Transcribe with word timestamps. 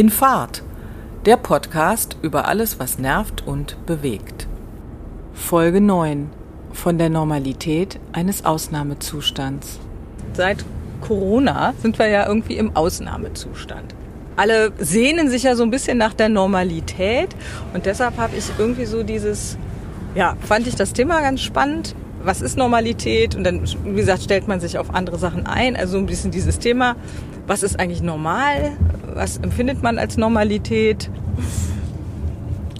In 0.00 0.08
Fahrt, 0.08 0.62
der 1.26 1.36
Podcast 1.36 2.16
über 2.22 2.48
alles, 2.48 2.80
was 2.80 2.98
nervt 2.98 3.46
und 3.46 3.76
bewegt. 3.84 4.46
Folge 5.34 5.82
9 5.82 6.30
von 6.72 6.96
der 6.96 7.10
Normalität 7.10 8.00
eines 8.12 8.46
Ausnahmezustands. 8.46 9.78
Seit 10.32 10.64
Corona 11.02 11.74
sind 11.82 11.98
wir 11.98 12.06
ja 12.06 12.26
irgendwie 12.26 12.56
im 12.56 12.74
Ausnahmezustand. 12.74 13.94
Alle 14.36 14.72
sehnen 14.78 15.28
sich 15.28 15.42
ja 15.42 15.54
so 15.54 15.64
ein 15.64 15.70
bisschen 15.70 15.98
nach 15.98 16.14
der 16.14 16.30
Normalität 16.30 17.36
und 17.74 17.84
deshalb 17.84 18.16
habe 18.16 18.38
ich 18.38 18.46
irgendwie 18.56 18.86
so 18.86 19.02
dieses, 19.02 19.58
ja, 20.14 20.34
fand 20.40 20.66
ich 20.66 20.76
das 20.76 20.94
Thema 20.94 21.20
ganz 21.20 21.42
spannend. 21.42 21.94
Was 22.22 22.40
ist 22.40 22.56
Normalität? 22.56 23.34
Und 23.34 23.44
dann, 23.44 23.64
wie 23.84 23.96
gesagt, 23.96 24.22
stellt 24.22 24.48
man 24.48 24.60
sich 24.60 24.78
auf 24.78 24.94
andere 24.94 25.18
Sachen 25.18 25.44
ein. 25.46 25.76
Also 25.76 25.98
ein 25.98 26.06
bisschen 26.06 26.30
dieses 26.30 26.58
Thema, 26.58 26.96
was 27.46 27.62
ist 27.62 27.78
eigentlich 27.78 28.00
normal? 28.00 28.72
Was 29.14 29.38
empfindet 29.38 29.82
man 29.82 29.98
als 29.98 30.16
Normalität? 30.16 31.10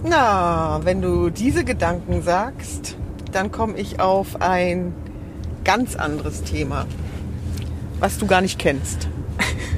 Na, 0.03 0.79
wenn 0.83 1.01
du 1.01 1.29
diese 1.29 1.63
Gedanken 1.63 2.21
sagst, 2.21 2.97
dann 3.31 3.51
komme 3.51 3.77
ich 3.77 3.99
auf 3.99 4.41
ein 4.41 4.93
ganz 5.63 5.95
anderes 5.95 6.43
Thema, 6.43 6.85
was 7.99 8.17
du 8.17 8.25
gar 8.25 8.41
nicht 8.41 8.57
kennst. 8.57 9.07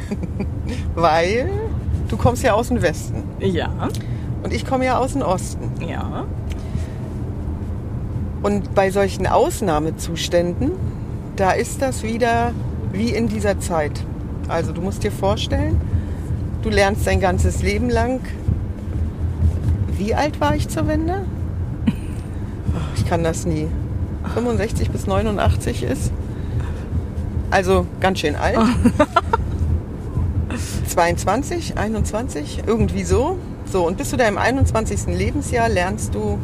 Weil 0.95 1.49
du 2.07 2.17
kommst 2.17 2.43
ja 2.43 2.53
aus 2.53 2.69
dem 2.69 2.81
Westen 2.81 3.23
Ja, 3.39 3.89
und 4.43 4.53
ich 4.53 4.65
komme 4.65 4.85
ja 4.85 4.97
aus 4.97 5.13
dem 5.13 5.21
Osten. 5.23 5.71
ja. 5.87 6.25
Und 8.41 8.75
bei 8.75 8.91
solchen 8.91 9.25
Ausnahmezuständen, 9.25 10.71
da 11.37 11.51
ist 11.51 11.81
das 11.81 12.03
wieder 12.03 12.51
wie 12.91 13.09
in 13.09 13.27
dieser 13.29 13.59
Zeit. 13.59 14.03
Also 14.49 14.73
du 14.73 14.81
musst 14.81 15.03
dir 15.03 15.11
vorstellen, 15.13 15.79
du 16.63 16.69
lernst 16.69 17.05
dein 17.05 17.19
ganzes 17.19 17.61
Leben 17.61 17.89
lang. 17.89 18.21
Wie 19.97 20.15
alt 20.15 20.41
war 20.41 20.55
ich 20.55 20.69
zur 20.69 20.87
Wende? 20.87 21.25
Ich 22.95 23.05
kann 23.05 23.23
das 23.23 23.45
nie. 23.45 23.67
65 24.33 24.89
bis 24.89 25.05
89 25.05 25.83
ist. 25.83 26.11
Also 27.51 27.85
ganz 27.99 28.19
schön 28.19 28.35
alt. 28.35 28.57
22, 30.87 31.77
21, 31.77 32.63
irgendwie 32.65 33.03
so. 33.03 33.37
So, 33.71 33.85
und 33.85 33.97
bis 33.97 34.09
zu 34.09 34.17
deinem 34.17 34.37
21. 34.37 35.07
Lebensjahr 35.07 35.69
lernst 35.69 36.15
du 36.15 36.37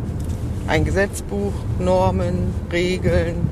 ein 0.67 0.85
Gesetzbuch, 0.85 1.53
Normen, 1.79 2.53
Regeln. 2.71 3.47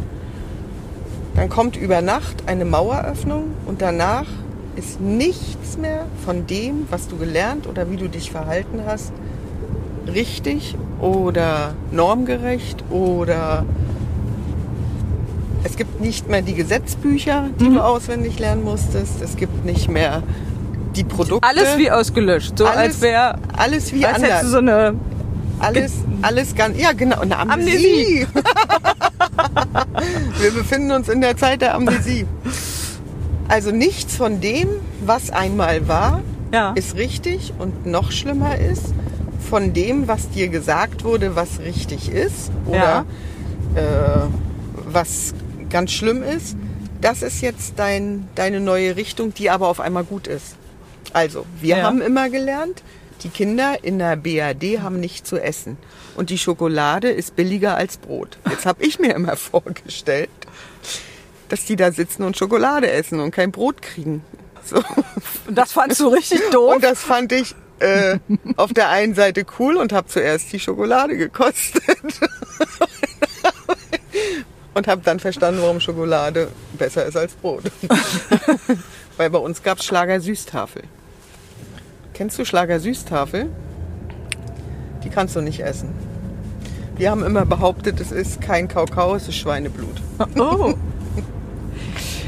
Dann 1.35 1.49
kommt 1.49 1.77
über 1.77 2.01
Nacht 2.01 2.43
eine 2.47 2.65
Maueröffnung 2.65 3.51
und 3.65 3.81
danach 3.81 4.25
ist 4.77 5.01
nichts 5.01 5.77
mehr 5.77 6.05
von 6.23 6.45
dem, 6.47 6.85
was 6.89 7.07
du 7.07 7.17
gelernt 7.17 7.67
oder 7.67 7.89
wie 7.89 7.97
du 7.97 8.07
dich 8.07 8.31
verhalten 8.31 8.81
hast, 8.85 9.11
richtig 10.13 10.75
oder 11.01 11.73
normgerecht 11.91 12.83
oder 12.89 13.65
es 15.63 15.75
gibt 15.75 15.99
nicht 15.99 16.29
mehr 16.29 16.41
die 16.41 16.53
Gesetzbücher, 16.53 17.49
die 17.59 17.69
du 17.69 17.79
auswendig 17.83 18.39
lernen 18.39 18.63
musstest. 18.63 19.21
Es 19.21 19.35
gibt 19.35 19.65
nicht 19.65 19.89
mehr 19.89 20.23
die 20.95 21.03
Produkte. 21.03 21.47
Alles 21.47 21.77
wie 21.77 21.91
ausgelöscht. 21.91 22.57
So 22.57 22.65
als 22.65 22.77
Alles- 22.77 23.01
wäre, 23.01 23.37
alles 23.57 23.91
wie 23.93 24.05
als 24.05 24.17
hättest 24.17 24.31
anders. 24.31 24.41
du 24.43 24.47
so 24.49 24.57
eine 24.59 24.93
Alles, 25.59 25.93
alles 26.21 26.55
ganz, 26.55 26.79
ja 26.79 26.93
genau, 26.93 27.19
eine 27.19 27.37
Amnesie. 27.37 28.25
Amnesie. 28.25 28.27
Wir 30.39 30.51
befinden 30.51 30.91
uns 30.91 31.09
in 31.09 31.19
der 31.21 31.35
Zeit 31.35 31.61
der 31.61 31.75
Amnesie. 31.75 32.25
Also 33.47 33.71
nichts 33.71 34.15
von 34.15 34.41
dem, 34.41 34.67
was 35.05 35.29
einmal 35.29 35.87
war, 35.87 36.21
Ja. 36.51 36.71
ist 36.73 36.95
richtig 36.95 37.53
und 37.59 37.85
noch 37.85 38.11
schlimmer 38.11 38.57
ist, 38.57 38.93
von 39.49 39.73
dem, 39.73 40.07
was 40.07 40.29
dir 40.29 40.49
gesagt 40.49 41.03
wurde, 41.03 41.35
was 41.35 41.59
richtig 41.59 42.09
ist 42.11 42.51
oder 42.65 43.05
äh, 43.75 43.81
was 44.91 45.33
ganz 45.69 45.91
schlimm 45.91 46.23
ist, 46.23 46.57
das 47.01 47.21
ist 47.21 47.41
jetzt 47.41 47.73
dein, 47.77 48.27
deine 48.35 48.59
neue 48.59 48.95
Richtung, 48.95 49.33
die 49.33 49.49
aber 49.49 49.67
auf 49.67 49.79
einmal 49.79 50.03
gut 50.03 50.27
ist. 50.27 50.55
Also, 51.13 51.45
wir 51.61 51.77
Ja. 51.77 51.83
haben 51.83 52.01
immer 52.01 52.29
gelernt, 52.29 52.81
die 53.23 53.29
Kinder 53.29 53.77
in 53.83 53.99
der 53.99 54.15
BRD 54.15 54.81
haben 54.81 54.99
nicht 54.99 55.25
zu 55.25 55.37
essen. 55.41 55.77
Und 56.15 56.29
die 56.29 56.37
Schokolade 56.37 57.09
ist 57.09 57.35
billiger 57.35 57.75
als 57.75 57.97
Brot. 57.97 58.37
Jetzt 58.49 58.65
habe 58.65 58.83
ich 58.83 58.99
mir 58.99 59.13
immer 59.13 59.35
vorgestellt, 59.37 60.29
dass 61.49 61.65
die 61.65 61.75
da 61.75 61.91
sitzen 61.91 62.23
und 62.23 62.37
Schokolade 62.37 62.89
essen 62.89 63.19
und 63.19 63.31
kein 63.31 63.51
Brot 63.51 63.81
kriegen. 63.81 64.23
So. 64.63 64.77
Und 65.47 65.57
das 65.57 65.71
fandst 65.71 65.99
du 65.99 66.07
richtig 66.09 66.41
doof? 66.51 66.75
Und 66.75 66.83
das 66.83 67.01
fand 67.01 67.31
ich 67.31 67.55
äh, 67.79 68.19
auf 68.57 68.73
der 68.73 68.89
einen 68.89 69.15
Seite 69.15 69.45
cool 69.59 69.77
und 69.77 69.93
habe 69.93 70.07
zuerst 70.07 70.51
die 70.51 70.59
Schokolade 70.59 71.15
gekostet. 71.17 71.81
und 74.73 74.87
habe 74.87 75.01
dann 75.03 75.19
verstanden, 75.19 75.61
warum 75.61 75.79
Schokolade 75.79 76.49
besser 76.77 77.05
ist 77.05 77.17
als 77.17 77.33
Brot. 77.33 77.63
Weil 79.17 79.29
bei 79.29 79.39
uns 79.39 79.63
gab 79.63 79.79
es 79.79 79.85
Schlager-Süßtafel. 79.85 80.83
Kennst 82.13 82.37
du 82.37 82.45
Schlager-Süßtafel? 82.45 83.49
Die 85.03 85.09
kannst 85.09 85.35
du 85.35 85.41
nicht 85.41 85.61
essen. 85.61 85.89
Wir 86.95 87.11
haben 87.11 87.23
immer 87.23 87.45
behauptet, 87.45 87.99
es 87.99 88.11
ist 88.11 88.41
kein 88.41 88.67
Kakao, 88.67 89.15
es 89.15 89.27
ist 89.27 89.35
Schweineblut. 89.35 90.01
Oh. 90.35 90.73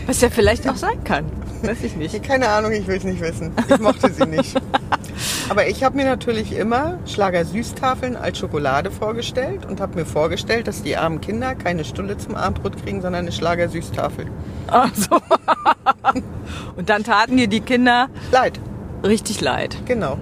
Was 0.09 0.21
ja 0.21 0.31
vielleicht 0.31 0.67
auch 0.67 0.75
sein 0.75 1.03
kann. 1.03 1.25
Weiß 1.61 1.83
ich 1.83 1.95
nicht. 1.95 2.23
Keine 2.23 2.49
Ahnung, 2.49 2.71
ich 2.71 2.87
will 2.87 2.97
es 2.97 3.03
nicht 3.03 3.21
wissen. 3.21 3.51
Ich 3.69 3.77
mochte 3.77 4.11
sie 4.11 4.25
nicht. 4.25 4.59
Aber 5.49 5.67
ich 5.67 5.83
habe 5.83 5.97
mir 5.97 6.05
natürlich 6.05 6.51
immer 6.57 6.97
Schlager-Süßtafeln 7.05 8.15
als 8.15 8.39
Schokolade 8.39 8.89
vorgestellt 8.89 9.67
und 9.67 9.79
habe 9.79 9.99
mir 9.99 10.07
vorgestellt, 10.07 10.67
dass 10.67 10.81
die 10.81 10.97
armen 10.97 11.21
Kinder 11.21 11.53
keine 11.53 11.85
Stulle 11.85 12.17
zum 12.17 12.33
Abendbrot 12.33 12.83
kriegen, 12.83 13.03
sondern 13.03 13.19
eine 13.19 13.31
Schlager-Süßtafel. 13.31 14.25
Ach 14.65 14.89
so. 14.95 15.19
Und 16.75 16.89
dann 16.89 17.03
taten 17.03 17.37
dir 17.37 17.47
die 17.47 17.61
Kinder 17.61 18.09
Leid, 18.31 18.59
richtig 19.05 19.41
leid. 19.41 19.77
genau. 19.85 20.17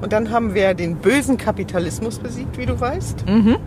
Und 0.00 0.14
dann 0.14 0.30
haben 0.30 0.54
wir 0.54 0.72
den 0.72 0.96
bösen 0.96 1.36
Kapitalismus 1.36 2.18
besiegt, 2.18 2.56
wie 2.56 2.64
du 2.64 2.80
weißt. 2.80 3.28
Mhm. 3.28 3.58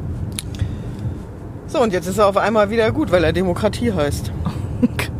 So, 1.67 1.83
und 1.83 1.93
jetzt 1.93 2.07
ist 2.07 2.17
er 2.17 2.25
auf 2.25 2.37
einmal 2.37 2.71
wieder 2.71 2.91
gut, 2.91 3.11
weil 3.11 3.23
er 3.23 3.31
Demokratie 3.31 3.93
heißt. 3.93 4.31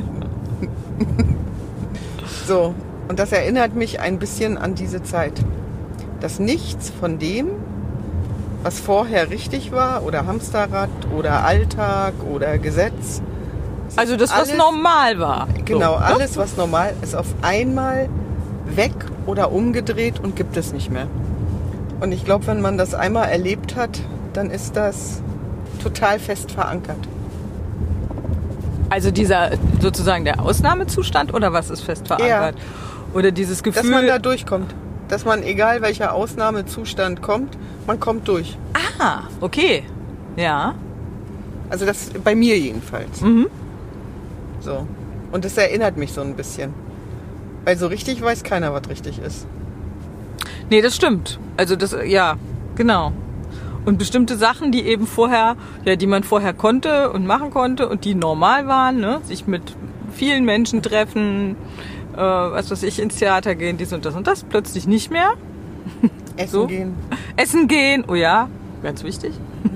So, 2.48 2.74
und 3.08 3.20
das 3.20 3.32
erinnert 3.32 3.76
mich 3.76 4.00
ein 4.00 4.20
bisschen 4.20 4.58
an 4.58 4.76
diese 4.76 5.04
Zeit. 5.04 5.34
Dass 6.20 6.40
nichts 6.40 6.92
von 7.00 7.20
dem, 7.20 7.48
was 8.64 8.80
vorher 8.80 9.30
richtig 9.30 9.72
war, 9.72 10.04
oder 10.04 10.26
Hamsterrad, 10.26 10.90
oder 11.16 11.44
Alltag, 11.44 12.14
oder 12.34 12.58
Gesetz, 12.58 13.22
Also 13.98 14.18
das, 14.18 14.32
was 14.32 14.50
Alles- 14.50 14.58
normal 14.58 15.20
war. 15.20 15.48
genau, 15.64 15.94
So, 15.94 16.00
ne? 16.00 16.06
alles, 16.06 16.38
was 16.38 16.58
normal 16.58 16.94
ist, 17.02 17.16
auf 17.16 17.28
einmal 17.44 18.10
weg 18.66 18.94
oder 19.28 19.52
umgedreht 19.52 20.20
und 20.22 20.36
gibt 20.36 20.58
es 20.58 20.74
nicht 20.74 20.92
mehr. 20.92 21.08
Und 22.02 22.12
ich 22.12 22.26
glaube, 22.26 22.48
wenn 22.48 22.60
man 22.62 22.78
das 22.78 22.94
einmal 22.96 23.30
erlebt 23.30 23.76
hat, 23.76 24.02
dann 24.34 24.50
ist 24.50 24.76
das 24.76 25.22
total 25.82 26.20
fest 26.20 26.52
verankert. 26.52 26.98
Also 28.96 29.12
dieser 29.12 29.52
sozusagen 29.82 30.24
der 30.24 30.40
Ausnahmezustand 30.40 31.34
oder 31.34 31.52
was 31.52 31.70
ist 31.70 31.82
fest 31.82 32.08
verankert? 32.08 32.56
Oder 33.14 33.32
dieses 33.32 33.62
Dass 33.62 33.74
Gefühl. 33.74 33.92
man 33.92 34.08
da 34.08 34.20
durchkommt. 34.20 34.74
Dass 35.10 35.26
man, 35.26 35.44
egal 35.44 35.82
welcher 35.82 36.14
Ausnahmezustand 36.14 37.22
kommt, 37.22 37.58
man 37.88 38.00
kommt 38.00 38.26
durch. 38.30 38.58
ah, 38.98 39.24
okay. 39.42 39.84
Ja. 40.38 40.76
Also 41.70 41.86
das 41.86 42.12
bei 42.24 42.36
mir 42.36 42.58
jedenfalls. 42.58 43.20
Mhm. 43.20 43.48
So. 44.62 44.88
Und 45.34 45.44
das 45.44 45.58
erinnert 45.58 45.98
mich 45.98 46.14
so 46.14 46.22
ein 46.22 46.38
bisschen. 46.38 46.74
Weil 47.66 47.78
so 47.78 47.88
richtig 47.88 48.22
weiß 48.22 48.44
keiner, 48.44 48.72
was 48.72 48.88
richtig 48.88 49.20
ist. 49.20 49.46
Nee, 50.70 50.82
das 50.82 50.96
stimmt. 50.96 51.38
Also 51.58 51.76
das, 51.76 51.94
ja, 52.06 52.38
genau. 52.78 53.12
Und 53.86 53.98
bestimmte 54.00 54.36
Sachen, 54.38 54.72
die 54.72 54.82
eben 54.86 55.06
vorher, 55.08 55.56
ja, 55.86 55.96
die 55.96 56.08
man 56.08 56.24
vorher 56.24 56.54
konnte 56.54 57.12
und 57.12 57.26
machen 57.28 57.52
konnte 57.52 57.88
und 57.88 58.04
die 58.04 58.16
normal 58.16 58.68
waren, 58.68 59.00
ne? 59.00 59.22
sich 59.26 59.46
mit 59.48 59.62
vielen 60.12 60.44
Menschen 60.46 60.82
treffen, 60.82 61.56
äh, 62.14 62.18
was 62.18 62.72
weiß 62.72 62.84
ich, 62.84 63.00
ins 63.00 63.18
Theater 63.18 63.54
gehen, 63.56 63.78
dies 63.78 63.94
und 63.94 64.06
das 64.06 64.16
und 64.16 64.28
das, 64.28 64.44
plötzlich 64.44 64.88
nicht 64.88 65.12
mehr. 65.12 65.34
Essen 66.38 66.52
So? 66.52 66.68
gehen. 66.68 66.96
Essen 67.36 67.68
gehen, 67.68 68.04
oh 68.08 68.16
ja, 68.16 68.50
ganz 68.82 69.04
wichtig. 69.04 69.34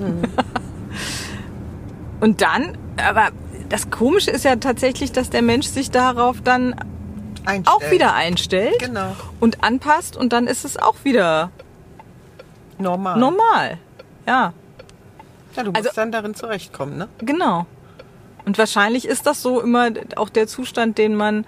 und 2.19 2.41
dann, 2.41 2.77
aber 2.97 3.29
das 3.69 3.89
Komische 3.91 4.31
ist 4.31 4.45
ja 4.45 4.55
tatsächlich, 4.55 5.11
dass 5.11 5.29
der 5.29 5.41
Mensch 5.41 5.67
sich 5.67 5.91
darauf 5.91 6.41
dann 6.41 6.73
Einstellen. 7.45 7.67
auch 7.67 7.91
wieder 7.91 8.13
einstellt 8.15 8.79
Genau. 8.79 9.15
und 9.39 9.63
anpasst 9.63 10.17
und 10.17 10.33
dann 10.33 10.47
ist 10.47 10.65
es 10.65 10.77
auch 10.77 10.95
wieder 11.03 11.51
Normal. 12.79 13.19
normal. 13.19 13.77
Ja, 14.29 14.53
Ja, 15.55 15.63
du 15.63 15.71
musst 15.71 15.87
Also- 15.87 15.95
dann 15.95 16.11
darin 16.11 16.35
zurechtkommen, 16.35 16.97
ne? 16.97 17.07
genau. 17.17 17.65
Und 18.45 18.57
wahrscheinlich 18.59 19.07
ist 19.07 19.25
das 19.25 19.41
so 19.41 19.59
immer 19.59 19.89
auch 20.15 20.29
der 20.29 20.45
Zustand, 20.47 20.97
den 20.99 21.15
man 21.15 21.45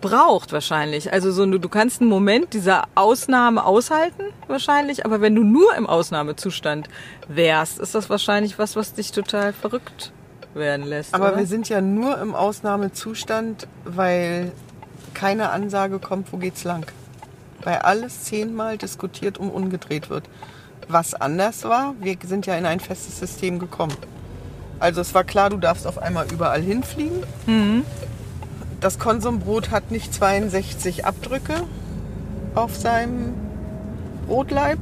braucht 0.00 0.52
wahrscheinlich. 0.52 1.12
Also 1.12 1.30
so 1.30 1.44
du 1.46 1.68
kannst 1.68 2.00
einen 2.00 2.08
Moment 2.10 2.54
dieser 2.54 2.84
Ausnahme 2.94 3.64
aushalten 3.64 4.24
wahrscheinlich, 4.48 5.04
aber 5.04 5.20
wenn 5.20 5.34
du 5.34 5.44
nur 5.44 5.74
im 5.76 5.86
Ausnahmezustand 5.86 6.88
wärst, 7.28 7.78
ist 7.78 7.94
das 7.94 8.08
wahrscheinlich 8.10 8.58
was, 8.58 8.74
was 8.76 8.94
dich 8.94 9.12
total 9.12 9.52
verrückt 9.52 10.12
werden 10.54 10.86
lässt. 10.86 11.14
Aber 11.14 11.28
oder? 11.28 11.38
wir 11.38 11.46
sind 11.46 11.68
ja 11.68 11.80
nur 11.80 12.18
im 12.18 12.34
Ausnahmezustand, 12.34 13.66
weil 13.84 14.52
keine 15.14 15.50
Ansage 15.50 15.98
kommt, 15.98 16.32
wo 16.32 16.38
geht's 16.38 16.64
lang. 16.64 16.86
Weil 17.62 17.76
alles 17.78 18.24
zehnmal 18.24 18.76
diskutiert 18.78 19.38
und 19.38 19.50
umgedreht 19.50 20.10
wird. 20.10 20.24
Was 20.88 21.14
anders 21.14 21.64
war, 21.64 21.94
wir 22.00 22.16
sind 22.26 22.46
ja 22.46 22.56
in 22.56 22.66
ein 22.66 22.80
festes 22.80 23.18
System 23.18 23.58
gekommen. 23.58 23.96
Also 24.78 25.00
es 25.00 25.14
war 25.14 25.24
klar, 25.24 25.50
du 25.50 25.58
darfst 25.58 25.86
auf 25.86 25.98
einmal 25.98 26.26
überall 26.32 26.60
hinfliegen. 26.60 27.22
Mhm. 27.46 27.84
Das 28.80 28.98
Konsumbrot 28.98 29.70
hat 29.70 29.92
nicht 29.92 30.12
62 30.12 31.04
Abdrücke 31.06 31.54
auf 32.54 32.76
seinem 32.76 33.34
Brotleib, 34.26 34.78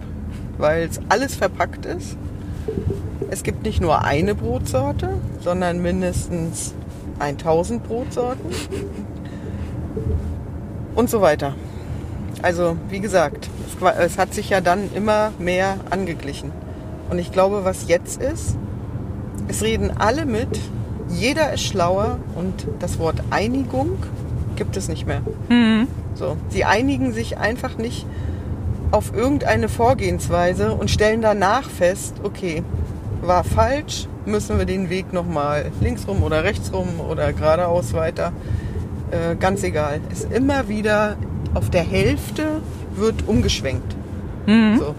weil 0.57 0.89
es 0.89 1.01
alles 1.11 1.35
verpackt 1.35 1.85
ist. 1.85 2.17
Es 3.31 3.43
gibt 3.43 3.63
nicht 3.65 3.81
nur 3.81 4.03
eine 4.05 4.35
Brotsorte, 4.35 5.11
sondern 5.41 5.83
mindestens 5.83 6.75
1000 7.19 7.87
Brotsorten 7.87 8.51
und 10.95 11.11
so 11.11 11.21
weiter. 11.21 11.55
Also 12.43 12.77
wie 12.89 13.01
gesagt, 13.01 13.51
es, 13.83 14.19
hat 14.19 14.35
sich 14.35 14.51
ja 14.51 14.61
dann 14.61 14.91
immer 14.95 15.33
mehr 15.39 15.77
angeglichen. 15.91 16.53
Und 17.11 17.19
ich 17.19 17.33
glaube, 17.33 17.65
was 17.65 17.89
jetzt 17.89 18.21
ist, 18.21 18.57
es 19.49 19.63
reden 19.63 19.91
alle 19.99 20.27
mit, 20.27 20.61
jeder 21.09 21.53
ist 21.53 21.63
schlauer 21.63 22.19
und 22.37 22.67
das 22.79 22.99
Wort 22.99 23.23
Einigung 23.31 23.99
gibt 24.57 24.77
es 24.77 24.89
nicht 24.89 25.07
mehr. 25.07 25.23
So, 26.15 26.37
sie 26.51 26.65
einigen 26.65 27.13
sich 27.13 27.39
einfach 27.39 27.79
nicht 27.79 28.07
auf 28.91 29.15
irgendeine 29.15 29.69
Vorgehensweise 29.69 30.73
und 30.73 30.91
stellen 30.91 31.23
danach 31.23 31.69
fest, 31.69 32.17
okay, 32.23 32.63
war 33.23 33.45
falsch, 33.45 34.07
müssen 34.27 34.59
wir 34.59 34.67
den 34.67 34.91
Weg 34.91 35.13
nochmal 35.13 35.71
links 35.81 36.07
rum 36.07 36.23
oder 36.23 36.45
rechts 36.45 36.73
rum 36.73 37.01
oder 37.09 37.33
geradeaus 37.33 37.93
weiter. 37.93 38.33
Äh, 39.11 39.37
ganz 39.37 39.63
egal. 39.63 40.01
Ist 40.11 40.33
immer 40.33 40.69
wieder 40.69 41.17
auf 41.55 41.71
der 41.71 41.83
Hälfte 41.83 42.61
wird 43.01 43.27
umgeschwenkt. 43.27 43.97
So. 44.79 44.95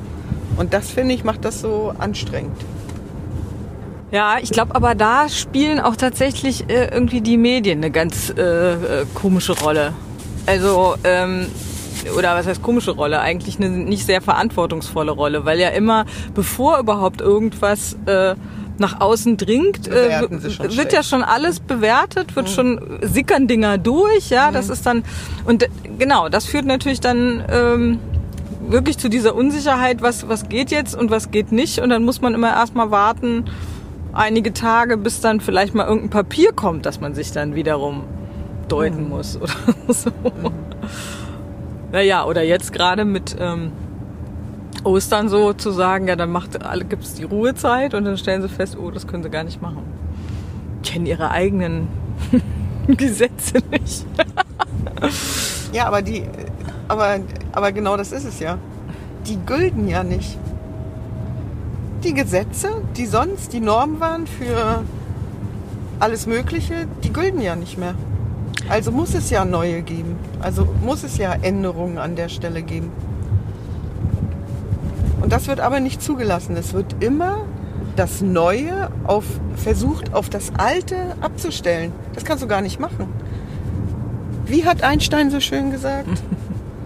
Und 0.58 0.74
das 0.74 0.92
finde 0.92 1.14
ich 1.16 1.24
macht 1.24 1.46
das 1.46 1.62
so 1.62 1.94
anstrengend. 1.98 2.58
Ja, 4.12 4.38
ich 4.42 4.50
glaube 4.50 4.76
aber 4.76 4.94
da 4.94 5.30
spielen 5.30 5.80
auch 5.80 5.96
tatsächlich 5.96 6.70
äh, 6.70 6.90
irgendwie 6.92 7.22
die 7.22 7.38
Medien 7.38 7.80
eine 7.80 7.92
ganz 7.92 8.30
äh, 8.30 8.42
äh, 8.42 9.06
komische 9.14 9.58
Rolle. 9.58 9.94
Also, 10.46 10.96
ähm, 11.06 11.48
oder 12.18 12.36
was 12.36 12.46
heißt 12.46 12.62
komische 12.62 12.92
Rolle? 12.92 13.22
Eigentlich 13.22 13.58
eine 13.58 13.70
nicht 13.70 14.06
sehr 14.06 14.22
verantwortungsvolle 14.22 15.12
Rolle, 15.12 15.46
weil 15.46 15.60
ja 15.60 15.70
immer, 15.70 16.06
bevor 16.34 16.80
überhaupt 16.80 17.22
irgendwas 17.22 17.96
äh, 18.06 18.36
nach 18.82 19.00
außen 19.00 19.38
dringt, 19.38 19.88
äh, 19.88 20.20
schon 20.20 20.42
wird 20.42 20.74
schlecht. 20.74 20.94
ja 20.94 21.04
schon 21.04 21.24
alles 21.24 21.62
bewertet, 21.62 22.36
wird 22.36 22.50
schon 22.50 23.00
sickern 23.02 23.48
Dinger 23.48 23.78
durch, 23.78 24.30
ja, 24.30 24.52
das 24.52 24.70
ist 24.70 24.86
dann 24.86 25.04
und 25.46 25.68
genau, 25.98 26.28
das 26.28 26.46
führt 26.46 26.66
natürlich 26.66 27.00
dann 27.00 27.44
ähm, 27.50 28.00
wirklich 28.68 28.98
zu 28.98 29.10
dieser 29.10 29.36
Unsicherheit, 29.36 30.02
was 30.02 30.28
was 30.28 30.50
geht 30.50 30.72
jetzt 30.72 30.96
und 30.96 31.12
was 31.12 31.32
geht 31.32 31.52
nicht. 31.52 31.80
Und 31.80 31.90
dann 31.90 32.04
muss 32.04 32.22
man 32.22 32.34
immer 32.34 32.50
erstmal 32.50 32.92
warten 32.92 33.46
einige 34.14 34.54
Tage, 34.54 34.98
bis 34.98 35.22
dann 35.22 35.40
vielleicht 35.40 35.74
mal 35.74 35.86
irgendein 35.86 36.10
Papier 36.10 36.52
kommt, 36.52 36.86
dass 36.86 37.00
man 37.00 37.14
sich 37.14 37.32
dann 37.32 37.56
wiederum 37.56 38.04
deuten 38.68 39.10
muss 39.10 39.38
oder 39.38 39.54
so. 39.88 40.12
Naja, 41.92 42.26
oder 42.26 42.44
jetzt 42.44 42.72
gerade 42.74 43.06
mit 43.06 43.36
ähm, 43.40 43.72
Ostern 44.84 45.30
so 45.30 45.54
zu 45.54 45.72
sagen, 45.72 46.08
ja, 46.08 46.16
dann 46.16 46.32
macht 46.32 46.64
alle 46.64 46.86
gibt's 46.86 47.14
die 47.14 47.24
Ruhezeit 47.24 47.94
und 47.94 48.06
dann 48.06 48.18
stellen 48.18 48.42
sie 48.42 48.50
fest, 48.50 48.78
oh, 48.78 48.92
das 48.92 49.08
können 49.08 49.24
sie 49.24 49.30
gar 49.30 49.44
nicht 49.44 49.62
machen. 49.62 49.84
Kennen 50.84 51.06
ihre 51.06 51.32
eigenen 51.32 51.88
Gesetze 52.88 53.60
nicht. 53.70 54.06
Ja, 55.74 55.88
aber 55.88 56.02
die, 56.02 56.26
aber, 56.90 57.20
aber 57.54 57.72
genau 57.72 57.96
das 57.96 58.12
ist 58.12 58.26
es 58.26 58.40
ja. 58.40 58.58
Die 59.26 59.38
gülden 59.46 59.88
ja 59.88 60.04
nicht. 60.04 60.38
Die 62.04 62.14
Gesetze, 62.14 62.70
die 62.98 63.06
sonst 63.06 63.54
die 63.54 63.62
Norm 63.62 64.02
waren 64.02 64.28
für 64.28 64.84
alles 66.00 66.28
Mögliche, 66.28 66.88
die 67.04 67.14
gülden 67.14 67.40
ja 67.40 67.56
nicht 67.56 67.78
mehr. 67.78 67.96
Also 68.68 68.92
muss 68.92 69.14
es 69.14 69.30
ja 69.30 69.46
neue 69.46 69.82
geben. 69.82 70.18
Also 70.42 70.68
muss 70.84 71.04
es 71.04 71.18
ja 71.18 71.34
Änderungen 71.42 71.98
an 71.98 72.16
der 72.16 72.28
Stelle 72.28 72.64
geben. 72.64 72.92
Und 75.32 75.38
das 75.38 75.48
wird 75.48 75.62
aber 75.62 75.80
nicht 75.80 76.02
zugelassen. 76.02 76.58
Es 76.58 76.74
wird 76.74 77.02
immer 77.02 77.46
das 77.96 78.20
Neue 78.20 78.90
auf, 79.06 79.24
versucht, 79.56 80.14
auf 80.14 80.30
das 80.30 80.52
Alte 80.58 80.98
abzustellen. 81.22 81.94
Das 82.14 82.26
kannst 82.26 82.44
du 82.44 82.50
gar 82.50 82.60
nicht 82.60 82.82
machen. 82.82 83.08
Wie 84.46 84.66
hat 84.66 84.84
Einstein 84.84 85.32
so 85.32 85.40
schön 85.40 85.72
gesagt? 85.72 86.10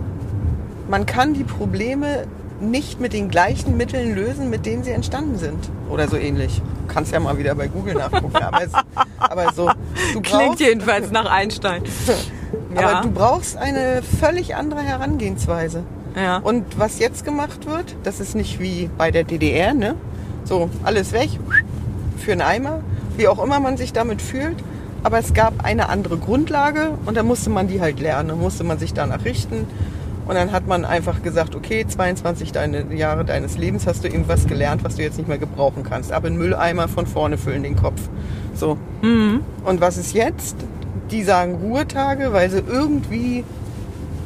Man 0.87 1.07
kann 1.07 1.33
die 1.33 1.43
Probleme 1.43 2.27
nicht 2.61 2.99
mit 2.99 3.13
den 3.13 3.29
gleichen 3.29 3.77
Mitteln 3.77 4.13
lösen, 4.13 4.51
mit 4.51 4.67
denen 4.67 4.83
sie 4.83 4.91
entstanden 4.91 5.39
sind. 5.39 5.71
Oder 5.89 6.07
so 6.07 6.15
ähnlich. 6.15 6.61
Du 6.87 6.93
kannst 6.93 7.11
ja 7.11 7.19
mal 7.19 7.39
wieder 7.39 7.55
bei 7.55 7.67
Google 7.67 7.95
nachgucken. 7.95 8.35
Aber, 8.35 8.63
es, 8.63 8.71
aber 9.17 9.53
so. 9.53 9.71
Du 10.13 10.21
Klingt 10.21 10.59
jedenfalls 10.59 11.09
nach 11.09 11.25
Einstein. 11.25 11.81
Ja. 12.73 12.89
aber 12.89 13.01
du 13.07 13.11
brauchst 13.11 13.57
eine 13.57 14.01
völlig 14.19 14.55
andere 14.55 14.81
Herangehensweise. 14.81 15.83
Ja. 16.15 16.37
Und 16.37 16.79
was 16.79 16.99
jetzt 16.99 17.25
gemacht 17.25 17.65
wird, 17.65 17.95
das 18.03 18.19
ist 18.19 18.35
nicht 18.35 18.59
wie 18.59 18.89
bei 18.97 19.11
der 19.11 19.23
DDR, 19.23 19.73
ne? 19.73 19.95
So, 20.45 20.69
alles 20.83 21.11
weg, 21.11 21.29
für 22.17 22.31
einen 22.31 22.41
Eimer, 22.41 22.81
wie 23.17 23.27
auch 23.27 23.43
immer 23.43 23.59
man 23.59 23.77
sich 23.77 23.93
damit 23.93 24.21
fühlt. 24.21 24.57
Aber 25.03 25.19
es 25.19 25.33
gab 25.33 25.63
eine 25.63 25.89
andere 25.89 26.17
Grundlage 26.17 26.97
und 27.05 27.15
da 27.15 27.23
musste 27.23 27.49
man 27.49 27.67
die 27.67 27.79
halt 27.79 27.99
lernen, 27.99 28.29
da 28.29 28.35
musste 28.35 28.63
man 28.63 28.79
sich 28.79 28.93
danach 28.93 29.23
richten. 29.25 29.67
Und 30.27 30.33
dann 30.33 30.51
hat 30.51 30.65
man 30.65 30.85
einfach 30.85 31.21
gesagt, 31.21 31.53
okay, 31.53 31.85
22 31.87 32.51
deine 32.51 32.91
Jahre 32.95 33.25
deines 33.25 33.57
Lebens 33.57 33.85
hast 33.85 34.03
du 34.03 34.07
irgendwas 34.07 34.47
gelernt, 34.47 34.83
was 34.83 34.95
du 34.95 35.03
jetzt 35.03 35.19
nicht 35.19 35.27
mehr 35.27 35.37
gebrauchen 35.37 35.83
kannst. 35.83 36.11
Aber 36.11 36.27
in 36.27 36.37
Mülleimer 36.37 36.87
von 36.87 37.05
vorne 37.05 37.37
füllen 37.37 37.61
den 37.61 37.75
Kopf. 37.75 38.01
So. 38.55 38.77
Und 39.03 39.81
was 39.81 39.97
ist 39.97 40.15
jetzt? 40.15 40.55
Die 41.11 41.21
sagen 41.21 41.59
Ruhetage, 41.61 42.33
weil 42.33 42.49
sie 42.49 42.63
irgendwie 42.67 43.43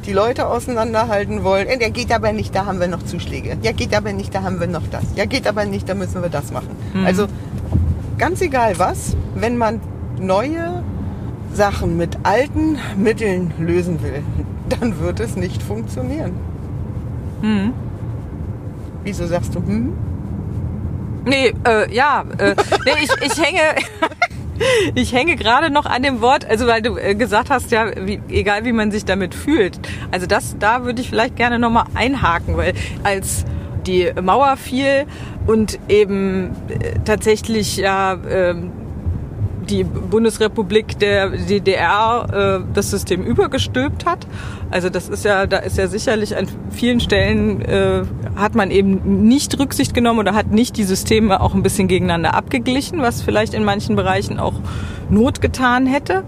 die 0.06 0.14
Leute 0.14 0.48
auseinanderhalten 0.48 1.44
wollen. 1.44 1.68
Der 1.80 1.90
geht 1.90 2.12
aber 2.12 2.34
nicht, 2.34 2.56
da 2.56 2.66
haben 2.66 2.80
wir 2.80 2.88
noch 2.88 3.04
Zuschläge. 3.04 3.58
Ja, 3.62 3.72
geht 3.72 3.96
aber 3.96 4.14
nicht, 4.14 4.34
da 4.34 4.44
haben 4.44 4.60
wir 4.60 4.68
noch 4.68 4.88
das. 4.92 5.04
Ja, 5.16 5.26
geht 5.26 5.48
aber 5.48 5.66
nicht, 5.66 5.88
da 5.88 5.96
müssen 5.96 6.22
wir 6.22 6.30
das 6.30 6.52
machen. 6.52 6.70
Also 7.06 7.28
ganz 8.18 8.42
egal 8.42 8.78
was, 8.78 9.16
wenn 9.36 9.58
man 9.58 9.80
neue 10.20 10.84
Sachen 11.54 11.98
mit 11.98 12.18
alten 12.24 12.78
Mitteln 12.98 13.54
lösen 13.60 14.02
will, 14.04 14.24
dann 14.80 15.00
wird 15.00 15.20
es 15.20 15.36
nicht 15.36 15.64
funktionieren. 15.64 16.34
Mhm. 17.42 17.74
Wieso 19.04 19.26
sagst 19.26 19.56
du, 19.56 19.60
hm? 19.60 19.94
Nee, 21.26 21.54
äh, 21.66 21.94
ja, 21.94 22.24
äh, 22.38 22.56
nee, 22.86 22.92
ich, 23.04 23.10
ich 23.26 23.44
hänge, 23.44 23.60
ich 24.96 25.14
hänge 25.14 25.36
gerade 25.36 25.70
noch 25.70 25.86
an 25.86 26.04
dem 26.04 26.22
Wort, 26.22 26.46
also 26.46 26.68
weil 26.68 26.82
du 26.82 26.98
äh, 26.98 27.16
gesagt 27.16 27.50
hast, 27.50 27.72
ja, 27.72 27.92
wie, 28.06 28.22
egal 28.30 28.66
wie 28.66 28.74
man 28.74 28.92
sich 28.92 29.06
damit 29.06 29.34
fühlt. 29.34 29.80
Also 30.12 30.28
das, 30.28 30.58
da 30.60 30.84
würde 30.84 31.02
ich 31.02 31.10
vielleicht 31.10 31.36
gerne 31.36 31.60
nochmal 31.60 31.86
einhaken, 31.96 32.58
weil 32.58 32.74
als 33.04 33.46
die 33.86 34.12
Mauer 34.22 34.58
fiel 34.58 35.06
und 35.48 35.80
eben 35.88 36.52
äh, 36.68 37.00
tatsächlich 37.06 37.78
ja 37.78 38.18
ähm, 38.30 38.72
die 39.70 39.84
Bundesrepublik 39.84 41.00
der 41.00 41.30
DDR 41.30 42.62
äh, 42.62 42.74
das 42.74 42.90
System 42.90 43.24
übergestülpt 43.24 44.06
hat. 44.06 44.28
Also 44.72 44.90
das 44.90 45.10
ist 45.10 45.26
ja, 45.26 45.48
da 45.48 45.58
ist 45.58 45.78
ja 45.78 45.88
sicherlich 45.88 46.36
an 46.36 46.48
vielen 46.72 47.00
Stellen 47.00 47.62
äh, 47.62 48.04
hat 48.36 48.56
man 48.56 48.72
eben 48.72 49.24
nicht 49.28 49.60
Rücksicht 49.60 49.94
genommen 49.94 50.20
oder 50.20 50.34
hat 50.34 50.52
nicht 50.52 50.78
die 50.78 50.84
Systeme 50.84 51.42
auch 51.42 51.54
ein 51.54 51.64
bisschen 51.64 51.88
gegeneinander 51.88 52.34
abgeglichen, 52.34 53.02
was 53.02 53.22
vielleicht 53.22 53.54
in 53.54 53.64
manchen 53.64 53.96
Bereichen 53.96 54.40
auch 54.40 54.56
Not 55.10 55.42
getan 55.42 55.86
hätte. 55.86 56.24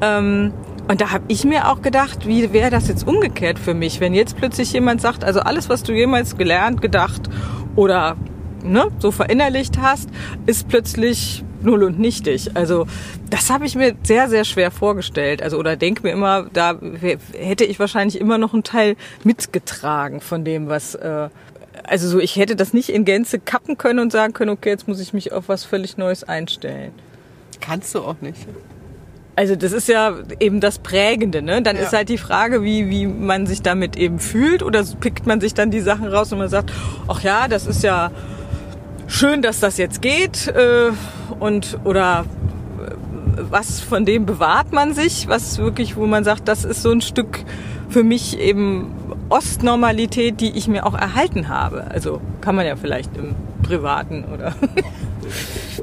Ähm, 0.00 0.52
und 0.88 1.02
da 1.02 1.12
habe 1.12 1.24
ich 1.28 1.44
mir 1.44 1.68
auch 1.68 1.82
gedacht, 1.82 2.26
wie 2.26 2.52
wäre 2.52 2.70
das 2.70 2.88
jetzt 2.88 3.06
umgekehrt 3.06 3.58
für 3.58 3.74
mich, 3.74 4.00
wenn 4.00 4.14
jetzt 4.14 4.36
plötzlich 4.36 4.72
jemand 4.72 5.02
sagt, 5.02 5.22
also 5.22 5.40
alles, 5.40 5.68
was 5.68 5.82
du 5.82 5.92
jemals 5.92 6.38
gelernt, 6.38 6.80
gedacht 6.80 7.28
oder 7.76 8.16
ne, 8.64 8.88
so 8.98 9.10
verinnerlicht 9.10 9.78
hast, 9.80 10.08
ist 10.46 10.68
plötzlich 10.68 11.44
null 11.62 11.82
und 11.84 11.98
nichtig. 11.98 12.50
Also 12.54 12.86
das 13.30 13.50
habe 13.50 13.66
ich 13.66 13.74
mir 13.74 13.94
sehr, 14.02 14.28
sehr 14.28 14.44
schwer 14.44 14.70
vorgestellt. 14.70 15.42
Also 15.42 15.58
oder 15.58 15.76
denke 15.76 16.02
mir 16.02 16.12
immer, 16.12 16.46
da 16.52 16.78
hätte 17.38 17.64
ich 17.64 17.78
wahrscheinlich 17.78 18.20
immer 18.20 18.38
noch 18.38 18.52
einen 18.54 18.62
Teil 18.64 18.96
mitgetragen 19.24 20.20
von 20.20 20.44
dem, 20.44 20.68
was 20.68 20.94
äh, 20.94 21.28
also 21.84 22.08
so, 22.08 22.18
ich 22.18 22.36
hätte 22.36 22.56
das 22.56 22.72
nicht 22.74 22.88
in 22.90 23.04
Gänze 23.04 23.38
kappen 23.38 23.78
können 23.78 23.98
und 24.00 24.12
sagen 24.12 24.32
können, 24.32 24.50
okay, 24.50 24.70
jetzt 24.70 24.88
muss 24.88 25.00
ich 25.00 25.12
mich 25.14 25.32
auf 25.32 25.48
was 25.48 25.64
völlig 25.64 25.96
Neues 25.96 26.24
einstellen. 26.24 26.92
Kannst 27.60 27.94
du 27.94 28.00
auch 28.00 28.16
nicht. 28.20 28.46
also 29.36 29.54
das 29.54 29.72
ist 29.72 29.88
ja 29.88 30.14
eben 30.40 30.60
das 30.60 30.80
Prägende, 30.80 31.40
ne? 31.42 31.62
Dann 31.62 31.76
Ja. 31.76 31.82
ist 31.82 31.92
halt 31.92 32.08
die 32.08 32.18
Frage, 32.18 32.62
wie, 32.64 32.90
wie 32.90 33.06
man 33.06 33.46
sich 33.46 33.62
damit 33.62 33.96
eben 33.96 34.18
fühlt 34.18 34.62
oder 34.64 34.84
pickt 35.00 35.26
man 35.26 35.40
sich 35.40 35.54
dann 35.54 35.70
die 35.70 35.80
Sachen 35.80 36.06
raus 36.08 36.32
und 36.32 36.38
man 36.38 36.48
sagt, 36.48 36.72
ach 37.06 37.22
ja, 37.22 37.46
das 37.48 37.66
ist 37.66 37.82
ja 37.84 38.10
schön, 39.08 39.42
dass 39.42 39.58
das 39.58 39.78
jetzt 39.78 40.00
geht 40.02 40.46
äh, 40.48 40.92
und 41.40 41.78
oder 41.84 42.24
äh, 42.78 42.92
was 43.50 43.80
von 43.80 44.04
dem 44.04 44.26
bewahrt 44.26 44.72
man 44.72 44.94
sich, 44.94 45.26
was 45.26 45.58
wirklich, 45.58 45.96
wo 45.96 46.06
man 46.06 46.22
sagt, 46.22 46.46
das 46.46 46.64
ist 46.64 46.82
so 46.82 46.92
ein 46.92 47.00
Stück 47.00 47.40
für 47.88 48.04
mich 48.04 48.38
eben 48.38 48.94
Ostnormalität, 49.30 50.40
die 50.40 50.56
ich 50.56 50.68
mir 50.68 50.86
auch 50.86 50.94
erhalten 50.94 51.48
habe. 51.48 51.86
Also 51.90 52.20
kann 52.40 52.54
man 52.54 52.66
ja 52.66 52.76
vielleicht 52.76 53.16
im 53.16 53.34
Privaten 53.62 54.24
oder 54.32 54.54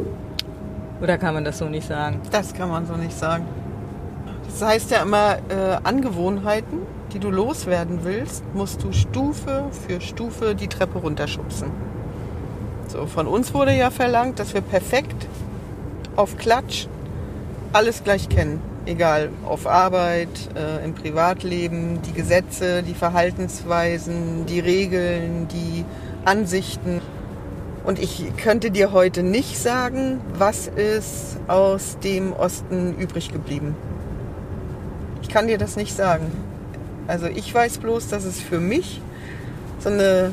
oder 1.02 1.18
kann 1.18 1.34
man 1.34 1.44
das 1.44 1.58
so 1.58 1.66
nicht 1.66 1.88
sagen? 1.88 2.22
Das 2.32 2.54
kann 2.54 2.70
man 2.70 2.86
so 2.86 2.94
nicht 2.94 3.18
sagen. 3.18 3.46
Das 4.46 4.62
heißt 4.62 4.92
ja 4.92 5.02
immer, 5.02 5.38
äh, 5.50 5.78
Angewohnheiten, 5.84 6.80
die 7.12 7.20
du 7.20 7.30
loswerden 7.30 8.00
willst, 8.04 8.44
musst 8.54 8.84
du 8.84 8.94
Stufe 8.94 9.66
für 9.86 10.00
Stufe 10.00 10.56
die 10.56 10.68
Treppe 10.68 11.00
runterschubsen. 11.00 11.95
So, 12.96 13.08
von 13.08 13.28
uns 13.28 13.54
wurde 13.54 13.76
ja 13.76 13.92
verlangt, 13.92 14.40
dass 14.40 14.54
wir 14.54 14.62
perfekt 14.62 15.28
auf 16.16 16.38
Klatsch 16.38 16.88
alles 17.74 18.04
gleich 18.04 18.30
kennen. 18.30 18.62
Egal, 18.86 19.30
auf 19.46 19.68
Arbeit, 19.68 20.30
äh, 20.56 20.86
im 20.86 20.94
Privatleben, 20.94 22.02
die 22.04 22.14
Gesetze, 22.14 22.84
die 22.84 22.94
Verhaltensweisen, 22.94 24.46
die 24.46 24.60
Regeln, 24.60 25.48
die 25.50 25.84
Ansichten. 26.24 27.02
Und 27.84 28.00
ich 28.00 28.32
könnte 28.38 28.72
dir 28.72 28.94
heute 28.94 29.24
nicht 29.24 29.58
sagen, 29.58 30.22
was 30.38 30.68
ist 30.68 31.38
aus 31.48 31.98
dem 32.02 32.32
Osten 32.32 32.96
übrig 32.98 33.34
geblieben. 33.34 33.76
Ich 35.22 35.28
kann 35.28 35.48
dir 35.48 35.58
das 35.58 35.76
nicht 35.76 35.94
sagen. 35.96 36.32
Also 37.08 37.26
ich 37.26 37.54
weiß 37.54 37.80
bloß, 37.80 38.08
dass 38.08 38.24
es 38.24 38.40
für 38.40 38.60
mich 38.60 39.02
so 39.80 39.90
eine 39.90 40.32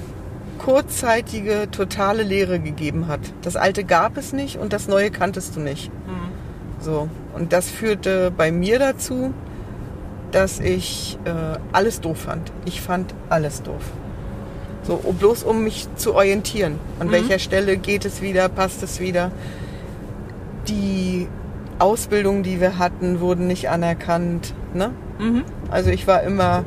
kurzzeitige, 0.64 1.69
totale 1.71 2.23
Leere 2.23 2.59
gegeben 2.61 3.09
hat. 3.09 3.21
Das 3.42 3.57
Alte 3.57 3.85
gab 3.85 4.16
es 4.16 4.33
nicht 4.33 4.57
und 4.59 4.73
das 4.73 4.88
Neue 4.88 5.11
kanntest 5.11 5.57
du 5.57 5.61
nicht. 5.61 5.90
So. 6.81 7.09
Und 7.35 7.52
das 7.52 7.69
führte 7.71 8.31
bei 8.31 8.52
mir 8.52 8.78
dazu, 8.78 9.33
dass 10.31 10.61
ich 10.61 11.19
äh, 11.25 11.31
alles 11.73 12.00
doof 12.00 12.19
fand. 12.23 12.52
Ich 12.64 12.81
fand 12.81 13.14
alles 13.28 13.62
doof. 13.62 13.83
So, 14.83 14.95
um- 15.02 15.16
bloß 15.16 15.42
um 15.45 15.62
mich 15.64 15.88
zu 15.97 16.14
orientieren. 16.14 16.78
An 16.99 17.11
welcher 17.12 17.38
Stelle 17.38 17.76
geht 17.76 18.04
es 18.04 18.21
wieder, 18.23 18.49
passt 18.49 18.83
es 18.83 18.99
wieder. 19.00 19.31
Die 20.69 21.28
Ausbildungen, 21.78 22.42
die 22.42 22.61
wir 22.61 22.78
hatten, 22.78 23.21
wurden 23.21 23.47
nicht 23.47 23.69
anerkannt. 23.69 24.54
Ne? 24.75 24.90
Mhm. 25.19 25.45
Also 25.71 25.90
ich 25.90 26.07
war 26.07 26.23
immer, 26.23 26.64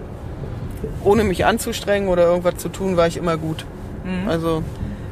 ohne 1.04 1.24
mich 1.24 1.46
anzustrengen 1.46 2.08
oder 2.10 2.24
irgendwas 2.26 2.58
zu 2.58 2.70
tun, 2.70 2.98
war 2.98 3.08
ich 3.08 3.18
immer 3.18 3.38
gut. 3.38 3.66
Also 4.28 4.64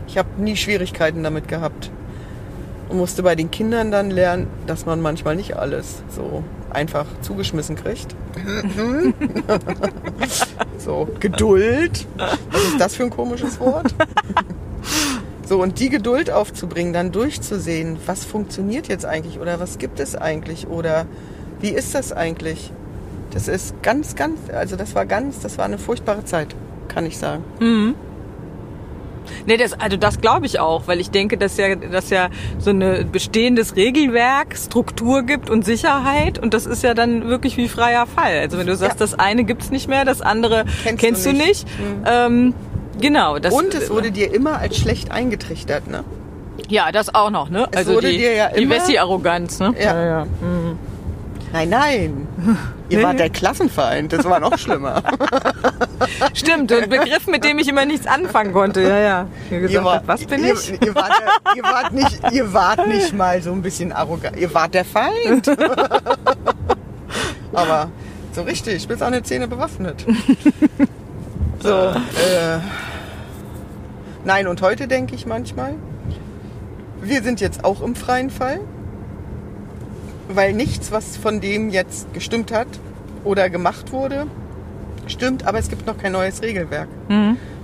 ich 0.07 0.17
habe 0.17 0.29
nie 0.37 0.55
Schwierigkeiten 0.55 1.23
damit 1.23 1.47
gehabt. 1.47 1.89
Und 2.89 2.97
musste 2.97 3.23
bei 3.23 3.35
den 3.35 3.49
Kindern 3.49 3.91
dann 3.91 4.11
lernen, 4.11 4.47
dass 4.67 4.85
man 4.85 5.01
manchmal 5.01 5.35
nicht 5.35 5.57
alles 5.57 6.03
so 6.09 6.43
einfach 6.69 7.05
zugeschmissen 7.21 7.75
kriegt. 7.75 8.15
so, 10.77 11.07
Geduld. 11.19 12.05
Was 12.17 12.63
ist 12.63 12.79
das 12.79 12.95
für 12.95 13.03
ein 13.03 13.09
komisches 13.09 13.59
Wort? 13.59 13.93
So, 15.45 15.61
und 15.61 15.79
die 15.79 15.89
Geduld 15.89 16.31
aufzubringen, 16.31 16.93
dann 16.93 17.11
durchzusehen, 17.11 17.97
was 18.05 18.23
funktioniert 18.23 18.87
jetzt 18.87 19.05
eigentlich 19.05 19.39
oder 19.39 19.59
was 19.59 19.77
gibt 19.77 19.99
es 19.99 20.15
eigentlich 20.15 20.67
oder 20.67 21.05
wie 21.59 21.69
ist 21.69 21.95
das 21.95 22.13
eigentlich? 22.13 22.71
Das 23.31 23.47
ist 23.47 23.81
ganz, 23.81 24.15
ganz, 24.15 24.39
also 24.53 24.75
das 24.75 24.95
war 24.95 25.05
ganz, 25.05 25.39
das 25.39 25.57
war 25.57 25.65
eine 25.65 25.77
furchtbare 25.77 26.23
Zeit, 26.23 26.55
kann 26.87 27.05
ich 27.05 27.17
sagen. 27.17 27.43
Nee, 29.45 29.57
das, 29.57 29.73
also 29.79 29.97
das 29.97 30.19
glaube 30.21 30.45
ich 30.45 30.59
auch, 30.59 30.87
weil 30.87 30.99
ich 30.99 31.09
denke, 31.11 31.37
dass 31.37 31.57
ja, 31.57 31.75
dass 31.75 32.09
ja 32.09 32.29
so 32.59 32.71
ein 32.71 33.09
bestehendes 33.11 33.75
Regelwerk 33.75 34.55
Struktur 34.57 35.23
gibt 35.23 35.49
und 35.49 35.65
Sicherheit 35.65 36.39
und 36.39 36.53
das 36.53 36.65
ist 36.65 36.83
ja 36.83 36.93
dann 36.93 37.27
wirklich 37.27 37.57
wie 37.57 37.67
freier 37.67 38.05
Fall. 38.07 38.39
Also 38.39 38.57
wenn 38.57 38.67
du 38.67 38.75
sagst, 38.75 38.99
Ja. 38.99 39.05
das 39.05 39.17
eine 39.19 39.43
gibt's 39.43 39.69
nicht 39.71 39.87
mehr, 39.87 40.05
das 40.05 40.21
andere 40.21 40.65
Kennst 40.83 40.99
kennst, 41.03 41.25
du 41.25 41.29
du 41.31 41.37
nicht. 41.37 41.47
nicht. 41.47 41.67
Ähm, 42.05 42.53
genau. 42.99 43.39
Das, 43.39 43.53
Und 43.53 43.73
es 43.73 43.89
wurde 43.89 44.11
dir 44.11 44.33
immer 44.33 44.59
als 44.59 44.77
schlecht 44.77 45.11
eingetrichtert, 45.11 45.87
ne? 45.87 46.03
ja 46.69 46.91
das 46.91 47.13
auch 47.13 47.29
noch, 47.31 47.49
ne? 47.49 47.67
Es 47.71 47.77
also 47.79 47.95
wurde 47.95 48.09
die, 48.09 48.17
dir 48.19 48.33
ja 48.33 48.49
die 48.49 48.63
immer- 48.63 48.75
Wessi-Arroganz, 48.75 49.59
ne? 49.59 49.73
Ja. 49.79 50.05
ja. 50.05 50.27
Nein, 51.53 51.69
nein. 51.69 52.27
Ihr 52.89 52.97
Nee. 52.97 53.03
wart 53.05 53.19
der 53.19 53.29
Klassenfeind, 53.29 54.11
das 54.11 54.25
war 54.25 54.39
noch 54.39 54.57
schlimmer. 54.57 55.01
Stimmt, 56.33 56.71
ein 56.71 56.89
Begriff, 56.89 57.27
mit 57.27 57.43
dem 57.43 57.59
ich 57.59 57.67
immer 57.67 57.85
nichts 57.85 58.07
anfangen 58.07 58.53
konnte. 58.53 58.81
Ja, 58.81 58.97
ja. 58.99 59.27
Ich 59.49 59.61
gesagt, 59.61 59.85
wart- 59.85 60.03
was 60.07 60.25
bin 60.25 60.43
ihr, 60.43 60.53
ich? 60.53 60.71
Ihr 60.81 60.95
wart, 60.95 61.11
der- 61.19 61.55
ihr, 61.55 61.63
wart 61.63 61.93
nicht, 61.93 62.19
ihr 62.31 62.53
wart 62.53 62.87
nicht 62.87 63.13
mal 63.13 63.41
so 63.41 63.51
ein 63.51 63.61
bisschen 63.61 63.91
arrogant. 63.93 64.35
Ihr 64.37 64.53
wart 64.53 64.73
der 64.73 64.85
Feind. 64.85 65.47
Aber 67.53 67.89
so 68.33 68.41
richtig, 68.41 68.87
bis 68.87 69.01
an 69.01 69.13
die 69.13 69.23
Zähne 69.23 69.47
bewaffnet. 69.47 70.05
So, 71.61 71.69
äh, 71.69 72.59
nein, 74.25 74.47
und 74.47 74.61
heute 74.61 74.87
denke 74.87 75.15
ich 75.15 75.25
manchmal, 75.25 75.75
wir 77.01 77.21
sind 77.23 77.39
jetzt 77.41 77.63
auch 77.63 77.81
im 77.81 77.95
freien 77.95 78.29
Fall, 78.31 78.59
weil 80.35 80.53
nichts, 80.53 80.91
was 80.91 81.17
von 81.17 81.41
dem 81.41 81.69
jetzt 81.69 82.13
gestimmt 82.13 82.51
hat 82.51 82.67
oder 83.23 83.49
gemacht 83.49 83.91
wurde, 83.91 84.27
stimmt, 85.07 85.45
aber 85.45 85.59
es 85.59 85.69
gibt 85.69 85.85
noch 85.85 85.97
kein 85.97 86.11
neues 86.13 86.41
Regelwerk. 86.41 86.87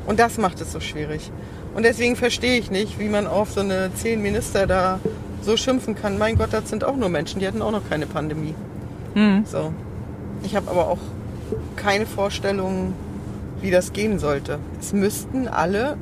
Und 0.05 0.19
das 0.19 0.37
macht 0.37 0.59
es 0.61 0.71
so 0.71 0.79
schwierig. 0.79 1.31
Und 1.75 1.83
deswegen 1.83 2.15
verstehe 2.15 2.57
ich 2.57 2.71
nicht, 2.71 2.99
wie 2.99 3.09
man 3.09 3.27
auf 3.27 3.51
so 3.51 3.59
eine 3.61 3.91
zehn 3.93 4.21
Minister 4.21 4.65
da 4.67 4.99
so 5.41 5.55
schimpfen 5.55 5.95
kann. 5.95 6.17
Mein 6.17 6.37
Gott, 6.37 6.51
das 6.51 6.69
sind 6.69 6.83
auch 6.83 6.95
nur 6.95 7.09
Menschen, 7.09 7.39
die 7.39 7.47
hatten 7.47 7.61
auch 7.61 7.71
noch 7.71 7.87
keine 7.89 8.07
Pandemie. 8.07 8.55
So. 9.45 9.73
Ich 10.43 10.55
habe 10.55 10.69
aber 10.71 10.87
auch 10.87 10.99
keine 11.75 12.05
Vorstellung, 12.05 12.93
wie 13.61 13.71
das 13.71 13.93
gehen 13.93 14.19
sollte. 14.19 14.59
Es 14.79 14.93
müssten 14.93 15.47
alle 15.47 15.97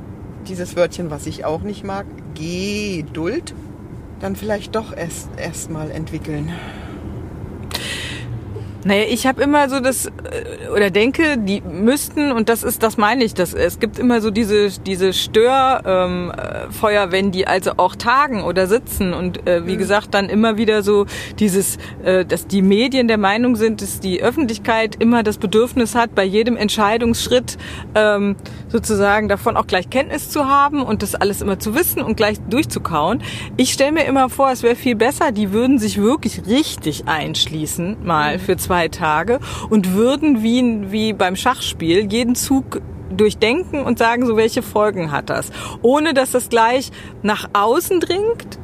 dieses 0.46 0.76
Wörtchen, 0.76 1.10
was 1.10 1.26
ich 1.26 1.44
auch 1.44 1.62
nicht 1.62 1.84
mag, 1.84 2.06
Geduld, 2.34 3.54
dann 4.20 4.36
vielleicht 4.36 4.74
doch 4.74 4.96
erst 4.96 5.28
erstmal 5.36 5.90
entwickeln. 5.90 6.52
Naja, 8.88 9.04
ich 9.06 9.26
habe 9.26 9.42
immer 9.42 9.68
so 9.68 9.80
das 9.80 10.06
äh, 10.06 10.70
oder 10.74 10.88
denke, 10.88 11.36
die 11.36 11.60
müssten 11.60 12.32
und 12.32 12.48
das 12.48 12.62
ist, 12.62 12.82
das 12.82 12.96
meine 12.96 13.22
ich, 13.22 13.34
dass 13.34 13.52
es 13.52 13.80
gibt 13.80 13.98
immer 13.98 14.22
so 14.22 14.30
diese 14.30 14.70
diese 14.80 15.12
Störfeuer, 15.12 15.82
ähm, 15.84 16.32
äh, 16.32 17.12
wenn 17.12 17.30
die 17.30 17.46
also 17.46 17.72
auch 17.76 17.96
tagen 17.96 18.42
oder 18.42 18.66
sitzen. 18.66 19.12
Und 19.12 19.46
äh, 19.46 19.66
wie 19.66 19.76
gesagt 19.76 20.14
dann 20.14 20.30
immer 20.30 20.56
wieder 20.56 20.82
so 20.82 21.04
dieses, 21.38 21.76
äh, 22.02 22.24
dass 22.24 22.46
die 22.46 22.62
Medien 22.62 23.08
der 23.08 23.18
Meinung 23.18 23.56
sind, 23.56 23.82
dass 23.82 24.00
die 24.00 24.22
Öffentlichkeit 24.22 24.96
immer 24.98 25.22
das 25.22 25.36
Bedürfnis 25.36 25.94
hat, 25.94 26.14
bei 26.14 26.24
jedem 26.24 26.56
Entscheidungsschritt 26.56 27.58
ähm, 27.94 28.36
sozusagen 28.68 29.28
davon 29.28 29.58
auch 29.58 29.66
gleich 29.66 29.90
Kenntnis 29.90 30.30
zu 30.30 30.48
haben 30.48 30.82
und 30.82 31.02
das 31.02 31.14
alles 31.14 31.42
immer 31.42 31.58
zu 31.58 31.74
wissen 31.74 32.00
und 32.00 32.16
gleich 32.16 32.38
durchzukauen. 32.48 33.22
Ich 33.58 33.74
stelle 33.74 33.92
mir 33.92 34.06
immer 34.06 34.30
vor, 34.30 34.50
es 34.50 34.62
wäre 34.62 34.76
viel 34.76 34.96
besser, 34.96 35.30
die 35.30 35.52
würden 35.52 35.78
sich 35.78 36.00
wirklich 36.00 36.46
richtig 36.46 37.06
einschließen, 37.06 37.98
mal 38.02 38.38
für 38.38 38.56
zwei 38.56 38.77
Tage 38.86 39.40
und 39.68 39.94
würden 39.94 40.44
wie, 40.44 40.92
wie 40.92 41.12
beim 41.12 41.34
Schachspiel 41.34 42.06
jeden 42.12 42.36
Zug 42.36 42.80
durchdenken 43.10 43.82
und 43.82 43.98
sagen, 43.98 44.26
so 44.26 44.36
welche 44.36 44.62
Folgen 44.62 45.10
hat 45.10 45.30
das, 45.30 45.50
ohne 45.82 46.14
dass 46.14 46.30
das 46.30 46.48
gleich 46.48 46.90
nach 47.22 47.48
außen 47.52 47.98
dringt, 47.98 48.60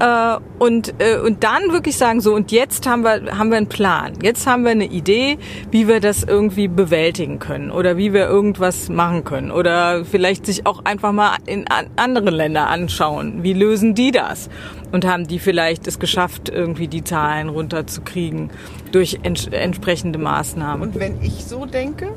äh, 0.00 0.36
und, 0.58 0.94
äh, 0.98 1.18
und 1.18 1.44
dann 1.44 1.70
wirklich 1.70 1.96
sagen, 1.96 2.20
so 2.20 2.34
und 2.34 2.50
jetzt 2.50 2.86
haben 2.86 3.02
wir, 3.02 3.38
haben 3.38 3.50
wir 3.50 3.56
einen 3.56 3.68
Plan. 3.68 4.14
Jetzt 4.22 4.46
haben 4.46 4.64
wir 4.64 4.72
eine 4.72 4.86
Idee, 4.86 5.38
wie 5.70 5.86
wir 5.86 6.00
das 6.00 6.24
irgendwie 6.24 6.68
bewältigen 6.68 7.38
können 7.38 7.70
oder 7.70 7.96
wie 7.96 8.12
wir 8.12 8.26
irgendwas 8.26 8.88
machen 8.88 9.24
können. 9.24 9.50
Oder 9.50 10.04
vielleicht 10.04 10.46
sich 10.46 10.66
auch 10.66 10.84
einfach 10.84 11.12
mal 11.12 11.36
in 11.46 11.68
an 11.68 11.86
andere 11.96 12.30
Länder 12.30 12.68
anschauen. 12.68 13.42
Wie 13.42 13.52
lösen 13.52 13.94
die 13.94 14.10
das? 14.10 14.48
Und 14.90 15.06
haben 15.06 15.26
die 15.26 15.38
vielleicht 15.38 15.86
es 15.86 15.98
geschafft, 15.98 16.48
irgendwie 16.48 16.88
die 16.88 17.02
Zahlen 17.02 17.48
runterzukriegen 17.48 18.50
durch 18.92 19.18
ents 19.22 19.46
entsprechende 19.48 20.18
Maßnahmen. 20.18 20.88
Und 20.88 21.00
wenn 21.00 21.20
ich 21.22 21.44
so 21.44 21.66
denke, 21.66 22.12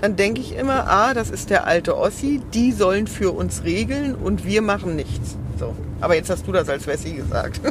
dann 0.00 0.16
denke 0.16 0.40
ich 0.40 0.56
immer, 0.56 0.88
ah, 0.88 1.14
das 1.14 1.30
ist 1.30 1.50
der 1.50 1.66
alte 1.66 1.96
Ossi, 1.96 2.40
die 2.52 2.72
sollen 2.72 3.06
für 3.06 3.30
uns 3.30 3.62
regeln 3.64 4.14
und 4.14 4.44
wir 4.46 4.60
machen 4.60 4.96
nichts. 4.96 5.36
So. 5.58 5.74
Aber 6.00 6.14
jetzt 6.16 6.30
hast 6.30 6.46
du 6.46 6.52
das 6.52 6.68
als 6.68 6.86
Wessi 6.86 7.12
gesagt. 7.12 7.60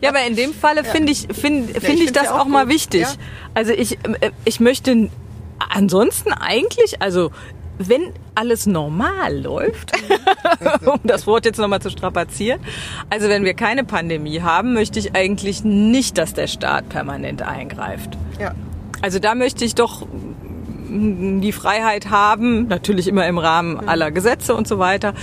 Ja, 0.00 0.10
aber 0.10 0.26
in 0.26 0.36
dem 0.36 0.52
Falle 0.52 0.84
finde 0.84 1.12
ich, 1.12 1.26
finde 1.32 1.70
ich 1.70 1.80
finde 1.80 1.92
ich 1.92 1.98
find's 1.98 2.12
das 2.12 2.24
ja 2.24 2.34
auch, 2.34 2.40
auch 2.40 2.46
mal 2.46 2.68
wichtig. 2.68 3.02
Ja. 3.02 3.08
Also 3.54 3.72
ich, 3.72 3.98
äh, 4.20 4.30
ich 4.44 4.60
möchte 4.60 5.08
ansonsten 5.58 6.32
eigentlich, 6.32 7.00
also 7.00 7.30
wenn 7.78 8.12
alles 8.34 8.66
normal 8.66 9.36
läuft, 9.36 9.92
um 10.86 11.00
das 11.04 11.26
Wort 11.26 11.44
jetzt 11.44 11.58
nochmal 11.58 11.80
zu 11.80 11.90
strapazieren, 11.90 12.60
also 13.10 13.28
wenn 13.28 13.44
wir 13.44 13.54
keine 13.54 13.84
Pandemie 13.84 14.40
haben, 14.42 14.74
möchte 14.74 14.98
ich 14.98 15.14
eigentlich 15.14 15.64
nicht, 15.64 16.18
dass 16.18 16.34
der 16.34 16.46
Staat 16.46 16.88
permanent 16.88 17.42
eingreift. 17.42 18.16
Ja. 18.38 18.54
Also 19.02 19.18
da 19.18 19.34
möchte 19.34 19.64
ich 19.64 19.74
doch 19.74 20.06
die 20.88 21.52
Freiheit 21.52 22.10
haben, 22.10 22.68
natürlich 22.68 23.08
immer 23.08 23.26
im 23.26 23.38
Rahmen 23.38 23.88
aller 23.88 24.10
Gesetze 24.10 24.54
und 24.54 24.68
so 24.68 24.78
weiter, 24.78 25.14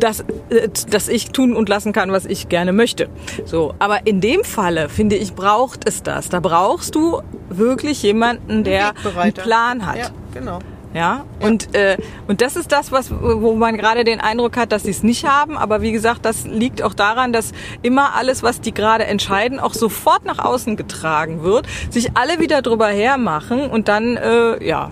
dass, 0.00 0.20
äh, 0.20 0.68
dass 0.90 1.08
ich 1.08 1.30
tun 1.30 1.54
und 1.54 1.68
lassen 1.68 1.92
kann, 1.92 2.12
was 2.12 2.24
ich 2.26 2.48
gerne 2.48 2.72
möchte. 2.72 3.08
So, 3.44 3.74
aber 3.78 4.06
in 4.06 4.20
dem 4.20 4.44
Falle 4.44 4.88
finde 4.88 5.16
ich 5.16 5.34
braucht 5.34 5.88
es 5.88 6.02
das. 6.02 6.28
Da 6.28 6.40
brauchst 6.40 6.94
du 6.94 7.22
wirklich 7.48 8.02
jemanden, 8.02 8.64
der 8.64 8.94
einen 9.16 9.32
Plan 9.32 9.86
hat. 9.86 9.98
Ja, 9.98 10.08
genau. 10.34 10.58
Ja, 10.92 11.24
und, 11.38 11.72
äh, 11.76 11.96
und 12.26 12.40
das 12.40 12.56
ist 12.56 12.72
das, 12.72 12.90
was, 12.90 13.12
wo 13.12 13.54
man 13.54 13.76
gerade 13.76 14.02
den 14.02 14.20
Eindruck 14.20 14.56
hat, 14.56 14.72
dass 14.72 14.82
sie 14.82 14.90
es 14.90 15.04
nicht 15.04 15.24
haben. 15.24 15.56
Aber 15.56 15.82
wie 15.82 15.92
gesagt, 15.92 16.24
das 16.24 16.46
liegt 16.46 16.82
auch 16.82 16.94
daran, 16.94 17.32
dass 17.32 17.52
immer 17.82 18.16
alles, 18.16 18.42
was 18.42 18.60
die 18.60 18.74
gerade 18.74 19.04
entscheiden, 19.04 19.60
auch 19.60 19.72
sofort 19.72 20.24
nach 20.24 20.40
außen 20.40 20.76
getragen 20.76 21.44
wird, 21.44 21.68
sich 21.90 22.16
alle 22.16 22.40
wieder 22.40 22.60
drüber 22.60 22.88
hermachen 22.88 23.70
und 23.70 23.86
dann, 23.86 24.16
äh, 24.16 24.64
ja, 24.66 24.90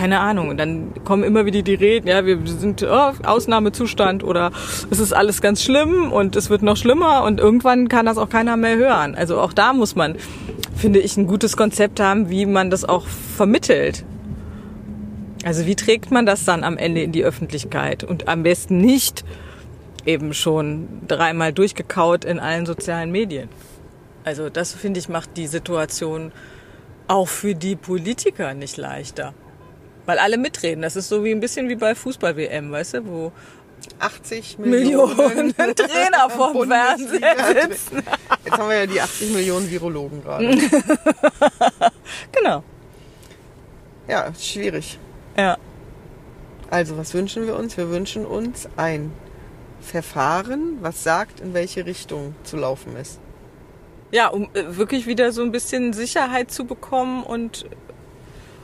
keine 0.00 0.20
Ahnung. 0.20 0.48
Und 0.48 0.56
dann 0.56 0.94
kommen 1.04 1.24
immer 1.24 1.44
wieder 1.44 1.60
die 1.60 1.74
Reden, 1.74 2.08
ja, 2.08 2.24
wir 2.24 2.38
sind 2.46 2.82
oh, 2.82 3.12
Ausnahmezustand 3.22 4.24
oder 4.24 4.50
es 4.90 4.98
ist 4.98 5.12
alles 5.12 5.42
ganz 5.42 5.62
schlimm 5.62 6.10
und 6.10 6.36
es 6.36 6.48
wird 6.48 6.62
noch 6.62 6.78
schlimmer 6.78 7.22
und 7.24 7.38
irgendwann 7.38 7.88
kann 7.88 8.06
das 8.06 8.16
auch 8.16 8.30
keiner 8.30 8.56
mehr 8.56 8.78
hören. 8.78 9.14
Also 9.14 9.38
auch 9.38 9.52
da 9.52 9.74
muss 9.74 9.96
man, 9.96 10.16
finde 10.74 11.00
ich, 11.00 11.18
ein 11.18 11.26
gutes 11.26 11.54
Konzept 11.54 12.00
haben, 12.00 12.30
wie 12.30 12.46
man 12.46 12.70
das 12.70 12.86
auch 12.86 13.06
vermittelt. 13.06 14.06
Also 15.44 15.66
wie 15.66 15.76
trägt 15.76 16.10
man 16.10 16.24
das 16.24 16.46
dann 16.46 16.64
am 16.64 16.78
Ende 16.78 17.02
in 17.02 17.12
die 17.12 17.22
Öffentlichkeit? 17.22 18.02
Und 18.02 18.26
am 18.26 18.42
besten 18.42 18.78
nicht 18.78 19.22
eben 20.06 20.32
schon 20.32 20.88
dreimal 21.08 21.52
durchgekaut 21.52 22.24
in 22.24 22.38
allen 22.38 22.64
sozialen 22.64 23.12
Medien. 23.12 23.50
Also 24.24 24.48
das 24.48 24.72
finde 24.72 24.98
ich 24.98 25.10
macht 25.10 25.36
die 25.36 25.46
Situation 25.46 26.32
auch 27.06 27.28
für 27.28 27.54
die 27.54 27.76
Politiker 27.76 28.54
nicht 28.54 28.78
leichter. 28.78 29.34
Weil 30.06 30.18
alle 30.18 30.38
mitreden. 30.38 30.82
Das 30.82 30.96
ist 30.96 31.08
so 31.08 31.24
wie 31.24 31.30
ein 31.30 31.40
bisschen 31.40 31.68
wie 31.68 31.76
bei 31.76 31.94
Fußball-WM, 31.94 32.70
weißt 32.72 32.94
du, 32.94 33.06
wo 33.06 33.32
80 33.98 34.58
Millionen, 34.58 35.16
Millionen 35.16 35.54
Trainer 35.76 36.30
vorm 36.30 36.68
Fernseher 36.68 37.68
sitzen. 37.68 38.02
Jetzt 38.44 38.58
haben 38.58 38.68
wir 38.68 38.78
ja 38.78 38.86
die 38.86 39.00
80 39.00 39.30
Millionen 39.32 39.70
Virologen 39.70 40.22
gerade. 40.22 40.46
genau. 42.32 42.62
Ja, 44.08 44.32
schwierig. 44.38 44.98
Ja. 45.36 45.56
Also, 46.70 46.96
was 46.96 47.14
wünschen 47.14 47.46
wir 47.46 47.56
uns? 47.56 47.76
Wir 47.76 47.90
wünschen 47.90 48.24
uns 48.24 48.68
ein 48.76 49.12
Verfahren, 49.80 50.78
was 50.80 51.02
sagt, 51.02 51.40
in 51.40 51.54
welche 51.54 51.86
Richtung 51.86 52.34
zu 52.44 52.56
laufen 52.56 52.96
ist. 52.96 53.18
Ja, 54.12 54.28
um 54.28 54.48
äh, 54.54 54.76
wirklich 54.76 55.06
wieder 55.06 55.32
so 55.32 55.42
ein 55.42 55.52
bisschen 55.52 55.92
Sicherheit 55.92 56.50
zu 56.50 56.64
bekommen 56.64 57.22
und 57.22 57.66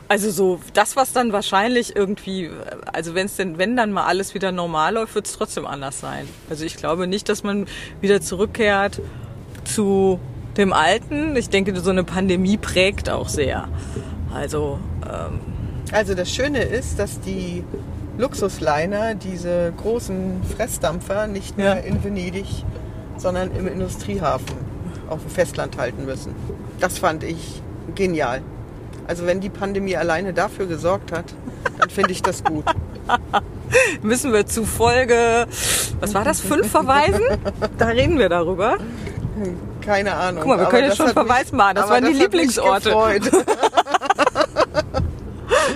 also 0.08 0.30
so 0.30 0.60
das, 0.74 0.96
was 0.96 1.12
dann 1.12 1.32
wahrscheinlich 1.32 1.96
irgendwie, 1.96 2.50
also 2.92 3.14
wenn 3.14 3.26
es 3.26 3.36
denn, 3.36 3.58
wenn 3.58 3.76
dann 3.76 3.92
mal 3.92 4.04
alles 4.06 4.34
wieder 4.34 4.52
normal 4.52 4.94
läuft, 4.94 5.14
wird 5.14 5.26
es 5.26 5.32
trotzdem 5.32 5.66
anders 5.66 6.00
sein. 6.00 6.28
Also 6.50 6.64
ich 6.64 6.76
glaube 6.76 7.06
nicht, 7.06 7.28
dass 7.28 7.42
man 7.42 7.66
wieder 8.00 8.20
zurückkehrt 8.20 9.00
zu 9.64 10.20
dem 10.56 10.72
Alten. 10.72 11.36
Ich 11.36 11.48
denke, 11.50 11.78
so 11.80 11.90
eine 11.90 12.04
Pandemie 12.04 12.56
prägt 12.56 13.10
auch 13.10 13.28
sehr. 13.28 13.68
Also 14.32 14.78
ähm, 15.04 15.40
Also 15.92 16.14
das 16.14 16.30
Schöne 16.30 16.62
ist, 16.62 16.98
dass 16.98 17.20
die 17.20 17.64
Luxusliner 18.18 19.14
diese 19.14 19.72
großen 19.76 20.42
Fressdampfer 20.56 21.26
nicht 21.26 21.56
mehr 21.56 21.74
Ja. 21.76 21.80
in 21.82 22.02
Venedig, 22.02 22.46
sondern 23.18 23.50
im 23.54 23.66
Industriehafen 23.66 24.56
auf 25.08 25.20
dem 25.20 25.30
Festland 25.30 25.76
halten 25.78 26.04
müssen. 26.06 26.34
Das 26.80 26.98
fand 26.98 27.22
ich 27.24 27.60
genial. 27.94 28.40
Also 29.06 29.26
wenn 29.26 29.40
die 29.40 29.50
Pandemie 29.50 29.96
alleine 29.96 30.32
dafür 30.32 30.66
gesorgt 30.66 31.12
hat, 31.12 31.26
dann 31.78 31.90
finde 31.90 32.12
ich 32.12 32.22
das 32.22 32.42
gut. 32.42 32.64
müssen 34.02 34.32
wir 34.32 34.46
zu 34.46 34.64
Folge, 34.64 35.46
was 36.00 36.14
war 36.14 36.24
das, 36.24 36.40
fünf 36.40 36.70
verweisen? 36.70 37.22
Da 37.78 37.86
reden 37.86 38.18
wir 38.18 38.28
darüber. 38.28 38.78
Keine 39.80 40.14
Ahnung. 40.14 40.42
Guck 40.42 40.48
mal, 40.48 40.58
wir 40.58 40.66
können 40.66 40.84
jetzt 40.84 40.92
das 40.92 40.96
schon 40.98 41.06
hat 41.08 41.16
mich- 41.16 41.26
Verweis 41.26 41.52
machen. 41.52 41.74
Das 41.76 41.88
waren 41.88 42.00
die 42.04 42.06
hat 42.06 42.12
mich 42.14 42.22
Lieblingsorte. 42.22 42.90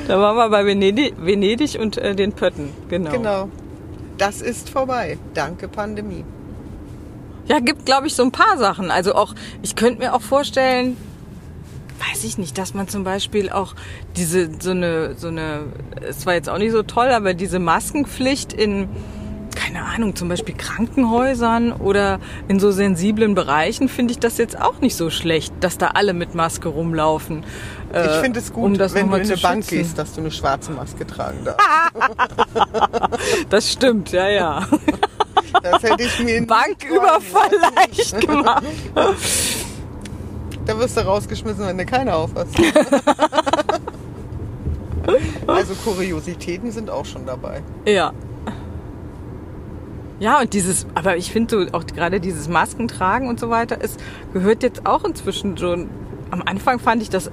Da 0.09 0.19
waren 0.19 0.37
wir 0.37 0.49
bei 0.49 0.67
Venedig, 0.67 1.15
Venedig 1.19 1.79
und 1.79 1.97
äh, 1.97 2.17
den 2.17 2.33
Pötten. 2.33 2.71
Genau. 2.89 3.11
genau. 3.13 3.49
Das 4.19 4.43
ist 4.43 4.69
vorbei. 4.69 5.19
Danke 5.35 5.69
Pandemie. 5.69 6.25
Ja, 7.47 7.61
gibt, 7.61 7.87
glaube 7.87 8.09
ich, 8.09 8.15
so 8.15 8.25
ein 8.25 8.33
paar 8.33 8.59
Sachen. 8.59 8.91
Also 8.91 9.15
auch, 9.15 9.35
ich 9.63 9.77
könnte 9.77 10.01
mir 10.01 10.13
auch 10.15 10.21
vorstellen, 10.21 10.97
weiß 12.01 12.25
ich 12.25 12.39
nicht, 12.39 12.57
dass 12.59 12.75
man 12.75 12.89
zum 12.89 13.05
Beispiel 13.05 13.51
auch 13.51 13.75
diese, 14.17 14.49
so 14.61 14.71
eine, 14.71 15.15
so 15.17 15.29
eine, 15.29 15.65
es 16.09 16.27
war 16.27 16.35
jetzt 16.35 16.49
auch 16.49 16.59
nicht 16.59 16.73
so 16.73 16.83
toll, 16.83 17.09
aber 17.09 17.35
diese 17.35 17.59
Maskenpflicht 17.59 18.53
in, 18.53 18.89
keine 19.55 19.85
Ahnung, 19.85 20.17
zum 20.17 20.29
Beispiel 20.29 20.55
Krankenhäusern 20.55 21.73
oder 21.73 22.19
in 22.49 22.59
so 22.61 22.71
sensiblen 22.71 23.35
Bereichen 23.35 23.89
finde 23.89 24.13
ich 24.13 24.19
das 24.19 24.39
jetzt 24.39 24.59
auch 24.61 24.81
nicht 24.81 24.97
so 24.97 25.11
schlecht, 25.11 25.53
dass 25.61 25.79
da 25.79 25.89
alle 25.89 26.15
mit 26.15 26.35
Maske 26.35 26.69
rumlaufen. 26.69 27.45
Ich 27.91 27.97
äh, 27.97 28.21
finde 28.21 28.39
es 28.41 28.53
gut, 28.53 28.65
um 28.65 28.79
das 28.79 28.95
wenn 28.95 29.11
du 29.11 29.17
in 29.17 29.23
eine 29.23 29.37
Bank 29.37 29.65
schützen. 29.65 29.77
gehst, 29.79 29.99
dass 29.99 30.15
du 30.15 30.21
eine 30.21 30.31
schwarze 30.31 30.71
Maske 30.73 31.07
tragen 31.07 31.45
darfst. 31.45 31.61
Das 33.51 33.71
stimmt, 33.73 34.13
ja, 34.13 34.29
ja. 34.29 34.67
Das 35.63 35.83
hätte 35.83 36.03
ich 36.05 36.19
mir 36.21 36.41
nicht 36.41 36.47
Banküberfall 36.49 37.51
leicht 37.77 38.21
gemacht. 38.21 38.63
Da 40.71 40.79
wirst 40.79 40.97
du 40.97 41.01
rausgeschmissen, 41.01 41.67
wenn 41.67 41.79
du 41.79 41.85
keine 41.85 42.15
auf 42.15 42.31
hast. 42.37 42.57
also 45.49 45.75
Kuriositäten 45.85 46.71
sind 46.71 46.89
auch 46.89 47.05
schon 47.05 47.27
dabei. 47.27 47.61
Ja. 47.87 48.13
Ja, 50.21 50.39
und 50.39 50.53
dieses, 50.53 50.87
aber 50.95 51.17
ich 51.17 51.33
finde 51.33 51.67
so 51.67 51.75
auch 51.75 51.85
gerade 51.87 52.21
dieses 52.21 52.49
Maskentragen 52.49 53.29
und 53.29 53.41
so 53.41 53.51
weiter, 53.51 53.79
es 53.81 53.97
gehört 54.33 54.63
jetzt 54.63 54.87
auch 54.87 55.03
inzwischen 55.03 55.59
schon. 55.59 55.91
Am 56.31 56.43
Anfang 56.45 56.79
fand 56.79 57.03
ich 57.03 57.11
das 57.11 57.29
äh, 57.29 57.31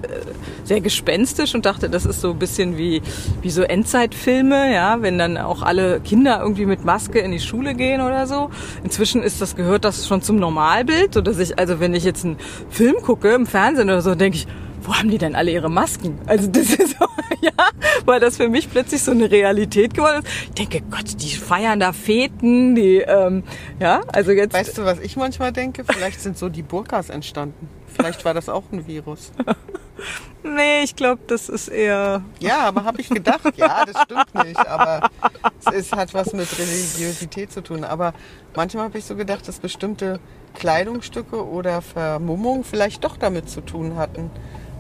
sehr 0.64 0.82
gespenstisch 0.82 1.56
und 1.56 1.66
dachte, 1.66 1.90
das 1.90 2.06
ist 2.06 2.22
so 2.22 2.32
ein 2.32 2.40
bisschen 2.40 2.78
wie, 2.78 3.02
wie 3.42 3.50
so 3.50 3.62
Endzeitfilme, 3.62 4.74
ja, 4.74 5.02
wenn 5.02 5.18
dann 5.18 5.38
auch 5.38 5.62
alle 5.62 6.00
Kinder 6.00 6.40
irgendwie 6.42 6.66
mit 6.66 6.84
Maske 6.86 7.20
in 7.20 7.32
die 7.32 7.40
Schule 7.40 7.74
gehen 7.76 8.02
oder 8.02 8.28
so. 8.28 8.50
Inzwischen 8.84 9.24
ist 9.24 9.42
das, 9.42 9.56
gehört 9.56 9.86
das 9.86 10.08
schon 10.08 10.22
zum 10.22 10.38
Normalbild, 10.38 11.14
so 11.14 11.22
dass 11.22 11.40
ich, 11.40 11.58
also 11.60 11.80
wenn 11.80 11.94
ich 11.94 12.04
jetzt 12.04 12.26
einen 12.26 12.38
Film 12.70 12.96
gucke 13.02 13.34
im 13.34 13.46
Fernsehen 13.46 13.90
oder 13.90 14.02
so, 14.02 14.16
denke 14.16 14.38
ich, 14.38 14.48
wo 14.88 14.96
haben 14.96 15.12
die 15.12 15.18
denn 15.18 15.36
alle 15.36 15.52
ihre 15.52 15.70
Masken? 15.70 16.18
Also 16.26 16.48
das 16.48 16.70
ist 16.74 16.98
so, 16.98 17.06
ja, 17.42 17.52
weil 18.06 18.20
das 18.20 18.38
für 18.38 18.48
mich 18.48 18.72
plötzlich 18.72 19.04
so 19.04 19.12
eine 19.12 19.30
Realität 19.30 19.94
geworden 19.94 20.24
ist. 20.24 20.32
Ich 20.44 20.52
denke, 20.52 20.82
Gott, 20.90 21.22
die 21.22 21.36
feiern 21.36 21.80
da 21.80 21.92
Feten, 21.92 22.74
die, 22.76 23.00
ähm, 23.00 23.44
ja, 23.80 24.02
also 24.08 24.32
jetzt. 24.32 24.54
Weißt 24.54 24.78
du, 24.78 24.86
was 24.86 25.00
ich 25.00 25.18
manchmal 25.18 25.52
denke? 25.52 25.84
Vielleicht 25.84 26.22
sind 26.22 26.38
so 26.38 26.50
die 26.50 26.64
Burkas 26.64 27.10
entstanden. 27.10 27.70
Vielleicht 27.94 28.24
war 28.26 28.34
das 28.34 28.48
auch 28.48 28.64
ein 28.72 28.88
Virus. 28.88 29.32
nee, 30.44 30.84
ich 30.84 30.96
glaube, 30.96 31.22
das 31.28 31.50
ist 31.50 31.68
eher. 31.68 32.24
Ja, 32.40 32.60
aber 32.60 32.86
habe 32.86 33.02
ich 33.02 33.10
gedacht, 33.10 33.58
ja, 33.58 33.84
das 33.86 34.04
stimmt 34.04 34.46
nicht. 34.46 34.68
Aber 34.68 35.10
es 35.66 35.74
ist, 35.74 35.96
hat 35.96 36.14
was 36.14 36.32
mit 36.34 36.48
Religiosität 36.58 37.52
zu 37.52 37.62
tun. 37.62 37.84
Aber 37.84 38.14
manchmal 38.56 38.86
habe 38.86 38.98
ich 39.00 39.06
so 39.06 39.16
gedacht, 39.16 39.48
dass 39.48 39.60
bestimmte 39.60 40.20
Kleidungsstücke 40.54 41.46
oder 41.46 41.82
Vermummung 41.82 42.64
vielleicht 42.64 43.04
doch 43.04 43.18
damit 43.18 43.50
zu 43.50 43.62
tun 43.62 43.96
hatten, 43.96 44.32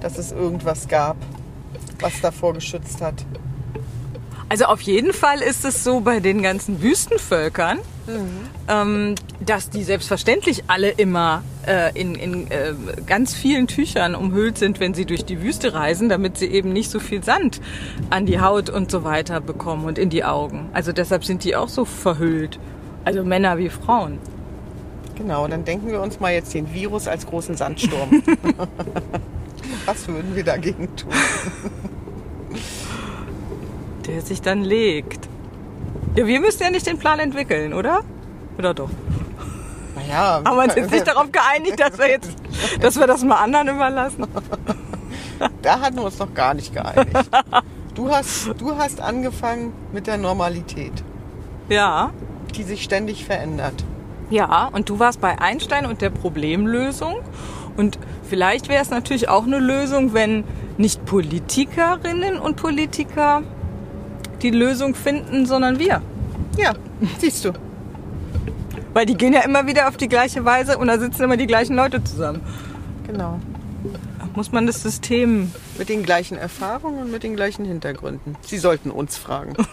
dass 0.02 0.18
es 0.18 0.32
irgendwas 0.32 0.88
gab, 0.88 1.18
was 2.00 2.20
davor 2.22 2.54
geschützt 2.54 3.02
hat. 3.02 3.26
Also 4.50 4.66
auf 4.66 4.82
jeden 4.82 5.12
Fall 5.12 5.42
ist 5.42 5.66
es 5.66 5.84
so 5.84 6.00
bei 6.00 6.20
den 6.20 6.42
ganzen 6.42 6.82
Wüstenvölkern, 6.82 7.80
ähm, 8.70 9.16
dass 9.46 9.70
die 9.70 9.84
selbstverständlich 9.84 10.64
alle 10.68 10.90
immer 10.90 11.44
äh, 11.68 11.92
in, 12.00 12.16
in 12.16 12.50
äh, 12.50 12.74
ganz 13.06 13.34
vielen 13.34 13.68
Tüchern 13.68 14.16
umhüllt 14.16 14.58
sind, 14.58 14.80
wenn 14.80 14.94
sie 14.94 15.06
durch 15.06 15.26
die 15.26 15.42
Wüste 15.42 15.74
reisen, 15.74 16.08
damit 16.08 16.38
sie 16.38 16.48
eben 16.48 16.72
nicht 16.72 16.90
so 16.90 17.00
viel 17.00 17.24
Sand 17.24 17.60
an 18.10 18.26
die 18.26 18.40
Haut 18.40 18.70
und 18.70 18.90
so 18.90 19.04
weiter 19.04 19.42
bekommen 19.42 19.84
und 19.86 19.98
in 19.98 20.10
die 20.10 20.24
Augen. 20.24 20.70
Also 20.74 20.94
deshalb 20.94 21.26
sind 21.26 21.44
die 21.44 21.58
auch 21.58 21.70
so 21.70 21.84
verhüllt. 21.84 22.58
Also 23.04 23.26
Männer 23.26 23.58
wie 23.58 23.70
Frauen. 23.70 24.20
Genau, 25.16 25.48
dann 25.48 25.66
denken 25.66 25.88
wir 25.88 26.00
uns 26.00 26.20
mal 26.20 26.32
jetzt 26.32 26.54
den 26.54 26.74
Virus 26.74 27.08
als 27.08 27.26
großen 27.26 27.58
Sandsturm. 27.58 28.24
was 29.86 30.08
würden 30.08 30.36
wir 30.36 30.44
dagegen 30.44 30.96
tun? 30.96 31.10
Der 34.06 34.22
sich 34.22 34.42
dann 34.42 34.64
legt. 34.64 35.28
Ja, 36.16 36.26
wir 36.26 36.40
müssen 36.40 36.64
ja 36.64 36.70
nicht 36.72 36.88
den 36.88 36.98
Plan 36.98 37.20
entwickeln, 37.20 37.74
oder? 37.74 38.02
Oder 38.58 38.74
doch? 38.74 38.90
Naja, 39.96 40.42
Haben 40.46 40.58
wir 40.58 40.64
uns 40.64 40.76
jetzt 40.76 40.92
nicht 40.92 41.08
darauf 41.08 41.32
geeinigt, 41.32 41.80
dass 41.80 41.98
wir 41.98 42.10
jetzt, 42.10 42.32
dass 42.82 42.98
wir 43.00 43.08
das 43.08 43.24
mal 43.24 43.36
anderen 43.36 43.68
überlassen? 43.70 44.26
da 45.62 45.80
hatten 45.82 45.98
wir 45.98 46.04
uns 46.06 46.18
noch 46.20 46.34
gar 46.34 46.54
nicht 46.54 46.74
geeinigt. 46.74 47.16
Du 47.96 48.10
hast, 48.10 48.50
du 48.60 48.78
hast 48.78 49.02
angefangen 49.02 49.74
mit 49.92 50.08
der 50.08 50.18
Normalität, 50.18 50.94
Ja. 51.68 52.12
die 52.56 52.64
sich 52.64 52.84
ständig 52.84 53.26
verändert. 53.26 53.84
Ja, 54.30 54.70
und 54.72 54.90
du 54.90 55.00
warst 55.00 55.20
bei 55.22 55.40
Einstein 55.40 55.86
und 55.86 56.02
der 56.02 56.10
Problemlösung. 56.10 57.16
Und 57.78 58.00
vielleicht 58.28 58.70
wäre 58.70 58.82
es 58.82 58.90
natürlich 58.90 59.30
auch 59.30 59.46
eine 59.46 59.60
Lösung, 59.60 60.14
wenn 60.14 60.44
nicht 60.78 61.06
Politikerinnen 61.06 62.38
und 62.38 62.58
Politiker 62.58 63.44
die 64.42 64.50
Lösung 64.50 64.96
finden, 64.96 65.46
sondern 65.46 65.80
wir. 65.80 66.02
Ja, 66.58 66.74
siehst 67.20 67.46
du. 67.46 67.54
Weil 68.94 69.06
die 69.06 69.16
gehen 69.16 69.34
ja 69.34 69.42
immer 69.42 69.68
wieder 69.68 69.88
auf 69.88 69.98
die 69.98 70.08
gleiche 70.08 70.44
Weise 70.44 70.78
und 70.78 70.88
da 70.88 70.98
sitzen 70.98 71.24
immer 71.24 71.38
die 71.38 71.48
gleichen 71.48 71.76
Leute 71.76 72.04
zusammen. 72.04 72.42
Genau. 73.06 73.40
Muss 74.36 74.52
man 74.52 74.68
das 74.68 74.82
System. 74.82 75.52
Mit 75.78 75.90
den 75.90 76.04
gleichen 76.04 76.38
Erfahrungen 76.38 77.04
und 77.04 77.12
mit 77.12 77.24
den 77.24 77.36
gleichen 77.36 77.66
Hintergründen. 77.66 78.36
Sie 78.42 78.58
sollten 78.58 78.92
uns 78.92 79.18
fragen. 79.18 79.56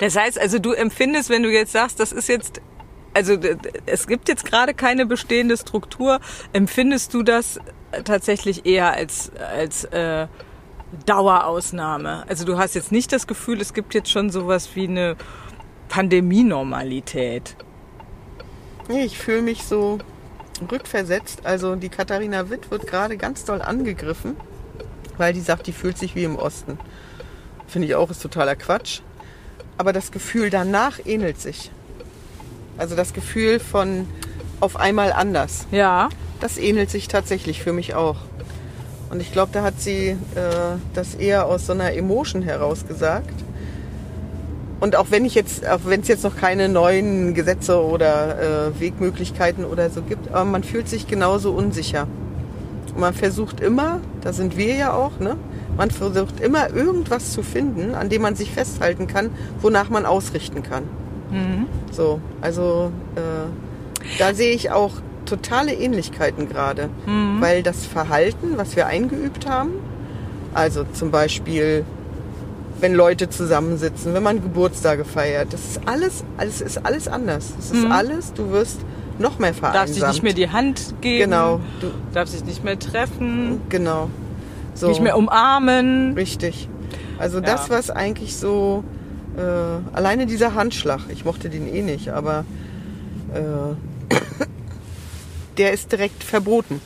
Das 0.00 0.16
heißt 0.16 0.40
also, 0.40 0.58
du 0.58 0.72
empfindest, 0.72 1.28
wenn 1.28 1.42
du 1.42 1.52
jetzt 1.52 1.72
sagst, 1.72 2.00
das 2.00 2.10
ist 2.10 2.28
jetzt. 2.28 2.62
Also 3.12 3.36
es 3.86 4.06
gibt 4.06 4.28
jetzt 4.28 4.44
gerade 4.44 4.74
keine 4.74 5.06
bestehende 5.06 5.56
Struktur. 5.56 6.20
Empfindest 6.52 7.12
du 7.14 7.22
das 7.22 7.58
tatsächlich 8.04 8.66
eher 8.66 8.92
als, 8.92 9.32
als 9.34 9.84
äh, 9.84 10.28
Dauerausnahme? 11.06 12.24
Also 12.28 12.44
du 12.44 12.56
hast 12.58 12.74
jetzt 12.74 12.92
nicht 12.92 13.12
das 13.12 13.26
Gefühl, 13.26 13.60
es 13.60 13.74
gibt 13.74 13.94
jetzt 13.94 14.10
schon 14.10 14.30
sowas 14.30 14.70
wie 14.74 14.86
eine 14.86 15.16
Pandemienormalität. 15.88 17.56
Nee, 18.88 19.04
ich 19.04 19.18
fühle 19.18 19.42
mich 19.42 19.64
so 19.64 19.98
rückversetzt. 20.70 21.44
Also 21.44 21.74
die 21.74 21.88
Katharina 21.88 22.48
Witt 22.50 22.70
wird 22.70 22.86
gerade 22.86 23.16
ganz 23.16 23.44
doll 23.44 23.60
angegriffen, 23.60 24.36
weil 25.16 25.32
die 25.32 25.40
sagt, 25.40 25.66
die 25.66 25.72
fühlt 25.72 25.98
sich 25.98 26.14
wie 26.14 26.24
im 26.24 26.36
Osten. 26.36 26.78
Finde 27.66 27.88
ich 27.88 27.94
auch, 27.94 28.10
ist 28.10 28.22
totaler 28.22 28.56
Quatsch. 28.56 29.00
Aber 29.78 29.92
das 29.92 30.12
Gefühl 30.12 30.50
danach 30.50 30.98
ähnelt 31.04 31.40
sich. 31.40 31.70
Also 32.80 32.96
das 32.96 33.12
Gefühl 33.12 33.60
von 33.60 34.06
auf 34.60 34.76
einmal 34.76 35.12
anders. 35.12 35.66
Ja. 35.70 36.08
Das 36.40 36.56
ähnelt 36.56 36.88
sich 36.88 37.08
tatsächlich 37.08 37.62
für 37.62 37.74
mich 37.74 37.94
auch. 37.94 38.16
Und 39.10 39.20
ich 39.20 39.32
glaube, 39.32 39.50
da 39.52 39.62
hat 39.62 39.78
sie 39.78 40.08
äh, 40.08 40.16
das 40.94 41.14
eher 41.14 41.44
aus 41.44 41.66
so 41.66 41.74
einer 41.74 41.92
Emotion 41.92 42.40
heraus 42.40 42.86
gesagt. 42.88 43.34
Und 44.80 44.96
auch 44.96 45.08
wenn 45.10 45.26
ich 45.26 45.34
jetzt, 45.34 45.68
auch 45.68 45.80
wenn 45.84 46.00
es 46.00 46.08
jetzt 46.08 46.24
noch 46.24 46.36
keine 46.36 46.70
neuen 46.70 47.34
Gesetze 47.34 47.84
oder 47.84 48.70
äh, 48.70 48.80
Wegmöglichkeiten 48.80 49.66
oder 49.66 49.90
so 49.90 50.00
gibt, 50.00 50.32
aber 50.32 50.46
man 50.46 50.64
fühlt 50.64 50.88
sich 50.88 51.06
genauso 51.06 51.52
unsicher. 51.52 52.06
Und 52.88 52.98
man 52.98 53.12
versucht 53.12 53.60
immer, 53.60 54.00
da 54.22 54.32
sind 54.32 54.56
wir 54.56 54.74
ja 54.74 54.94
auch, 54.94 55.20
ne? 55.20 55.36
Man 55.76 55.90
versucht 55.90 56.40
immer 56.40 56.70
irgendwas 56.70 57.32
zu 57.32 57.42
finden, 57.42 57.94
an 57.94 58.08
dem 58.08 58.22
man 58.22 58.36
sich 58.36 58.52
festhalten 58.52 59.06
kann, 59.06 59.28
wonach 59.60 59.90
man 59.90 60.06
ausrichten 60.06 60.62
kann. 60.62 60.84
So, 61.92 62.20
also 62.40 62.90
äh, 63.16 63.20
da 64.18 64.34
sehe 64.34 64.52
ich 64.54 64.70
auch 64.70 64.92
totale 65.26 65.72
Ähnlichkeiten 65.74 66.48
gerade, 66.48 66.88
weil 67.40 67.62
das 67.62 67.86
Verhalten, 67.86 68.56
was 68.56 68.74
wir 68.76 68.86
eingeübt 68.86 69.48
haben, 69.48 69.70
also 70.54 70.84
zum 70.92 71.10
Beispiel, 71.12 71.84
wenn 72.80 72.94
Leute 72.94 73.28
zusammensitzen, 73.28 74.14
wenn 74.14 74.22
man 74.22 74.42
Geburtstage 74.42 75.04
feiert, 75.04 75.52
das 75.52 75.60
ist 75.62 75.80
alles, 75.86 76.24
alles 76.38 76.60
ist 76.60 76.84
alles 76.84 77.06
anders. 77.08 77.52
Es 77.58 77.70
ist 77.70 77.86
alles, 77.90 78.32
du 78.32 78.50
wirst 78.50 78.80
noch 79.18 79.38
mehr 79.38 79.52
vereinsamt. 79.54 79.88
Darfst 79.88 79.96
dich 79.96 80.08
nicht 80.08 80.22
mehr 80.22 80.32
die 80.32 80.48
Hand 80.50 80.94
geben. 81.02 81.30
Genau, 81.30 81.60
du, 81.80 81.88
Darfst 82.14 82.34
dich 82.34 82.44
nicht 82.44 82.64
mehr 82.64 82.78
treffen. 82.78 83.60
genau. 83.68 84.08
So. 84.74 84.88
Nicht 84.88 85.02
mehr 85.02 85.16
umarmen. 85.18 86.14
Richtig. 86.14 86.68
Also 87.18 87.40
das, 87.40 87.68
Ja. 87.68 87.74
was 87.76 87.90
eigentlich 87.90 88.36
so, 88.36 88.82
äh, 89.36 89.96
alleine 89.96 90.26
dieser 90.26 90.54
Handschlag, 90.54 91.00
ich 91.08 91.24
mochte 91.24 91.48
den 91.50 91.66
eh 91.72 91.82
nicht, 91.82 92.08
aber 92.10 92.44
äh, 93.34 93.74
der 95.58 95.72
ist 95.72 95.92
direkt 95.92 96.24
verboten. 96.24 96.80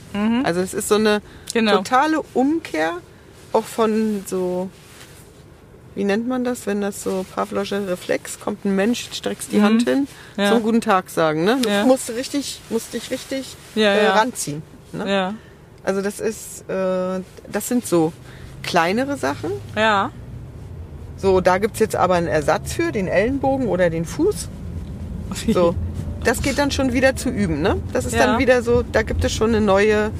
Also 0.44 0.60
es 0.60 0.74
ist 0.74 0.88
so 0.88 0.96
eine 0.96 1.22
Genau. 1.52 1.76
totale 1.76 2.20
Umkehr 2.34 2.94
auch 3.52 3.62
von 3.64 4.24
so, 4.26 4.68
wie 5.94 6.02
nennt 6.02 6.26
man 6.26 6.42
das, 6.42 6.66
wenn 6.66 6.80
das 6.80 7.02
so 7.04 7.24
Pavloscher 7.34 7.86
Reflex, 7.86 8.40
kommt 8.40 8.64
ein 8.64 8.74
Mensch, 8.74 9.08
streckst 9.12 9.52
die 9.52 9.62
Hand 9.62 9.84
hin, 9.84 10.08
Ja. 10.36 10.50
zum 10.50 10.62
guten 10.64 10.80
Tag 10.80 11.08
sagen. 11.10 11.44
Ne? 11.44 11.58
Du 11.62 11.68
Ja. 11.68 11.84
musst 11.84 12.10
richtig, 12.10 12.60
musst 12.70 12.92
dich 12.94 13.10
richtig 13.12 13.56
Ja, 13.76 13.92
äh, 13.92 14.08
ranziehen. 14.08 14.62
Ne? 14.92 15.34
Also 15.84 16.02
das 16.02 16.18
ist, 16.18 16.68
äh, 16.68 17.20
das 17.52 17.68
sind 17.68 17.86
so 17.86 18.12
kleinere 18.64 19.16
Sachen. 19.16 19.52
Ja. 19.76 20.10
So, 21.16 21.40
da 21.40 21.58
gibt's 21.58 21.78
jetzt 21.78 21.96
aber 21.96 22.14
einen 22.14 22.26
Ersatz 22.26 22.72
für, 22.72 22.92
den 22.92 23.08
Ellenbogen 23.08 23.68
oder 23.68 23.88
den 23.90 24.04
Fuß. 24.04 24.48
So, 25.52 25.74
das 26.24 26.42
geht 26.42 26.58
dann 26.58 26.70
schon 26.70 26.92
wieder 26.92 27.16
zu 27.16 27.28
üben, 27.30 27.62
ne? 27.62 27.76
Das 27.92 28.04
ist 28.04 28.14
Ja. 28.14 28.26
dann 28.26 28.38
wieder 28.38 28.62
so, 28.62 28.82
da 28.82 29.02
gibt 29.02 29.24
es 29.24 29.32
schon 29.32 29.50
eine 29.50 29.60
neue, 29.60 30.10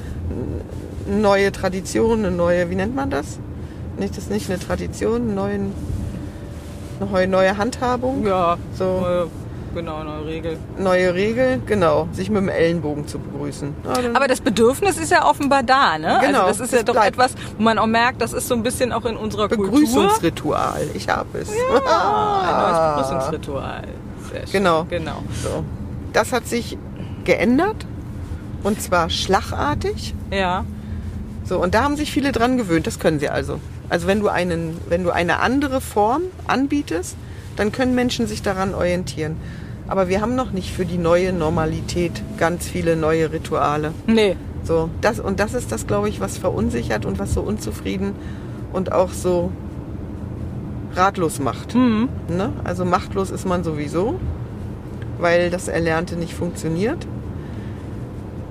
neue 1.07 1.52
Tradition, 1.52 2.20
eine 2.20 2.30
neue, 2.30 2.70
wie 2.70 2.74
nennt 2.76 2.94
man 2.94 3.11
das? 3.11 3.38
Nicht, 3.98 4.16
das 4.16 4.24
ist 4.24 4.30
nicht 4.30 4.48
eine 4.50 4.59
Tradition, 4.59 5.22
eine 5.22 5.33
neue, 5.35 5.54
eine 5.54 7.11
neue, 7.11 7.28
neue 7.28 7.57
Handhabung, 7.59 8.26
Ja. 8.26 8.57
So. 8.78 9.00
Neue, 9.00 9.26
genau, 9.74 10.02
neue 10.02 10.24
Regel. 10.26 10.58
neue 10.78 11.14
Regel, 11.14 11.60
genau, 11.66 12.08
sich 12.12 12.30
mit 12.30 12.38
dem 12.42 12.48
Ellenbogen 12.48 13.06
zu 13.06 13.18
begrüßen. 13.18 13.74
Ja, 13.84 14.10
Aber 14.14 14.28
das 14.28 14.40
Bedürfnis 14.40 14.96
ist 14.98 15.10
ja 15.10 15.24
offenbar 15.28 15.62
da, 15.62 15.98
ne? 15.98 16.20
Genau, 16.24 16.44
also 16.44 16.60
das 16.60 16.60
ist 16.60 16.72
ja 16.72 16.78
das 16.78 16.84
doch 16.87 16.94
bleibt. 16.94 17.08
etwas, 17.08 17.34
wo 17.56 17.62
man 17.62 17.78
auch 17.78 17.87
merkt, 17.87 18.22
das 18.22 18.32
ist 18.32 18.48
so 18.48 18.54
ein 18.54 18.62
bisschen 18.62 18.92
auch 18.92 19.04
in 19.04 19.16
unserer 19.16 19.48
Kultur. 19.48 19.70
Begrüßungsritual, 19.70 20.88
ich 20.94 21.08
habe 21.08 21.38
es. 21.38 21.50
Ah, 21.87 22.40
ein 22.40 22.62
neues 22.62 23.08
Begrüßungsritual. 23.08 23.82
Sehr 24.32 24.40
schön. 24.42 24.52
Genau. 24.52 24.84
Genau. 24.88 25.22
So. 25.42 25.64
Das 26.12 26.32
hat 26.32 26.46
sich 26.46 26.78
geändert 27.24 27.87
und 28.62 28.80
zwar 28.80 29.10
schlagartig. 29.10 30.14
Ja. 30.30 30.64
So, 31.44 31.60
und 31.62 31.74
da 31.74 31.82
haben 31.82 31.96
sich 31.96 32.10
viele 32.10 32.32
dran 32.32 32.56
gewöhnt, 32.56 32.87
das 32.87 32.98
können 32.98 33.20
sie 33.20 33.28
also. 33.28 33.60
Also 33.88 34.06
wenn 34.06 34.20
du 34.20 34.28
einen, 34.28 34.80
wenn 34.88 35.04
du 35.04 35.10
eine 35.10 35.40
andere 35.40 35.80
Form 35.80 36.22
anbietest, 36.46 37.16
dann 37.56 37.70
können 37.70 37.94
Menschen 37.94 38.26
sich 38.26 38.42
daran 38.42 38.74
orientieren. 38.74 39.37
Aber 39.87 40.09
wir 40.09 40.20
haben 40.20 40.35
noch 40.35 40.53
nicht 40.53 40.73
für 40.73 40.87
die 40.87 40.99
neue 40.99 41.33
Normalität 41.33 42.23
ganz 42.38 42.66
viele 42.66 42.97
neue 42.97 43.33
Rituale. 43.33 43.92
Nee. 44.07 44.37
So, 44.62 44.88
das, 45.03 45.20
und 45.20 45.40
das 45.40 45.53
ist 45.53 45.73
das, 45.73 45.87
glaube 45.87 46.09
ich, 46.09 46.20
was 46.20 46.38
verunsichert 46.38 47.05
und 47.05 47.18
was 47.18 47.35
so 47.35 47.42
unzufrieden 47.42 48.14
und 48.73 48.92
auch 48.92 49.11
so 49.11 49.51
ratlos 50.94 51.38
macht. 51.38 51.75
Mhm. 51.75 52.09
Ne? 52.29 52.53
Also 52.64 52.85
machtlos 52.85 53.31
ist 53.31 53.47
man 53.47 53.62
sowieso, 53.62 54.18
weil 55.18 55.51
das 55.51 55.68
Erlernte 55.68 56.16
nicht 56.16 56.35
funktioniert. 56.35 57.07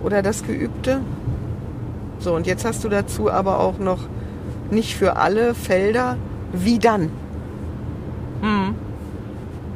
Oder 0.04 0.22
das 0.22 0.44
Geübte. 0.44 1.00
So, 2.20 2.36
und 2.36 2.46
jetzt 2.46 2.66
hast 2.66 2.84
du 2.84 2.90
dazu 2.90 3.32
aber 3.32 3.60
auch 3.60 3.80
noch 3.80 4.00
nicht 4.70 4.96
für 4.96 5.16
alle 5.16 5.56
Felder, 5.56 6.18
wie 6.52 6.78
dann? 6.78 7.10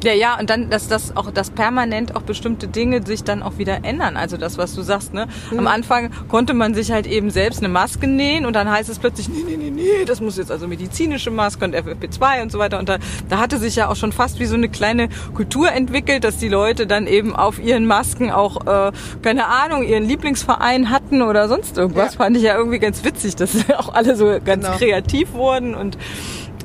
Ja, 0.04 0.14
ja, 0.14 0.40
und 0.40 0.50
dann, 0.50 0.70
dass 0.70 0.88
das 0.88 1.18
auch, 1.18 1.32
dass 1.32 1.50
permanent 1.50 2.16
auch 2.16 2.22
bestimmte 2.22 2.68
Dinge 2.68 3.04
sich 3.06 3.24
dann 3.24 3.42
auch 3.42 3.58
wieder 3.58 3.80
ändern. 3.84 4.16
Also 4.16 4.38
das, 4.38 4.58
was 4.60 4.76
du 4.76 4.84
sagst, 4.84 5.14
ne? 5.14 5.28
Am 5.58 5.66
Anfang 5.66 6.12
konnte 6.28 6.54
man 6.54 6.76
sich 6.76 6.92
halt 6.92 7.08
eben 7.08 7.32
selbst 7.32 7.60
eine 7.60 7.70
Maske 7.70 8.06
nähen 8.08 8.46
und 8.46 8.54
dann 8.56 8.70
heißt 8.70 8.90
es 8.90 9.00
plötzlich, 9.00 9.28
nee, 9.28 9.44
nee, 9.48 9.58
nee, 9.58 9.72
nee, 9.72 10.06
das 10.06 10.22
muss 10.22 10.38
jetzt 10.38 10.52
also 10.52 10.68
medizinische 10.68 11.32
Maske 11.32 11.66
und 11.66 11.76
FFP2 11.76 12.44
und 12.44 12.52
so 12.52 12.60
weiter. 12.60 12.78
Und 12.78 12.90
da, 12.90 12.98
da 13.28 13.40
hatte 13.40 13.58
sich 13.58 13.76
ja 13.76 13.90
auch 13.90 13.96
schon 13.96 14.12
fast 14.12 14.40
wie 14.40 14.46
so 14.46 14.54
eine 14.56 14.70
kleine 14.70 15.10
Kultur 15.34 15.72
entwickelt, 15.72 16.24
dass 16.24 16.38
die 16.38 16.50
Leute 16.50 16.86
dann 16.86 17.08
eben 17.08 17.36
auf 17.36 17.58
ihren 17.60 17.88
Masken 17.88 18.30
auch, 18.32 18.68
äh, 18.68 18.92
keine 19.24 19.48
Ahnung, 19.48 19.84
ihren 19.84 20.04
Lieblingsverein 20.06 20.92
hatten 20.92 21.24
oder 21.24 21.48
sonst 21.48 21.76
irgendwas. 21.78 22.14
Ja. 22.14 22.18
Fand 22.20 22.38
ich 22.38 22.44
ja 22.44 22.56
irgendwie 22.56 22.80
ganz 22.80 23.04
witzig, 23.04 23.36
dass 23.36 23.56
auch 23.78 23.94
alle 23.96 24.16
so 24.16 24.26
ganz 24.46 24.64
Genau. 24.66 24.78
kreativ 24.78 25.34
wurden 25.34 25.74
und 25.74 25.98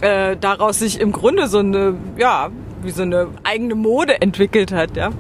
äh, 0.02 0.36
daraus 0.38 0.80
sich 0.80 1.00
im 1.00 1.12
Grunde 1.12 1.46
so 1.46 1.58
eine, 1.60 1.94
ja, 2.18 2.50
wie 2.82 2.90
so 2.90 3.02
eine 3.02 3.28
eigene 3.44 3.74
Mode 3.74 4.20
entwickelt 4.20 4.72
hat, 4.72 4.96
ja. 4.96 5.10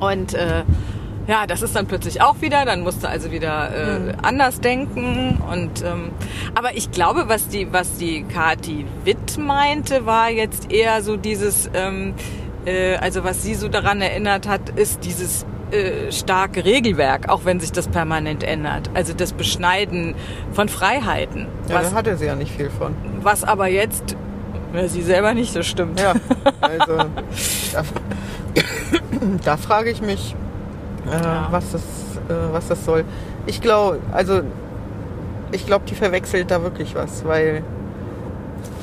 Und 0.00 0.34
äh, 0.34 0.62
ja, 1.28 1.46
das 1.46 1.62
ist 1.62 1.76
dann 1.76 1.86
plötzlich 1.86 2.20
auch 2.20 2.40
wieder, 2.40 2.64
dann 2.64 2.80
musste 2.80 3.08
also 3.08 3.30
wieder 3.30 3.70
äh, 3.74 4.12
anders 4.22 4.60
denken 4.60 5.40
und 5.50 5.82
ähm, 5.82 6.10
aber 6.56 6.74
ich 6.76 6.90
glaube, 6.90 7.24
was 7.28 7.46
die 7.48 7.72
was 7.72 7.96
die 7.96 8.24
Kati 8.24 8.84
Witt 9.04 9.38
meinte, 9.38 10.04
war 10.04 10.30
jetzt 10.30 10.72
eher 10.72 11.02
so 11.02 11.16
dieses 11.16 11.70
ähm, 11.74 12.14
äh, 12.64 12.96
also 12.96 13.22
was 13.22 13.42
sie 13.44 13.54
so 13.54 13.68
daran 13.68 14.00
erinnert 14.00 14.48
hat, 14.48 14.70
ist 14.70 15.04
dieses 15.04 15.46
äh, 15.70 16.10
starke 16.10 16.64
Regelwerk, 16.64 17.28
auch 17.28 17.44
wenn 17.44 17.60
sich 17.60 17.70
das 17.70 17.86
permanent 17.86 18.42
ändert. 18.42 18.90
Also 18.94 19.12
das 19.14 19.32
Beschneiden 19.32 20.16
von 20.52 20.68
Freiheiten, 20.68 21.46
Ja, 21.68 21.76
was, 21.76 21.90
da 21.90 21.96
hatte 21.96 22.16
sie 22.16 22.26
ja 22.26 22.34
nicht 22.34 22.50
viel 22.56 22.68
von. 22.70 22.94
was 23.22 23.44
aber 23.44 23.68
jetzt 23.68 24.16
ja, 24.74 24.88
sie 24.88 25.02
selber 25.02 25.34
nicht, 25.34 25.54
das 25.56 25.66
stimmt. 25.66 26.00
Ja, 26.00 26.14
also 26.60 26.96
da, 27.72 27.82
da 29.44 29.56
frage 29.56 29.90
ich 29.90 30.00
mich, 30.02 30.34
äh, 31.06 31.10
Ja. 31.22 31.48
was 31.50 31.72
das 31.72 31.82
äh, 31.82 32.34
was 32.52 32.68
das 32.68 32.84
soll. 32.84 33.04
Ich 33.46 33.60
glaube, 33.60 33.98
also 34.12 34.42
ich 35.50 35.66
glaube, 35.66 35.84
die 35.88 35.94
verwechselt 35.94 36.50
da 36.50 36.62
wirklich 36.62 36.94
was, 36.94 37.24
weil 37.24 37.62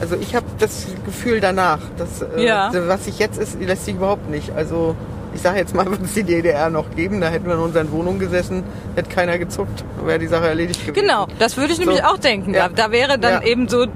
also 0.02 0.16
ich 0.16 0.36
habe 0.36 0.46
das 0.60 0.88
Gefühl 1.06 1.40
danach, 1.40 1.80
dass 1.98 2.22
äh, 2.22 2.44
Ja. 2.46 2.72
was 2.88 3.06
sich 3.06 3.20
jetzt 3.20 3.40
ist, 3.40 3.60
lässt 3.62 3.86
sich 3.86 3.96
überhaupt 3.96 4.30
nicht. 4.30 4.52
Also 4.56 4.96
ich 5.34 5.42
sage 5.42 5.58
jetzt 5.60 5.74
mal, 5.76 5.86
würde 5.90 6.04
es 6.06 6.14
die 6.14 6.24
DDR 6.24 6.70
noch 6.70 6.92
geben, 6.96 7.22
da 7.22 7.28
hätten 7.30 7.46
wir 7.48 7.54
in 7.54 7.60
unseren 7.62 7.92
Wohnungen 7.92 8.20
gesessen, 8.20 8.64
hätte 8.96 9.10
keiner 9.10 9.38
gezuckt, 9.38 9.84
wäre 10.04 10.20
die 10.20 10.28
Sache 10.28 10.48
erledigt 10.48 10.86
gewesen. 10.86 11.02
Genau, 11.06 11.28
das 11.40 11.56
würde 11.58 11.72
ich 11.74 11.80
nämlich 11.80 12.00
So. 12.00 12.04
auch 12.04 12.18
denken. 12.18 12.54
Ja. 12.54 12.68
Da, 12.70 12.88
da 12.88 12.92
wäre 12.92 13.18
dann 13.20 13.42
Ja. 13.42 13.44
Eben 13.44 13.68
so, 13.70 13.84
äh, 13.84 13.88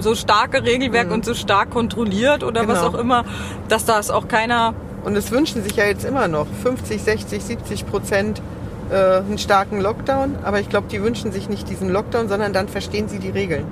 so 0.00 0.14
starke 0.14 0.62
Regelwerk 0.64 1.10
und 1.10 1.24
so 1.24 1.34
stark 1.34 1.70
kontrolliert 1.70 2.44
oder 2.44 2.66
was 2.68 2.80
Genau. 2.80 2.88
auch 2.94 2.98
immer, 3.00 3.24
dass 3.68 3.84
das 3.84 4.10
auch 4.10 4.28
keiner. 4.28 4.74
Und 5.04 5.16
es 5.16 5.30
wünschen 5.30 5.62
sich 5.62 5.76
ja 5.76 5.84
jetzt 5.84 6.04
immer 6.04 6.28
noch 6.28 6.46
50, 6.62 7.02
60, 7.02 7.42
70 7.42 7.86
Prozent 7.86 8.42
äh, 8.90 9.18
einen 9.18 9.38
starken 9.38 9.80
Lockdown. 9.80 10.36
Aber 10.44 10.60
ich 10.60 10.68
glaube, 10.68 10.88
die 10.90 11.02
wünschen 11.02 11.32
sich 11.32 11.48
nicht 11.48 11.68
diesen 11.70 11.88
Lockdown, 11.88 12.28
sondern 12.28 12.52
dann 12.52 12.68
verstehen 12.68 13.08
sie 13.08 13.18
die 13.18 13.30
Regeln. 13.30 13.64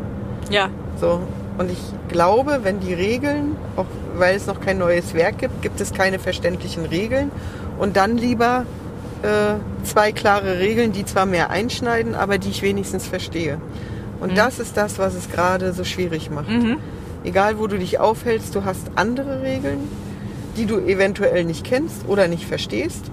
Ja, 0.50 0.68
So. 1.00 1.20
Und 1.58 1.70
ich 1.70 1.78
glaube, 2.08 2.60
wenn 2.64 2.80
die 2.80 2.92
Regeln, 2.92 3.56
auch 3.76 3.86
weil 4.18 4.36
es 4.36 4.46
noch 4.46 4.60
kein 4.60 4.76
neues 4.76 5.14
Werk 5.14 5.38
gibt, 5.38 5.62
gibt 5.62 5.80
es 5.80 5.94
keine 5.94 6.18
verständlichen 6.18 6.84
Regeln. 6.84 7.30
Und 7.78 7.96
dann 7.96 8.18
lieber 8.18 8.64
äh, 9.22 9.54
zwei 9.82 10.12
klare 10.12 10.58
Regeln, 10.58 10.92
die 10.92 11.06
zwar 11.06 11.24
mehr 11.24 11.48
einschneiden, 11.48 12.14
aber 12.14 12.36
die 12.36 12.50
ich 12.50 12.60
wenigstens 12.60 13.06
verstehe. 13.06 13.56
Und 14.20 14.36
das 14.36 14.58
ist 14.58 14.76
das, 14.76 14.98
was 14.98 15.14
es 15.14 15.30
gerade 15.30 15.72
so 15.72 15.84
schwierig 15.84 16.30
macht. 16.30 16.48
Egal, 17.24 17.58
wo 17.58 17.66
du 17.66 17.78
dich 17.78 17.98
aufhältst, 17.98 18.54
du 18.54 18.64
hast 18.64 18.90
andere 18.94 19.42
Regeln, 19.42 19.80
die 20.56 20.66
du 20.66 20.78
eventuell 20.78 21.44
nicht 21.44 21.64
kennst 21.64 22.06
oder 22.08 22.28
nicht 22.28 22.44
verstehst. 22.46 23.10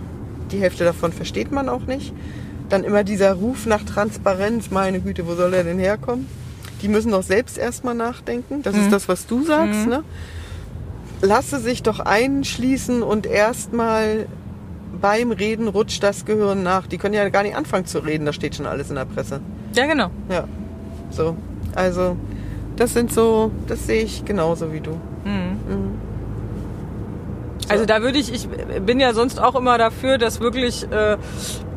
Die 0.52 0.60
Hälfte 0.60 0.84
davon 0.84 1.12
versteht 1.12 1.52
man 1.52 1.68
auch 1.68 1.86
nicht. 1.88 2.14
Dann 2.70 2.84
immer 2.84 3.04
dieser 3.04 3.34
Ruf 3.34 3.66
nach 3.66 3.84
Transparenz, 3.84 4.72
meine 4.72 5.00
Güte, 5.02 5.28
wo 5.28 5.36
soll 5.36 5.54
er 5.54 5.64
denn 5.64 5.80
herkommen? 5.80 6.28
Die 6.82 6.88
müssen 6.88 7.12
doch 7.12 7.24
selbst 7.24 7.58
erstmal 7.58 7.96
nachdenken. 7.96 8.62
Das 8.62 8.76
ist 8.76 8.92
das, 8.92 9.08
was 9.08 9.26
du 9.26 9.44
sagst. 9.44 9.88
Ne? 9.88 10.04
Lasse 11.22 11.60
sich 11.60 11.82
doch 11.84 12.00
einschließen 12.00 13.02
und 13.04 13.26
erstmal 13.26 14.28
beim 15.02 15.32
Reden 15.32 15.68
rutscht 15.70 16.04
das 16.04 16.26
Gehirn 16.26 16.62
nach. 16.64 16.88
Die 16.88 16.98
können 16.98 17.14
ja 17.14 17.28
gar 17.30 17.44
nicht 17.44 17.56
anfangen 17.56 17.86
zu 17.86 18.00
reden, 18.00 18.26
da 18.26 18.34
steht 18.34 18.56
schon 18.56 18.66
alles 18.66 18.90
in 18.90 18.96
der 18.96 19.06
Presse. 19.06 19.40
ja 19.76 19.86
genau. 19.86 20.10
Ja, 20.30 20.46
so. 21.14 21.36
Also, 21.76 22.18
das 22.76 22.94
sind 22.94 23.14
so, 23.14 23.52
das 23.68 23.86
sehe 23.88 24.04
ich 24.04 24.26
genauso 24.26 24.74
wie 24.74 24.80
du. 24.80 24.92
Also 27.70 27.86
da 27.86 28.02
würde 28.02 28.20
ich, 28.20 28.34
ich 28.34 28.48
bin 28.86 29.00
ja 29.00 29.14
sonst 29.14 29.42
auch 29.42 29.56
immer 29.56 29.78
dafür, 29.78 30.18
dass 30.18 30.42
wirklich 30.42 30.84
äh, 30.92 31.18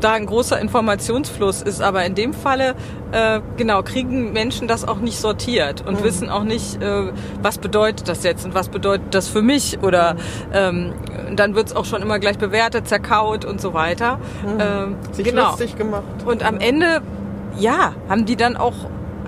da 0.00 0.12
ein 0.12 0.26
großer 0.26 0.60
Informationsfluss 0.60 1.62
ist. 1.62 1.80
Aber 1.80 2.04
in 2.04 2.14
dem 2.14 2.34
Falle, 2.34 2.74
äh, 3.12 3.40
genau, 3.56 3.82
kriegen 3.82 4.32
Menschen 4.32 4.68
das 4.68 4.86
auch 4.86 4.98
nicht 4.98 5.18
sortiert 5.18 5.86
und 5.86 6.02
wissen 6.02 6.28
auch 6.28 6.44
nicht, 6.44 6.82
äh, 6.82 7.12
was 7.42 7.58
bedeutet 7.58 8.08
das 8.08 8.24
jetzt 8.24 8.44
und 8.44 8.54
was 8.54 8.68
bedeutet 8.68 9.14
das 9.14 9.28
für 9.28 9.42
mich. 9.42 9.78
Oder 9.82 10.16
ähm, 10.52 10.92
dann 11.34 11.54
wird 11.54 11.68
es 11.68 11.76
auch 11.76 11.84
schon 11.84 12.02
immer 12.02 12.18
gleich 12.18 12.38
bewertet, 12.38 12.88
zerkaut 12.88 13.44
und 13.44 13.60
so 13.60 13.72
weiter. 13.72 14.18
Ähm, 14.58 14.96
Sich 15.12 15.24
genau. 15.24 15.50
lustig 15.50 15.76
gemacht. 15.76 16.04
Und 16.24 16.44
am 16.44 16.58
Ende, 16.58 17.00
ja, 17.58 17.94
haben 18.08 18.26
die 18.26 18.36
dann 18.36 18.56
auch, 18.56 18.74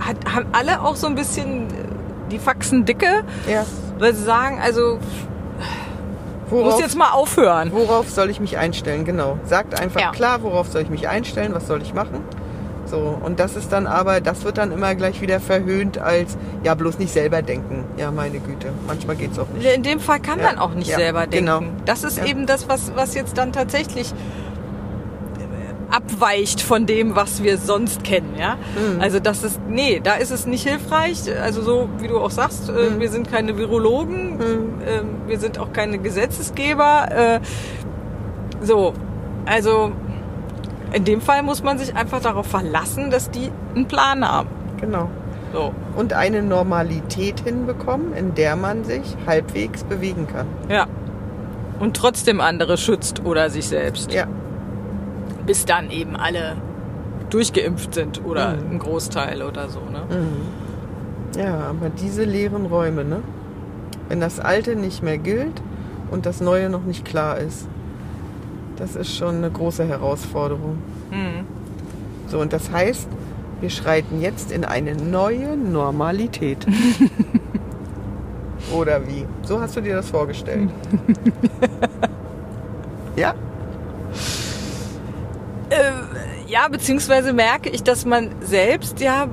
hat, 0.00 0.16
haben 0.32 0.46
alle 0.52 0.80
auch 0.82 0.96
so 0.96 1.06
ein 1.06 1.14
bisschen 1.14 1.62
äh, 1.68 1.72
die 2.30 2.38
Faxen 2.38 2.84
dicke, 2.84 3.24
Ja. 3.50 3.64
weil 3.98 4.14
sie 4.14 4.22
sagen, 4.24 4.60
also 4.62 4.98
muss 6.50 6.60
Worauf, 6.64 6.80
jetzt 6.80 6.96
mal 6.96 7.10
aufhören. 7.10 7.72
worauf 7.72 8.08
soll 8.08 8.30
ich 8.30 8.40
mich 8.40 8.56
einstellen? 8.56 9.04
Genau. 9.04 9.38
Sagt 9.44 9.78
einfach 9.78 10.00
Ja. 10.00 10.10
klar, 10.12 10.42
worauf 10.42 10.68
soll 10.68 10.80
ich 10.82 10.88
mich 10.88 11.06
einstellen, 11.08 11.52
was 11.54 11.66
soll 11.66 11.82
ich 11.82 11.92
machen? 11.92 12.24
So, 12.86 13.18
und 13.22 13.38
das 13.38 13.54
ist 13.54 13.70
dann 13.70 13.86
aber, 13.86 14.22
das 14.22 14.44
wird 14.44 14.56
dann 14.56 14.72
immer 14.72 14.94
gleich 14.94 15.20
wieder 15.20 15.40
verhöhnt 15.40 15.98
als, 15.98 16.38
ja, 16.64 16.74
bloß 16.74 16.98
nicht 16.98 17.12
selber 17.12 17.42
denken. 17.42 17.84
Ja, 17.98 18.10
meine 18.10 18.38
Güte, 18.40 18.68
manchmal 18.86 19.16
geht's 19.16 19.38
auch 19.38 19.48
nicht. 19.50 19.66
In 19.66 19.82
dem 19.82 20.00
Fall 20.00 20.20
kann 20.20 20.38
Ja, 20.38 20.46
man 20.46 20.58
auch 20.58 20.72
nicht 20.72 20.88
ja, 20.88 20.96
selber 20.96 21.26
denken. 21.26 21.44
genau. 21.44 21.62
Das 21.84 22.02
ist 22.02 22.16
eben 22.24 22.46
das, 22.46 22.66
was, 22.66 22.92
was 22.96 23.14
jetzt 23.14 23.36
dann 23.36 23.52
tatsächlich 23.52 24.14
abweicht 25.90 26.60
von 26.60 26.86
dem, 26.86 27.16
was 27.16 27.42
wir 27.42 27.56
sonst 27.58 28.04
kennen, 28.04 28.34
ja. 28.38 28.56
Mhm. 28.56 29.00
Also 29.00 29.20
das 29.20 29.42
ist, 29.42 29.60
nee, 29.68 30.00
da 30.02 30.14
ist 30.14 30.30
es 30.30 30.46
nicht 30.46 30.66
hilfreich. 30.68 31.22
Also 31.42 31.62
so, 31.62 31.88
wie 31.98 32.08
du 32.08 32.18
auch 32.18 32.30
sagst, 32.30 32.68
äh, 32.68 32.72
Mhm. 32.90 33.00
wir 33.00 33.08
sind 33.10 33.30
keine 33.30 33.56
Virologen, 33.56 34.38
äh, 34.80 35.00
wir 35.28 35.38
sind 35.38 35.58
auch 35.58 35.72
keine 35.72 35.98
Gesetzesgeber. 35.98 37.08
Äh, 37.10 37.40
so, 38.62 38.92
also 39.46 39.92
in 40.92 41.04
dem 41.04 41.20
Fall 41.20 41.42
muss 41.42 41.62
man 41.62 41.78
sich 41.78 41.94
einfach 41.96 42.20
darauf 42.20 42.46
verlassen, 42.46 43.10
dass 43.10 43.30
die 43.30 43.50
einen 43.74 43.86
Plan 43.86 44.26
haben. 44.26 44.48
Genau. 44.80 45.08
So, 45.52 45.72
Und 45.96 46.12
eine 46.12 46.42
Normalität 46.42 47.40
hinbekommen, 47.40 48.12
in 48.14 48.34
der 48.34 48.54
man 48.56 48.84
sich 48.84 49.16
halbwegs 49.26 49.84
bewegen 49.84 50.26
kann. 50.26 50.46
ja. 50.68 50.86
Und 51.80 51.96
trotzdem 51.96 52.40
andere 52.40 52.76
schützt 52.76 53.24
oder 53.24 53.50
sich 53.50 53.68
selbst. 53.68 54.12
Ja, 54.12 54.26
bis 55.48 55.64
dann 55.64 55.90
eben 55.90 56.14
alle 56.14 56.56
durchgeimpft 57.30 57.94
sind 57.94 58.24
oder 58.24 58.54
Mhm. 58.54 58.70
ein 58.72 58.78
Großteil 58.78 59.42
oder 59.42 59.68
so. 59.68 59.80
Ne? 59.80 60.02
ja, 61.36 61.54
aber 61.70 61.88
diese 61.90 62.22
leeren 62.24 62.66
Räume, 62.66 63.04
ne? 63.04 63.20
Wenn 64.08 64.20
das 64.20 64.38
Alte 64.40 64.76
nicht 64.76 65.02
mehr 65.02 65.18
gilt 65.18 65.60
und 66.10 66.24
das 66.26 66.40
Neue 66.40 66.70
noch 66.70 66.84
nicht 66.84 67.04
klar 67.04 67.38
ist, 67.38 67.66
das 68.76 68.94
ist 68.94 69.16
schon 69.16 69.36
eine 69.36 69.50
große 69.50 69.84
Herausforderung. 69.84 70.78
Mhm. 71.10 71.46
So, 72.28 72.38
und 72.40 72.52
das 72.52 72.70
heißt, 72.70 73.08
wir 73.60 73.70
schreiten 73.70 74.20
jetzt 74.20 74.52
in 74.52 74.64
eine 74.66 74.94
neue 74.94 75.56
Normalität. 75.56 76.66
Oder 78.74 79.06
wie? 79.06 79.24
So 79.42 79.60
hast 79.60 79.76
du 79.76 79.80
dir 79.80 79.96
das 79.96 80.10
vorgestellt. 80.10 80.68
ja? 83.16 83.34
Äh, 85.70 85.92
ja, 86.46 86.68
beziehungsweise 86.68 87.32
merke 87.32 87.68
ich, 87.68 87.82
dass 87.82 88.04
man 88.04 88.30
selbst 88.40 89.00
ja 89.00 89.28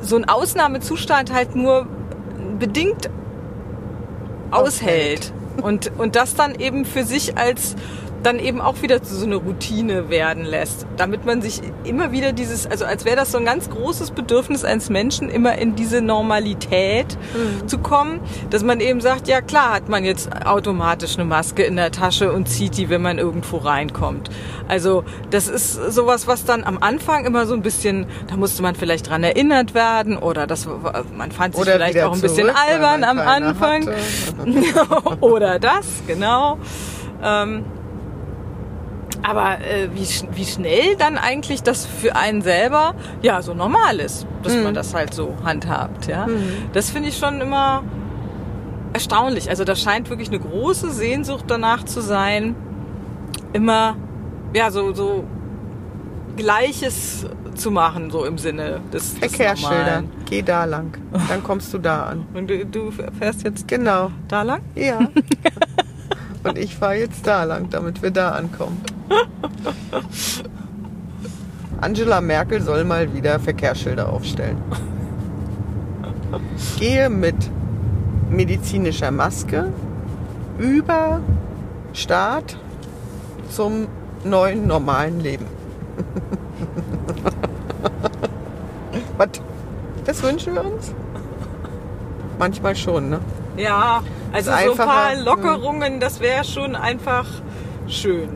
so 0.00 0.16
einen 0.16 0.26
Ausnahmezustand 0.26 1.32
halt 1.32 1.54
nur 1.54 1.86
bedingt 2.58 3.08
aushält. 4.50 5.32
Und, 5.62 5.92
und 5.98 6.16
das 6.16 6.34
dann 6.34 6.56
eben 6.56 6.84
für 6.84 7.04
sich 7.04 7.38
als 7.38 7.76
dann 8.24 8.38
eben 8.38 8.60
auch 8.60 8.82
wieder 8.82 9.02
zu 9.02 9.14
so 9.14 9.26
eine 9.26 9.36
Routine 9.36 10.08
werden 10.10 10.44
lässt, 10.44 10.86
damit 10.96 11.24
man 11.24 11.42
sich 11.42 11.60
immer 11.84 12.12
wieder 12.12 12.32
dieses, 12.32 12.66
also 12.66 12.84
als 12.84 13.04
wäre 13.04 13.16
das 13.16 13.32
so 13.32 13.38
ein 13.38 13.44
ganz 13.44 13.70
großes 13.70 14.12
Bedürfnis 14.12 14.64
eines 14.64 14.90
Menschen, 14.90 15.28
immer 15.28 15.56
in 15.58 15.74
diese 15.76 16.00
Normalität 16.00 17.16
zu 17.66 17.78
kommen, 17.78 18.20
dass 18.50 18.62
man 18.62 18.80
eben 18.80 19.00
sagt, 19.00 19.28
ja 19.28 19.40
klar 19.40 19.74
hat 19.74 19.88
man 19.88 20.04
jetzt 20.04 20.30
automatisch 20.46 21.14
eine 21.16 21.24
Maske 21.24 21.62
in 21.62 21.76
der 21.76 21.92
Tasche 21.92 22.32
und 22.32 22.48
zieht 22.48 22.76
die, 22.76 22.88
wenn 22.88 23.02
man 23.02 23.18
irgendwo 23.18 23.58
reinkommt. 23.58 24.30
Also 24.68 25.04
das 25.30 25.48
ist 25.48 25.74
sowas, 25.74 26.26
was 26.26 26.44
dann 26.44 26.64
am 26.64 26.78
Anfang 26.78 27.24
immer 27.24 27.46
so 27.46 27.54
ein 27.54 27.62
bisschen, 27.62 28.06
da 28.28 28.36
musste 28.36 28.62
man 28.62 28.74
vielleicht 28.74 29.08
dran 29.08 29.22
erinnert 29.22 29.74
werden 29.74 30.16
oder 30.16 30.46
das, 30.46 30.66
man 31.16 31.30
fand 31.30 31.54
sich 31.54 31.62
Oder 31.62 31.72
vielleicht 31.72 32.00
auch 32.00 32.14
ein 32.14 32.20
bisschen 32.20 32.46
zurück, 32.46 32.56
weil 32.66 32.74
albern 32.74 33.04
am 33.04 33.18
Anfang. 33.18 33.88
Oder 35.20 35.58
das, 35.58 35.86
genau. 36.06 36.58
Ähm, 37.22 37.64
aber 39.26 39.58
äh, 39.60 39.88
wie, 39.94 40.02
sch- 40.04 40.28
wie 40.34 40.44
schnell 40.44 40.96
dann 40.96 41.16
eigentlich 41.18 41.62
das 41.62 41.86
für 41.86 42.14
einen 42.14 42.42
selber 42.42 42.94
ja 43.22 43.40
so 43.42 43.54
normal 43.54 43.98
ist, 44.00 44.26
dass 44.42 44.54
man 44.56 44.74
das 44.74 44.94
halt 44.94 45.14
so 45.14 45.34
handhabt, 45.44 46.06
ja. 46.06 46.26
Das 46.72 46.90
finde 46.90 47.08
ich 47.08 47.16
schon 47.18 47.40
immer 47.40 47.82
erstaunlich. 48.92 49.48
Also 49.50 49.64
da 49.64 49.74
scheint 49.74 50.10
wirklich 50.10 50.28
eine 50.28 50.38
große 50.40 50.90
Sehnsucht 50.90 51.44
danach 51.48 51.84
zu 51.84 52.00
sein, 52.00 52.54
immer 53.52 53.96
ja 54.54 54.70
so 54.70 54.92
so 54.92 55.24
Gleiches 56.36 57.26
zu 57.54 57.70
machen, 57.70 58.10
so 58.10 58.24
im 58.24 58.38
Sinne 58.38 58.80
des, 58.92 59.14
des 59.14 59.18
Verkehrsschilder. 59.36 59.84
Normalen. 59.84 60.10
Geh 60.28 60.42
da 60.42 60.64
lang. 60.64 60.96
Dann 61.28 61.44
kommst 61.44 61.72
du 61.72 61.78
da 61.78 62.06
an. 62.06 62.26
Und 62.34 62.50
du, 62.50 62.66
du 62.66 62.90
fährst 62.90 63.44
jetzt 63.44 63.68
Genau. 63.68 64.10
da 64.26 64.42
lang? 64.42 64.60
Ja. 64.74 64.98
Und 66.44 66.58
ich 66.58 66.76
fahre 66.76 66.96
jetzt 66.96 67.26
da 67.26 67.44
lang, 67.44 67.70
damit 67.70 68.02
wir 68.02 68.10
da 68.10 68.30
ankommen. 68.30 68.82
Angela 71.80 72.20
Merkel 72.20 72.60
soll 72.62 72.84
mal 72.84 73.14
wieder 73.14 73.40
Verkehrsschilder 73.40 74.10
aufstellen. 74.10 74.58
Gehe 76.78 77.08
mit 77.08 77.36
medizinischer 78.30 79.10
Maske 79.10 79.72
über 80.58 81.20
Start 81.92 82.58
zum 83.50 83.88
neuen 84.24 84.66
normalen 84.66 85.20
Leben. 85.20 85.46
Was? 89.16 89.28
Das 90.04 90.22
wünschen 90.22 90.54
wir 90.54 90.64
uns? 90.64 90.92
Manchmal 92.38 92.76
schon, 92.76 93.10
ne? 93.10 93.20
Ja, 93.56 94.02
also 94.32 94.50
so 94.50 94.56
ein 94.56 94.76
paar 94.76 95.06
einfacher, 95.06 95.22
Lockerungen, 95.22 96.00
das 96.00 96.20
wäre 96.20 96.44
schon 96.44 96.74
einfach 96.74 97.26
schön. 97.86 98.28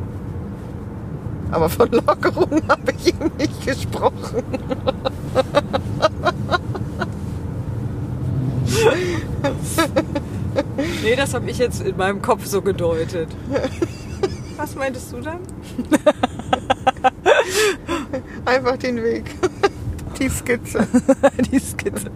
Aber 1.50 1.68
von 1.68 1.90
Lockerung 1.90 2.62
habe 2.68 2.92
ich 2.92 3.14
ihm 3.14 3.30
nicht 3.38 3.66
gesprochen. 3.66 4.42
nee, 11.02 11.16
das 11.16 11.34
habe 11.34 11.50
ich 11.50 11.58
jetzt 11.58 11.80
in 11.82 11.96
meinem 11.96 12.22
Kopf 12.22 12.46
so 12.46 12.62
gedeutet. 12.62 13.28
Was 14.56 14.74
meintest 14.74 15.12
du 15.12 15.20
dann? 15.20 15.38
Einfach 18.44 18.76
den 18.76 19.02
Weg. 19.02 19.24
Die 20.18 20.28
Skizze. 20.28 20.86
Die 21.52 21.58
Skizze. 21.58 22.10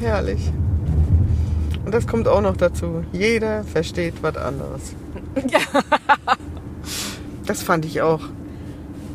Herrlich. 0.00 0.52
Und 1.84 1.92
das 1.94 2.06
kommt 2.06 2.28
auch 2.28 2.40
noch 2.40 2.56
dazu. 2.56 3.04
Jeder 3.12 3.64
versteht 3.64 4.14
was 4.22 4.36
anderes. 4.36 4.94
Ja. 5.50 5.60
Das 7.46 7.62
fand 7.62 7.84
ich 7.84 8.02
auch. 8.02 8.20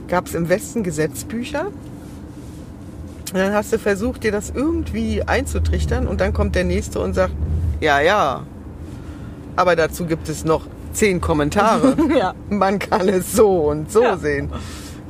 Gab 0.08 0.28
es 0.28 0.36
im 0.36 0.48
Westen 0.48 0.82
Gesetzbücher? 0.84 1.66
Und 1.68 3.40
dann 3.40 3.54
hast 3.54 3.74
du 3.74 3.80
versucht, 3.80 4.24
dir 4.24 4.32
das 4.32 4.52
irgendwie 4.56 5.22
einzutrichtern 5.24 6.08
und 6.08 6.22
dann 6.22 6.32
kommt 6.34 6.56
der 6.56 6.64
Nächste 6.64 7.00
und 7.00 7.14
sagt, 7.14 7.34
ja, 7.82 8.00
ja. 8.00 8.44
Aber 9.56 9.76
dazu 9.76 10.06
gibt 10.06 10.30
es 10.30 10.46
noch 10.46 10.62
zehn 10.94 11.20
Kommentare. 11.20 11.96
Ja. 12.18 12.34
Man 12.50 12.80
kann 12.80 13.10
es 13.10 13.34
so 13.34 13.70
und 13.70 13.92
so 13.92 14.02
Ja. 14.04 14.18
sehen. 14.18 14.50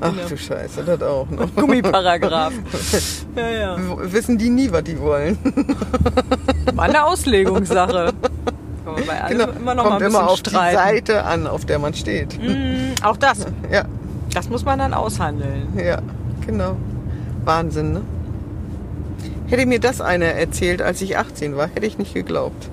Ach 0.03 0.11
Genau. 0.11 0.27
du 0.27 0.37
Scheiße, 0.37 0.83
das 0.83 1.01
auch 1.01 1.29
noch. 1.29 1.47
Gummiparagraph. 1.55 2.53
Ja, 3.35 3.49
ja. 3.49 3.77
Wissen 4.11 4.37
die 4.37 4.49
nie, 4.49 4.71
was 4.71 4.83
die 4.83 4.99
wollen. 4.99 5.37
War 6.75 6.85
eine 6.85 7.03
Auslegungssache. 7.05 8.11
Bei 8.85 9.29
Genau. 9.29 9.47
immer 9.49 9.73
noch 9.73 9.83
mal 9.85 9.89
Kommt 9.91 9.99
bisschen 10.01 10.13
immer 10.19 10.29
auf 10.29 10.37
streiten. 10.39 10.69
die 10.69 10.73
Seite 10.75 11.23
an, 11.23 11.47
auf 11.47 11.65
der 11.65 11.79
man 11.79 11.93
steht. 11.95 12.37
Mm, 12.39 12.93
auch 13.03 13.17
das. 13.17 13.47
Ja, 13.71 13.85
Das 14.33 14.49
muss 14.49 14.63
man 14.65 14.77
dann 14.77 14.93
aushandeln. 14.93 15.69
ja, 15.83 15.99
genau. 16.45 16.75
Wahnsinn, 17.45 17.93
ne? 17.93 18.01
Hätte 19.47 19.65
mir 19.65 19.79
das 19.79 19.99
einer 20.01 20.25
erzählt, 20.25 20.81
als 20.81 21.01
ich 21.01 21.17
18 21.17 21.55
war, 21.57 21.67
hätte 21.67 21.85
ich 21.87 21.97
nicht 21.97 22.13
geglaubt. 22.13 22.69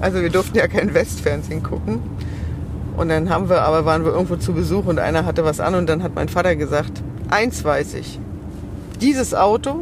also 0.00 0.20
wir 0.20 0.30
durften 0.30 0.56
ja 0.58 0.66
kein 0.68 0.92
Westfernsehen 0.94 1.62
gucken. 1.62 2.00
Und 2.96 3.10
dann 3.10 3.28
haben 3.28 3.48
wir, 3.48 3.62
aber 3.62 3.84
waren 3.84 4.04
wir 4.04 4.12
irgendwo 4.12 4.36
zu 4.36 4.54
Besuch 4.54 4.86
und 4.86 4.98
einer 4.98 5.26
hatte 5.26 5.44
was 5.44 5.60
an 5.60 5.74
und 5.74 5.86
dann 5.86 6.02
hat 6.02 6.14
mein 6.14 6.28
Vater 6.28 6.56
gesagt, 6.56 7.02
eins 7.28 7.62
weiß 7.62 7.94
ich, 7.94 8.18
dieses 9.00 9.34
Auto, 9.34 9.80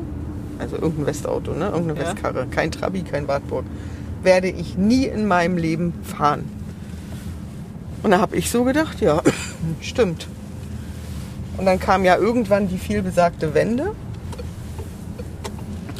also 0.58 0.76
irgendein 0.76 1.06
Westauto, 1.06 1.52
ne? 1.52 1.66
irgendeine 1.66 2.00
Ja. 2.00 2.06
Westkarre, 2.08 2.46
kein 2.50 2.72
Trabi, 2.72 3.02
kein 3.02 3.28
Wartburg, 3.28 3.64
werde 4.22 4.48
ich 4.48 4.76
nie 4.76 5.04
in 5.04 5.26
meinem 5.26 5.56
Leben 5.56 5.92
fahren. 6.02 6.44
Und 8.02 8.10
da 8.10 8.20
habe 8.20 8.36
ich 8.36 8.50
so 8.50 8.64
gedacht, 8.64 9.00
ja, 9.00 9.22
stimmt. 9.80 10.26
Und 11.56 11.66
dann 11.66 11.78
kam 11.78 12.04
ja 12.04 12.16
irgendwann 12.16 12.68
die 12.68 12.78
vielbesagte 12.78 13.54
Wende. 13.54 13.92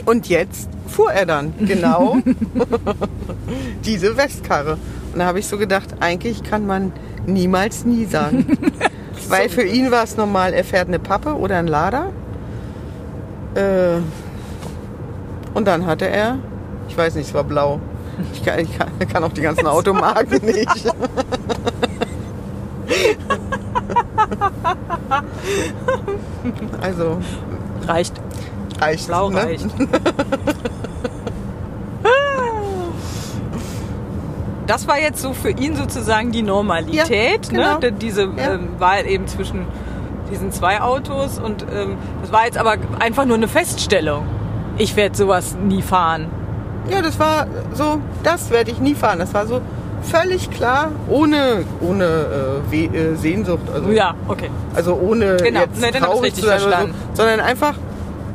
Und 0.05 0.29
jetzt 0.29 0.69
fuhr 0.89 1.13
er 1.13 1.27
dann 1.27 1.55
genau 1.67 2.19
diese 3.85 4.17
Westkarre. 4.17 4.79
Und 5.15 5.21
da 5.21 5.27
habe 5.27 5.39
ich 5.39 5.47
so 5.47 5.59
gedacht, 5.59 5.91
eigentlich 6.01 6.43
kann 6.43 6.67
man 6.67 6.91
niemals 7.25 7.85
nie 7.85 8.05
sagen. 8.05 8.59
Weil 9.29 9.49
für 9.49 9.63
ihn 9.63 9.93
war 9.93 10.03
es 10.03 10.17
normal, 10.17 10.53
er 10.53 10.65
fährt 10.65 10.89
eine 10.89 10.99
Pappe 10.99 11.37
oder 11.37 11.57
ein 11.57 11.69
Lader. 11.69 12.07
Äh, 13.55 14.01
und 15.55 15.69
dann 15.69 15.87
hatte 15.87 16.09
er, 16.09 16.39
ich 16.89 16.99
weiß 16.99 17.15
nicht, 17.15 17.29
es 17.29 17.35
war 17.35 17.45
blau. 17.45 17.79
Ich 18.33 18.45
kann, 18.45 18.59
ich 18.59 18.77
kann, 18.77 18.89
kann 19.09 19.23
auch 19.23 19.33
die 19.33 19.43
ganzen 19.43 19.67
Automarken 19.69 20.45
nicht. 20.45 20.69
Also 26.81 27.19
Reicht. 27.87 28.15
reicht. 28.81 29.07
Blau 29.07 29.31
ne? 29.31 29.43
reicht. 29.43 29.67
Das 34.67 34.89
war 34.89 34.99
jetzt 34.99 35.21
so 35.21 35.33
für 35.33 35.51
ihn 35.51 35.77
sozusagen 35.77 36.33
die 36.33 36.43
Normalität, 36.43 37.53
Ja, 37.53 37.77
genau. 37.77 37.79
ne? 37.81 37.93
Diese 37.93 38.23
Ja. 38.23 38.55
ähm, 38.55 38.69
Wahl 38.79 39.07
eben 39.07 39.27
zwischen 39.27 39.67
diesen 40.31 40.53
zwei 40.53 40.81
Autos 40.81 41.39
und 41.39 41.63
ähm, 41.75 41.97
das 42.23 42.33
war 42.33 42.47
jetzt 42.47 42.57
aber 42.59 42.77
einfach 42.99 43.25
nur 43.27 43.37
eine 43.37 43.49
Feststellung. 43.49 44.25
Ich 44.79 44.97
werde 44.97 45.15
sowas 45.17 45.55
nie 45.63 45.83
fahren. 45.83 46.27
Ja, 46.91 47.03
das 47.03 47.19
war 47.19 47.47
so, 47.75 48.01
das 48.23 48.51
werde 48.51 48.71
ich 48.71 48.81
nie 48.81 48.95
fahren. 48.95 49.19
Das 49.19 49.33
war 49.35 49.47
so 49.47 49.61
völlig 50.03 50.51
klar, 50.51 50.91
ohne, 51.09 51.65
ohne 51.81 52.61
äh, 52.73 52.85
äh, 52.85 53.15
Sehnsucht. 53.17 53.61
Also, 53.73 53.91
Ja, 53.91 54.15
okay. 54.29 54.51
also 54.75 54.95
ohne 54.95 55.37
Genau. 55.37 55.61
jetzt 55.61 55.81
Nee, 55.81 55.91
traurig 55.93 56.35
zu 56.35 56.43
sein 56.45 56.61
so, 56.61 56.69
sondern 57.15 57.41
einfach, 57.41 57.75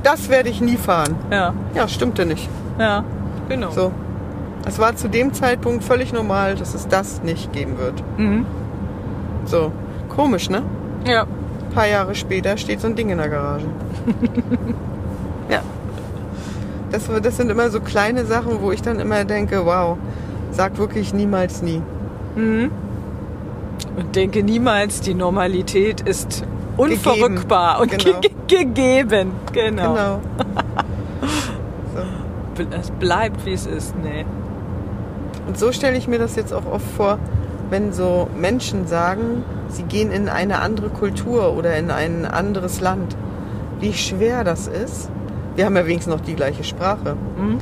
das 0.04 0.30
werde 0.30 0.50
ich 0.50 0.62
nie 0.62 0.78
fahren. 0.78 1.16
Ja, 1.32 1.54
Ja, 1.76 1.88
stimmte 1.88 2.26
nicht. 2.26 2.48
ja, 2.80 3.04
genau. 3.50 3.72
So. 3.72 3.92
Es 4.70 4.78
war 4.78 4.96
zu 4.96 5.10
dem 5.10 5.34
Zeitpunkt 5.34 5.84
völlig 5.84 6.14
normal, 6.14 6.54
dass 6.54 6.76
es 6.76 6.88
das 6.88 7.24
nicht 7.24 7.52
geben 7.54 7.80
wird. 7.80 8.04
Mhm. 8.18 8.46
So. 9.46 9.72
Komisch, 10.10 10.48
ne? 10.52 10.62
Ja. 11.08 11.24
Ein 11.24 11.74
paar 11.74 11.88
Jahre 11.88 12.14
später 12.14 12.56
steht 12.56 12.80
so 12.80 12.86
ein 12.86 12.96
Ding 12.96 13.10
in 13.10 13.18
der 13.18 13.30
Garage. 13.30 13.66
ja. 15.50 15.62
Das, 16.92 17.10
das 17.24 17.38
sind 17.38 17.50
immer 17.50 17.72
so 17.72 17.80
kleine 17.80 18.26
Sachen, 18.26 18.62
wo 18.62 18.72
ich 18.72 18.84
dann 18.84 19.00
immer 19.00 19.26
denke, 19.26 19.66
wow, 19.66 19.98
sag 20.52 20.78
wirklich 20.78 21.16
niemals 21.16 21.64
nie. 21.64 21.82
Mhm. 22.36 22.70
Und 23.98 24.16
denke 24.16 24.44
niemals, 24.44 25.02
die 25.02 25.16
Normalität 25.16 26.02
ist 26.02 26.46
unverrückbar 26.78 27.80
und 27.82 27.90
Genau. 27.98 28.20
ge 28.20 28.30
ge 28.48 28.66
gegeben. 28.66 29.32
Genau. 29.52 29.94
Genau. 29.96 30.22
Es 32.78 32.92
bleibt, 32.92 33.46
wie 33.46 33.54
es 33.54 33.66
ist. 33.66 33.96
Nee. 34.04 34.26
Und 35.50 35.58
so 35.58 35.72
stelle 35.72 35.98
ich 35.98 36.08
mir 36.08 36.20
das 36.20 36.36
jetzt 36.36 36.54
auch 36.54 36.68
oft 36.72 36.86
vor, 36.96 37.18
wenn 37.72 37.92
so 37.92 38.30
Menschen 38.38 38.86
sagen, 38.86 39.44
sie 39.68 39.82
gehen 39.82 40.12
in 40.12 40.30
eine 40.30 40.60
andere 40.60 40.90
Kultur 40.90 41.58
oder 41.58 41.76
in 41.76 41.90
ein 41.90 42.26
anderes 42.28 42.82
Land. 42.82 43.18
Wie 43.80 43.94
schwer 43.94 44.44
das 44.44 44.68
ist. 44.68 45.10
Wir 45.56 45.66
haben 45.66 45.76
ja 45.76 45.88
wenigstens 45.88 46.14
noch 46.14 46.22
die 46.22 46.36
gleiche 46.36 46.64
Sprache. 46.64 47.16
Mhm. 47.16 47.58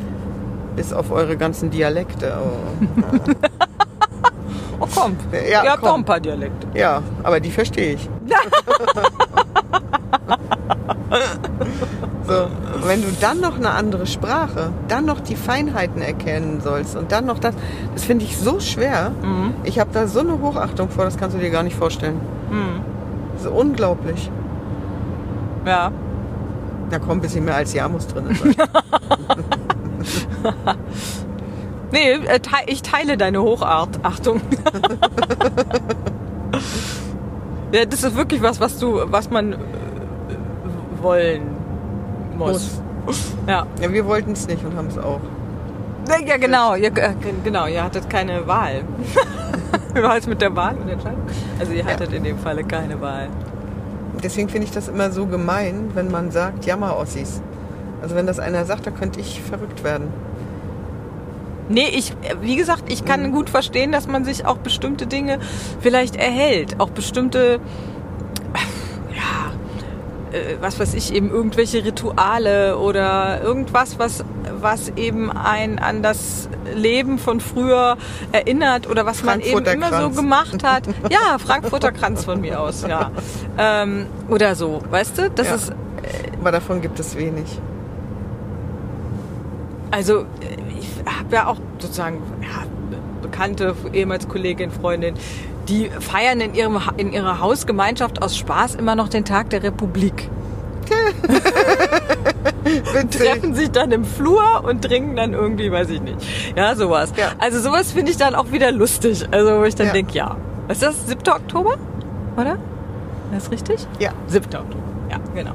Bis 0.76 0.92
auf 0.92 1.12
eure 1.14 1.38
ganzen 1.38 1.70
Dialekte. 1.70 2.34
Oh. 2.44 2.58
Oh 4.80 4.86
komm, 4.94 5.16
Ja, 5.32 5.64
ihr 5.64 5.72
habt 5.72 5.82
komm. 5.82 5.90
auch 5.90 5.98
ein 5.98 6.06
paar 6.06 6.20
Dialekte. 6.20 6.68
Ja, 6.76 7.02
aber 7.24 7.40
die 7.40 7.50
verstehe 7.50 7.94
ich. 7.96 8.08
so, 12.28 12.44
und 12.76 12.88
wenn 12.88 13.02
du 13.02 13.08
dann 13.22 13.40
noch 13.40 13.56
eine 13.56 13.70
andere 13.72 14.06
Sprache, 14.06 14.72
dann 14.90 15.06
noch 15.06 15.22
die 15.22 15.36
Feinheiten 15.36 16.02
erkennen 16.02 16.60
sollst 16.62 16.98
und 16.98 17.12
dann 17.12 17.26
noch 17.26 17.40
das, 17.40 17.56
das 17.94 18.04
finde 18.04 18.26
ich 18.26 18.38
so 18.38 18.60
schwer. 18.60 19.12
Mhm. 19.22 19.54
Ich 19.64 19.80
habe 19.80 19.92
da 19.94 20.08
so 20.08 20.20
eine 20.20 20.40
Hochachtung 20.42 20.90
vor, 20.90 21.06
das 21.06 21.18
kannst 21.18 21.38
du 21.38 21.40
dir 21.40 21.50
gar 21.52 21.64
nicht 21.64 21.78
vorstellen. 21.78 22.20
Mhm. 22.50 22.82
Das 23.34 23.44
ist 23.44 23.52
unglaublich. 23.52 24.30
Ja. 25.66 25.92
Da 26.90 27.00
kommt 27.00 27.20
ein 27.20 27.22
bisschen 27.22 27.46
mehr 27.46 27.56
als 27.56 27.74
Ja 27.74 27.88
muss 27.88 28.08
drin. 28.08 28.38
Nee, 31.92 32.12
äh, 32.12 32.40
ich 32.66 32.82
teile 32.82 33.16
deine 33.18 33.42
Hochachtung. 33.42 34.42
ja, 37.72 37.86
das 37.86 38.04
ist 38.04 38.18
wirklich 38.18 38.42
was, 38.42 38.60
was 38.60 38.78
du, 38.78 39.00
was 39.06 39.30
man 39.30 39.54
äh, 39.54 39.58
wollen 41.02 41.57
muss. 42.38 42.82
Ja. 43.48 43.66
ja, 43.82 43.94
wir 43.94 44.06
wollten 44.06 44.34
es 44.34 44.48
nicht 44.48 44.64
und 44.66 44.76
haben 44.76 44.88
es 44.88 44.98
auch. 44.98 45.22
Ja, 46.26 46.38
genau, 46.38 46.76
ihr, 46.76 46.96
äh, 46.98 47.14
genau, 47.44 47.68
ihr 47.68 47.84
hattet 47.84 48.10
keine 48.10 48.48
Wahl. 48.48 48.84
Wie 49.94 50.02
war 50.02 50.18
es 50.18 50.28
mit 50.28 50.42
der 50.42 50.56
Wahl 50.56 50.76
und 50.76 50.90
Entscheidung? 50.90 51.22
Also 51.60 51.74
ihr 51.74 51.86
hattet 51.86 52.14
in 52.14 52.24
dem 52.24 52.38
Falle 52.38 52.64
keine 52.64 53.00
Wahl. 53.02 53.30
Deswegen 54.24 54.50
finde 54.50 54.66
ich 54.68 54.72
das 54.72 54.88
immer 54.88 55.12
so 55.12 55.26
gemein, 55.26 55.92
wenn 55.94 56.10
man 56.10 56.32
sagt, 56.32 56.66
Jammer-Ossis. 56.66 57.42
Also 58.02 58.16
wenn 58.16 58.26
das 58.26 58.40
einer 58.40 58.66
sagt, 58.66 58.88
da 58.88 58.92
könnte 58.92 59.20
ich 59.20 59.42
verrückt 59.42 59.84
werden. 59.84 60.08
Nee, 61.70 61.88
ich, 61.94 62.12
äh, 62.12 62.36
wie 62.42 62.56
gesagt, 62.56 62.92
ich 62.92 63.06
kann 63.06 63.32
gut 63.32 63.50
verstehen, 63.50 63.92
dass 63.92 64.08
man 64.08 64.24
sich 64.24 64.46
auch 64.46 64.58
bestimmte 64.58 65.08
Dinge 65.08 65.40
vielleicht 65.82 66.16
erhält. 66.16 66.80
Auch 66.80 66.90
bestimmte, 66.90 67.60
ja, 67.60 67.60
was 70.62 70.80
weiß 70.80 70.94
ich, 70.94 71.14
eben 71.14 71.30
irgendwelche 71.30 71.84
Rituale 71.86 72.78
oder 72.78 73.42
irgendwas, 73.42 73.98
was, 74.00 74.24
was 74.60 74.90
eben 74.98 75.32
ein 75.32 75.80
an 75.80 76.04
das 76.04 76.50
Leben 76.76 77.18
von 77.18 77.40
früher 77.40 77.98
erinnert 78.32 78.90
oder 78.90 79.06
was 79.06 79.24
man 79.24 79.40
eben 79.40 79.64
immer 79.66 79.88
so 79.90 79.96
Kranz. 79.98 80.16
gemacht 80.18 80.64
hat. 80.64 80.84
Ja, 81.10 81.38
Frankfurter 81.40 81.92
Kranz 81.92 82.26
von 82.26 82.42
mir 82.42 82.60
aus, 82.60 82.86
ja. 82.88 83.12
Ähm, 83.58 84.08
oder 84.28 84.56
so, 84.56 84.82
weißt 84.90 85.18
du? 85.18 85.30
Das 85.30 85.48
Ja. 85.48 85.56
ist, 85.56 85.72
Aber 86.40 86.52
davon 86.52 86.82
gibt 86.82 87.00
es 87.00 87.16
wenig. 87.16 87.60
Also 89.92 90.20
äh, 90.22 90.26
ich 90.80 90.90
habe 91.06 91.34
ja 91.36 91.48
auch 91.48 91.58
sozusagen 91.80 92.22
ja, 92.42 92.66
Bekannte, 93.22 93.76
ehemals 93.94 94.28
Kollegin, 94.28 94.72
Freundin, 94.72 95.16
die 95.70 95.90
feiern 96.00 96.40
in, 96.42 96.54
ihrem, 96.54 96.78
in 96.98 97.12
ihrer 97.14 97.40
Hausgemeinschaft 97.40 98.22
aus 98.22 98.38
Spaß 98.38 98.76
immer 98.76 98.96
noch 98.96 99.10
den 99.10 99.26
Tag 99.26 99.50
der 99.50 99.64
Republik. 99.64 100.30
Treffen 103.12 103.56
sich 103.56 103.72
dann 103.72 103.92
im 103.92 104.06
Flur 104.06 104.64
und 104.64 104.84
trinken 104.84 105.16
dann 105.16 105.34
irgendwie, 105.34 105.72
weiß 105.72 105.90
ich 105.90 106.02
nicht. 106.02 106.18
Ja, 106.56 106.76
sowas. 106.76 107.14
Ja. 107.18 107.30
Also 107.40 107.60
sowas 107.60 107.92
finde 107.92 108.12
ich 108.12 108.18
dann 108.18 108.36
auch 108.36 108.52
wieder 108.52 108.72
lustig. 108.72 109.26
Also 109.32 109.60
wo 109.60 109.64
ich 109.64 109.76
dann 109.76 109.88
Ja. 109.88 109.94
denke, 109.94 110.14
ja. 110.14 110.38
Was 110.68 110.78
ist 110.82 110.84
das? 110.84 111.08
7. 111.08 111.22
Oktober? 111.30 111.76
Oder? 112.36 112.58
Das 113.32 113.44
ist 113.44 113.52
richtig? 113.52 113.88
Ja. 114.00 114.12
7. 114.28 114.46
Oktober. 114.56 114.84
Ja, 115.10 115.18
genau. 115.34 115.54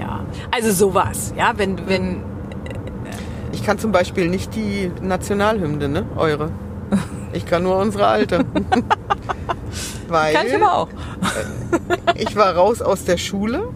Ja, 0.00 0.20
also 0.50 0.70
sowas. 0.72 1.32
Ja, 1.36 1.52
wenn, 1.56 1.88
wenn, 1.88 2.22
Ich 3.52 3.64
kann 3.64 3.78
zum 3.78 3.92
Beispiel 3.92 4.28
nicht 4.28 4.54
die 4.54 4.90
Nationalhymne, 5.00 5.88
ne? 5.88 6.04
Eure. 6.16 6.50
Ich 7.34 7.46
kann 7.46 7.62
nur 7.62 7.76
unsere 7.76 8.06
alte. 8.06 8.44
Weil 10.08 10.34
kann 10.34 10.46
ich 10.46 10.54
aber 10.54 10.74
auch. 10.74 10.88
ich 12.14 12.36
war 12.36 12.54
raus 12.54 12.80
aus 12.82 13.04
der 13.04 13.16
Schule. 13.16 13.68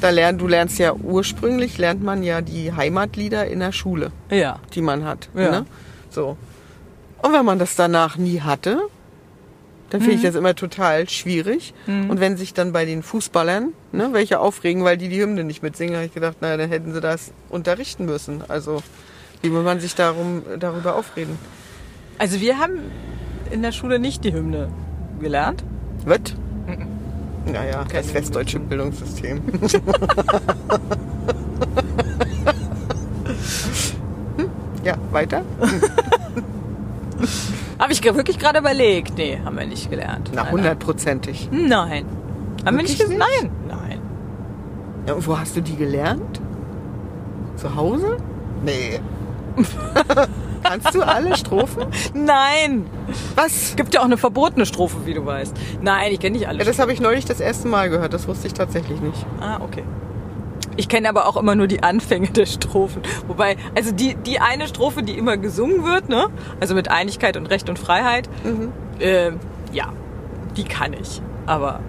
Da 0.00 0.10
lern, 0.10 0.38
du 0.38 0.46
lernst 0.46 0.78
ja 0.78 0.94
ursprünglich, 0.94 1.76
lernt 1.78 2.02
man 2.04 2.22
ja 2.22 2.40
die 2.40 2.72
Heimatlieder 2.72 3.48
in 3.48 3.58
der 3.60 3.72
Schule, 3.72 4.12
Ja. 4.30 4.60
die 4.74 4.80
man 4.80 5.04
hat. 5.04 5.28
Ja. 5.34 5.50
Ne? 5.50 5.66
So. 6.10 6.36
Und 7.20 7.32
wenn 7.32 7.44
man 7.44 7.58
das 7.58 7.74
danach 7.74 8.16
nie 8.16 8.40
hatte, 8.40 8.78
dann 9.90 10.00
finde 10.02 10.16
ich 10.16 10.22
das 10.22 10.34
immer 10.36 10.54
total 10.54 11.08
schwierig. 11.08 11.74
Und 11.86 12.20
wenn 12.20 12.36
sich 12.36 12.52
dann 12.54 12.72
bei 12.72 12.84
den 12.84 13.02
Fußballern 13.02 13.72
ne, 13.90 14.10
welche 14.12 14.38
aufregen, 14.38 14.84
weil 14.84 14.98
die 14.98 15.08
die 15.08 15.20
Hymne 15.20 15.42
nicht 15.44 15.62
mitsingen, 15.62 15.96
habe 15.96 16.04
ich 16.06 16.14
gedacht, 16.14 16.36
naja, 16.42 16.58
dann 16.58 16.68
hätten 16.68 16.92
sie 16.92 17.00
das 17.00 17.32
unterrichten 17.48 18.04
müssen. 18.04 18.44
Also 18.48 18.82
wie 19.42 19.50
will 19.52 19.62
man 19.62 19.80
sich 19.80 19.94
darum, 19.94 20.42
darüber 20.60 20.94
aufreden? 20.94 21.38
Also 22.18 22.40
wir 22.40 22.58
haben 22.58 22.78
in 23.50 23.62
der 23.62 23.72
Schule 23.72 23.98
nicht 23.98 24.24
die 24.24 24.32
Hymne 24.32 24.68
gelernt. 25.20 25.62
Wird? 26.04 26.34
Naja, 27.46 27.84
das 27.84 27.88
Keine 27.92 28.14
westdeutsche 28.14 28.60
Bildungssystem. 28.60 29.40
Hm, 34.36 34.48
ja, 34.84 34.94
weiter? 35.10 35.42
Habe 37.78 37.92
ich 37.92 38.02
wirklich 38.02 38.38
gerade 38.38 38.58
überlegt. 38.58 39.16
Nee, 39.16 39.38
haben 39.44 39.56
wir 39.58 39.66
nicht 39.66 39.90
gelernt. 39.90 40.30
Na, 40.34 40.50
hundertprozentig. 40.50 41.48
Nein. 41.50 41.68
Nein. 41.68 42.04
Haben 42.64 42.76
wir 42.76 42.82
nicht 42.82 42.98
Wirklich 42.98 43.18
gesagt? 43.18 43.42
nicht? 43.42 43.52
Nein. 43.68 43.78
Nein. 43.88 43.98
Ja, 45.06 45.14
und 45.14 45.26
wo 45.26 45.38
hast 45.38 45.56
du 45.56 45.62
die 45.62 45.76
gelernt? 45.76 46.40
Zu 47.56 47.74
Hause? 47.74 48.16
Nee. 48.64 49.00
Kannst 50.62 50.94
du 50.94 51.02
alle 51.02 51.36
Strophen? 51.36 51.84
Nein. 52.14 52.86
Was? 53.34 53.74
Gibt 53.76 53.94
ja 53.94 54.00
auch 54.00 54.04
eine 54.04 54.16
verbotene 54.18 54.66
Strophe, 54.66 54.96
wie 55.04 55.14
du 55.14 55.24
weißt. 55.24 55.54
Nein, 55.82 56.12
ich 56.12 56.20
kenne 56.20 56.36
nicht 56.36 56.48
alle. 56.48 56.58
Ja, 56.58 56.64
das 56.64 56.78
habe 56.78 56.92
ich 56.92 57.00
neulich 57.00 57.24
das 57.24 57.40
erste 57.40 57.68
Mal 57.68 57.88
gehört. 57.90 58.12
Das 58.14 58.28
wusste 58.28 58.46
ich 58.46 58.54
tatsächlich 58.54 59.00
nicht. 59.00 59.24
ah, 59.40 59.58
okay. 59.62 59.84
Ich 60.76 60.88
kenne 60.88 61.08
aber 61.08 61.26
auch 61.26 61.36
immer 61.36 61.56
nur 61.56 61.66
die 61.66 61.82
Anfänge 61.82 62.28
der 62.28 62.46
Strophen. 62.46 63.02
Wobei, 63.26 63.56
also 63.76 63.90
die, 63.90 64.14
die 64.14 64.38
eine 64.38 64.68
Strophe, 64.68 65.02
die 65.02 65.18
immer 65.18 65.36
gesungen 65.36 65.84
wird, 65.84 66.08
ne? 66.08 66.28
Also 66.60 66.74
mit 66.76 66.88
Einigkeit 66.88 67.36
und 67.36 67.46
Recht 67.46 67.68
und 67.68 67.80
Freiheit, 67.80 68.28
Mhm. 68.44 68.72
äh, 69.00 69.32
ja, 69.72 69.92
die 70.56 70.62
kann 70.64 70.92
ich. 70.92 71.20
Aber 71.46 71.80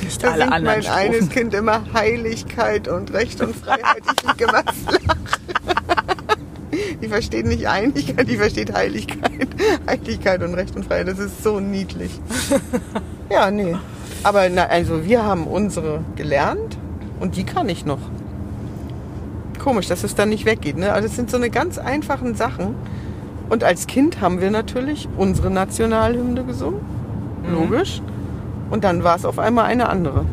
nicht 0.00 0.22
Da 0.22 0.28
alle 0.30 0.42
singt 0.42 0.52
anderen 0.54 0.84
mein 0.84 0.92
eines 0.92 1.16
Strophen. 1.16 1.28
Kind 1.30 1.54
immer 1.54 1.80
Heiligkeit 1.92 2.86
und 2.86 3.12
Recht 3.12 3.40
und 3.40 3.56
Freiheit. 3.56 4.02
Ich 4.16 4.22
liege 4.28 4.44
immer 4.44 4.62
flach. 4.62 5.16
Die 7.02 7.08
versteht 7.08 7.46
nicht 7.46 7.66
Einigkeit, 7.66 8.28
die 8.28 8.36
versteht 8.36 8.72
Heiligkeit. 8.72 9.48
Heiligkeit 9.86 10.42
und 10.42 10.54
Recht 10.54 10.76
und 10.76 10.84
Freiheit, 10.84 11.08
das 11.08 11.18
ist 11.18 11.42
so 11.42 11.60
niedlich. 11.60 12.10
Ja, 13.32 13.52
nee. 13.52 13.76
Aber 14.24 14.48
na, 14.48 14.64
also 14.64 15.04
wir 15.04 15.24
haben 15.24 15.46
unsere 15.46 16.00
gelernt 16.16 16.76
und 17.20 17.36
die 17.36 17.44
kann 17.44 17.68
ich 17.68 17.86
noch. 17.86 18.00
Komisch, 19.62 19.86
dass 19.86 20.02
es 20.02 20.16
dann 20.16 20.30
nicht 20.30 20.46
weggeht. 20.46 20.76
Ne? 20.76 20.92
Also 20.92 21.06
es 21.06 21.14
sind 21.14 21.30
so 21.30 21.36
eine 21.36 21.48
ganz 21.48 21.78
einfachen 21.78 22.34
Sachen. 22.34 22.74
Und 23.48 23.62
als 23.62 23.86
Kind 23.86 24.20
haben 24.20 24.40
wir 24.40 24.50
natürlich 24.50 25.08
unsere 25.16 25.48
Nationalhymne 25.48 26.44
gesungen. 26.44 26.80
Logisch. 27.52 28.02
Und 28.70 28.82
dann 28.82 29.04
war 29.04 29.16
es 29.16 29.24
auf 29.24 29.38
einmal 29.38 29.66
eine 29.66 29.88
andere. 29.88 30.24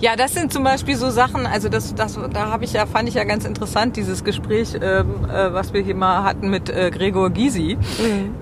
Ja, 0.00 0.16
das 0.16 0.34
sind 0.34 0.52
zum 0.52 0.64
Beispiel 0.64 0.96
so 0.96 1.10
Sachen, 1.10 1.46
also 1.46 1.68
das, 1.68 1.94
das 1.94 2.18
da 2.32 2.50
habe 2.50 2.64
ich 2.64 2.72
ja, 2.72 2.86
fand 2.86 3.08
ich 3.08 3.14
ja 3.14 3.24
ganz 3.24 3.44
interessant, 3.44 3.96
dieses 3.96 4.24
Gespräch, 4.24 4.74
ähm, 4.74 5.24
äh, 5.24 5.52
was 5.52 5.72
wir 5.72 5.82
hier 5.82 5.94
mal 5.94 6.24
hatten 6.24 6.50
mit 6.50 6.68
äh, 6.70 6.90
Gregor 6.90 7.30
Gysi. 7.30 7.78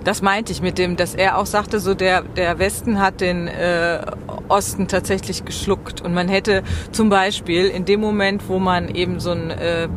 Das 0.05 0.23
meinte 0.23 0.53
ich 0.53 0.63
mit 0.63 0.79
dem, 0.79 0.97
dass 0.97 1.15
er 1.15 1.39
auch 1.39 1.47
sagte, 1.47 1.81
so 1.81 1.95
der, 1.95 2.23
der 2.23 2.59
Westen 2.59 2.99
hat 3.01 3.21
den 3.21 3.47
äh, 3.49 4.01
Osten 4.49 4.89
tatsächlich 4.89 5.45
geschluckt. 5.45 6.01
Und 6.01 6.15
man 6.15 6.29
hätte 6.29 6.63
zum 6.93 7.09
Beispiel 7.09 7.67
in 7.67 7.85
dem 7.85 8.01
Moment, 8.01 8.49
wo 8.49 8.59
man 8.59 8.89
eben 8.95 9.21
so 9.21 9.31
ein 9.31 9.51
äh, 9.51 9.89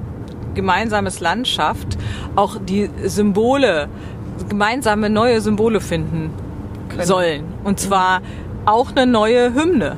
gemeinsames 0.53 1.19
Land 1.19 1.47
schafft, 1.47 1.97
auch 2.35 2.57
die 2.59 2.89
Symbole, 3.03 3.87
gemeinsame 4.49 5.09
neue 5.09 5.41
Symbole 5.41 5.79
finden 5.81 6.31
sollen. 6.99 7.45
Und 7.63 7.79
zwar 7.79 8.21
auch 8.65 8.91
eine 8.91 9.05
neue 9.07 9.53
Hymne. 9.53 9.97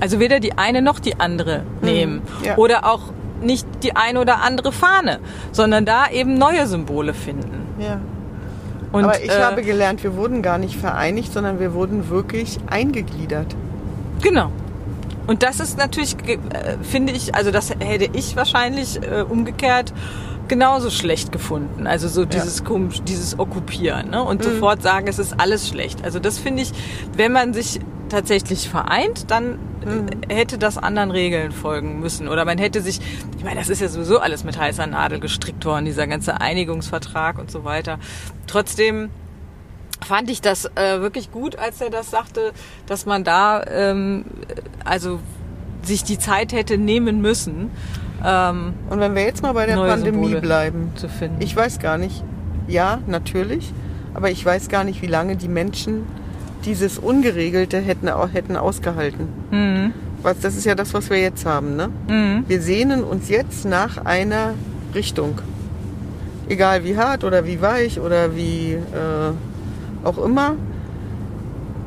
Also 0.00 0.18
weder 0.18 0.40
die 0.40 0.56
eine 0.58 0.82
noch 0.82 0.98
die 0.98 1.20
andere 1.20 1.62
nehmen. 1.82 2.22
ja. 2.44 2.56
Oder 2.56 2.90
auch 2.90 3.12
nicht 3.42 3.66
die 3.82 3.96
eine 3.96 4.20
oder 4.20 4.42
andere 4.42 4.72
Fahne, 4.72 5.20
sondern 5.52 5.84
da 5.84 6.08
eben 6.10 6.34
neue 6.34 6.66
Symbole 6.66 7.14
finden. 7.14 7.66
Ja. 7.78 8.00
Und, 8.92 9.04
Aber 9.04 9.22
ich 9.22 9.30
äh, 9.30 9.42
habe 9.42 9.62
gelernt, 9.62 10.02
wir 10.02 10.16
wurden 10.16 10.42
gar 10.42 10.58
nicht 10.58 10.76
vereinigt, 10.76 11.32
sondern 11.32 11.60
wir 11.60 11.74
wurden 11.74 12.10
wirklich 12.10 12.58
eingegliedert. 12.68 13.54
Genau. 14.20 14.50
Und 15.26 15.42
das 15.44 15.60
ist 15.60 15.78
natürlich, 15.78 16.16
äh, 16.26 16.38
finde 16.82 17.12
ich, 17.12 17.34
also 17.34 17.50
das 17.50 17.70
hätte 17.78 18.10
ich 18.12 18.34
wahrscheinlich 18.36 19.00
äh, 19.00 19.22
umgekehrt 19.22 19.92
genauso 20.48 20.90
schlecht 20.90 21.30
gefunden. 21.30 21.86
Also 21.86 22.08
so 22.08 22.24
dieses 22.24 22.64
komisch, 22.64 23.00
dieses 23.06 23.38
Okkupieren 23.38 24.10
ne? 24.10 24.20
und 24.24 24.42
sofort 24.42 24.82
sagen, 24.82 25.06
es 25.06 25.20
ist 25.20 25.38
alles 25.38 25.68
schlecht. 25.68 26.04
Also 26.04 26.18
das 26.18 26.38
finde 26.38 26.62
ich, 26.62 26.72
wenn 27.16 27.30
man 27.30 27.54
sich 27.54 27.78
tatsächlich 28.08 28.68
vereint, 28.68 29.30
dann 29.30 29.60
äh, 29.84 30.34
hätte 30.34 30.58
das 30.58 30.78
anderen 30.78 31.10
Regeln 31.10 31.52
folgen 31.52 32.00
müssen. 32.00 32.28
Oder 32.28 32.44
man 32.44 32.58
hätte 32.58 32.80
sich, 32.80 33.00
ich 33.36 33.44
meine, 33.44 33.56
das 33.60 33.68
ist 33.68 33.80
ja 33.80 33.88
sowieso 33.88 34.18
alles 34.18 34.44
mit 34.44 34.58
heißer 34.58 34.86
Nadel 34.86 35.20
gestrickt 35.20 35.64
worden, 35.64 35.84
dieser 35.84 36.06
ganze 36.06 36.40
Einigungsvertrag 36.40 37.38
und 37.38 37.50
so 37.50 37.64
weiter. 37.64 37.98
Trotzdem 38.46 39.10
fand 40.04 40.30
ich 40.30 40.40
das 40.40 40.64
äh, 40.64 41.00
wirklich 41.00 41.30
gut, 41.30 41.56
als 41.56 41.80
er 41.80 41.90
das 41.90 42.10
sagte, 42.10 42.52
dass 42.86 43.06
man 43.06 43.24
da 43.24 43.62
ähm, 43.64 44.24
also 44.84 45.20
sich 45.82 46.04
die 46.04 46.18
Zeit 46.18 46.52
hätte 46.52 46.78
nehmen 46.78 47.20
müssen, 47.20 47.70
ähm, 48.24 48.74
Und 48.88 49.00
wenn 49.00 49.14
wir 49.14 49.22
jetzt 49.22 49.42
mal 49.42 49.52
bei 49.52 49.66
der 49.66 49.76
Pandemie 49.76 50.24
Symbole. 50.24 50.40
bleiben, 50.40 50.92
zu 50.94 51.08
finden. 51.08 51.40
ich 51.40 51.54
weiß 51.56 51.78
gar 51.78 51.98
nicht, 51.98 52.22
ja, 52.68 52.98
natürlich, 53.06 53.72
aber 54.14 54.30
ich 54.30 54.44
weiß 54.44 54.68
gar 54.68 54.84
nicht, 54.84 55.02
wie 55.02 55.06
lange 55.06 55.36
die 55.36 55.48
Menschen 55.48 56.06
dieses 56.64 56.98
Ungeregelte 56.98 57.78
hätten, 57.78 58.08
hätten 58.32 58.56
ausgehalten. 58.56 59.28
Mhm. 59.50 59.92
Was, 60.22 60.40
das 60.40 60.56
ist 60.56 60.66
ja 60.66 60.74
das, 60.74 60.92
was 60.92 61.08
wir 61.08 61.18
jetzt 61.18 61.46
haben. 61.46 61.76
Ne? 61.76 61.88
Wir 62.46 62.60
sehnen 62.60 63.04
uns 63.04 63.28
jetzt 63.28 63.64
nach 63.64 64.04
einer 64.04 64.54
Richtung. 64.94 65.38
Egal 66.48 66.84
wie 66.84 66.96
hart 66.96 67.24
oder 67.24 67.46
wie 67.46 67.62
weich 67.62 68.00
oder 68.00 68.34
wie 68.36 68.72
äh, 68.72 70.04
auch 70.04 70.18
immer. 70.18 70.56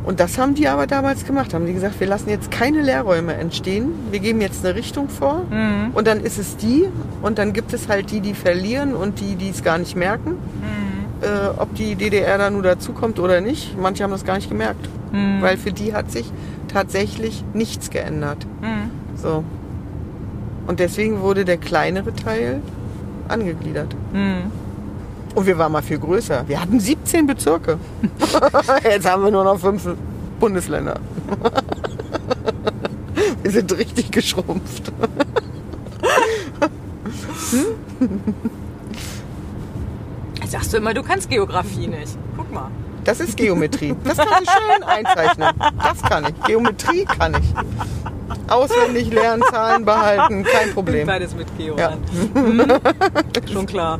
Und 0.03 0.19
das 0.19 0.37
haben 0.37 0.53
die 0.55 0.67
aber 0.67 0.87
damals 0.87 1.25
gemacht. 1.25 1.53
Haben 1.53 1.65
die 1.65 1.73
gesagt, 1.73 1.99
wir 1.99 2.07
lassen 2.07 2.29
jetzt 2.29 2.51
keine 2.51 2.81
Leerräume 2.81 3.35
entstehen. 3.35 3.91
Wir 4.11 4.19
geben 4.19 4.41
jetzt 4.41 4.65
eine 4.65 4.75
Richtung 4.75 5.09
vor. 5.09 5.45
Und 5.93 6.07
dann 6.07 6.19
ist 6.19 6.37
es 6.37 6.57
die. 6.57 6.85
Und 7.21 7.37
dann 7.37 7.53
gibt 7.53 7.73
es 7.73 7.87
halt 7.87 8.11
die, 8.11 8.19
die 8.19 8.33
verlieren 8.33 8.95
und 8.95 9.19
die, 9.21 9.35
die 9.35 9.49
es 9.49 9.63
gar 9.63 9.77
nicht 9.77 9.95
merken. 9.95 10.35
Äh, 11.23 11.49
ob 11.57 11.73
die 11.75 11.95
DDR 11.95 12.37
da 12.37 12.49
nur 12.49 12.63
dazukommt 12.63 13.19
oder 13.19 13.39
nicht. 13.41 13.77
Manche 13.79 14.03
haben 14.03 14.11
das 14.11 14.25
gar 14.25 14.35
nicht 14.35 14.49
gemerkt. 14.49 14.87
Weil 15.41 15.57
für 15.57 15.71
die 15.71 15.93
hat 15.93 16.11
sich 16.11 16.31
tatsächlich 16.67 17.43
nichts 17.53 17.91
geändert. 17.91 18.47
So. 19.15 19.43
Und 20.65 20.79
deswegen 20.79 21.21
wurde 21.21 21.45
der 21.45 21.57
kleinere 21.57 22.15
Teil 22.15 22.61
angegliedert. 23.27 23.95
Und 25.35 25.45
wir 25.45 25.57
waren 25.57 25.71
mal 25.71 25.81
viel 25.83 25.99
größer. 25.99 26.43
Wir 26.47 26.61
hatten 26.61 26.79
17 26.79 27.27
Bezirke. 27.27 27.77
Jetzt 28.83 29.09
haben 29.09 29.23
wir 29.23 29.31
nur 29.31 29.43
noch 29.43 29.59
fünf 29.59 29.87
Bundesländer. 30.39 30.99
wir 33.43 33.51
sind 33.51 33.77
richtig 33.77 34.11
geschrumpft. 34.11 34.91
Sagst 40.53 40.71
du 40.71 40.77
immer, 40.77 40.93
du 40.93 41.01
kannst 41.01 41.31
Geografie 41.31 41.87
nicht. 41.87 42.15
Guck 42.37 42.53
mal. 42.53 42.69
Das 43.05 43.19
ist 43.19 43.35
Geometrie. 43.35 43.95
Das 44.03 44.17
kann 44.17 44.43
ich 44.43 44.49
schön 44.51 44.83
einzeichnen. 44.87 45.49
Das 45.81 45.99
kann 46.03 46.25
ich. 46.25 46.43
Geometrie 46.43 47.05
kann 47.05 47.33
ich. 47.33 48.51
Auswendig 48.51 49.11
lernen, 49.11 49.41
Zahlen 49.49 49.83
behalten, 49.83 50.43
kein 50.43 50.71
Problem. 50.75 51.07
Beides 51.07 51.33
mit 51.33 51.47
Geo 51.57 51.75
Ja. 51.75 51.93
Mhm. 52.35 52.67
Schon 53.51 53.65
klar. 53.65 53.99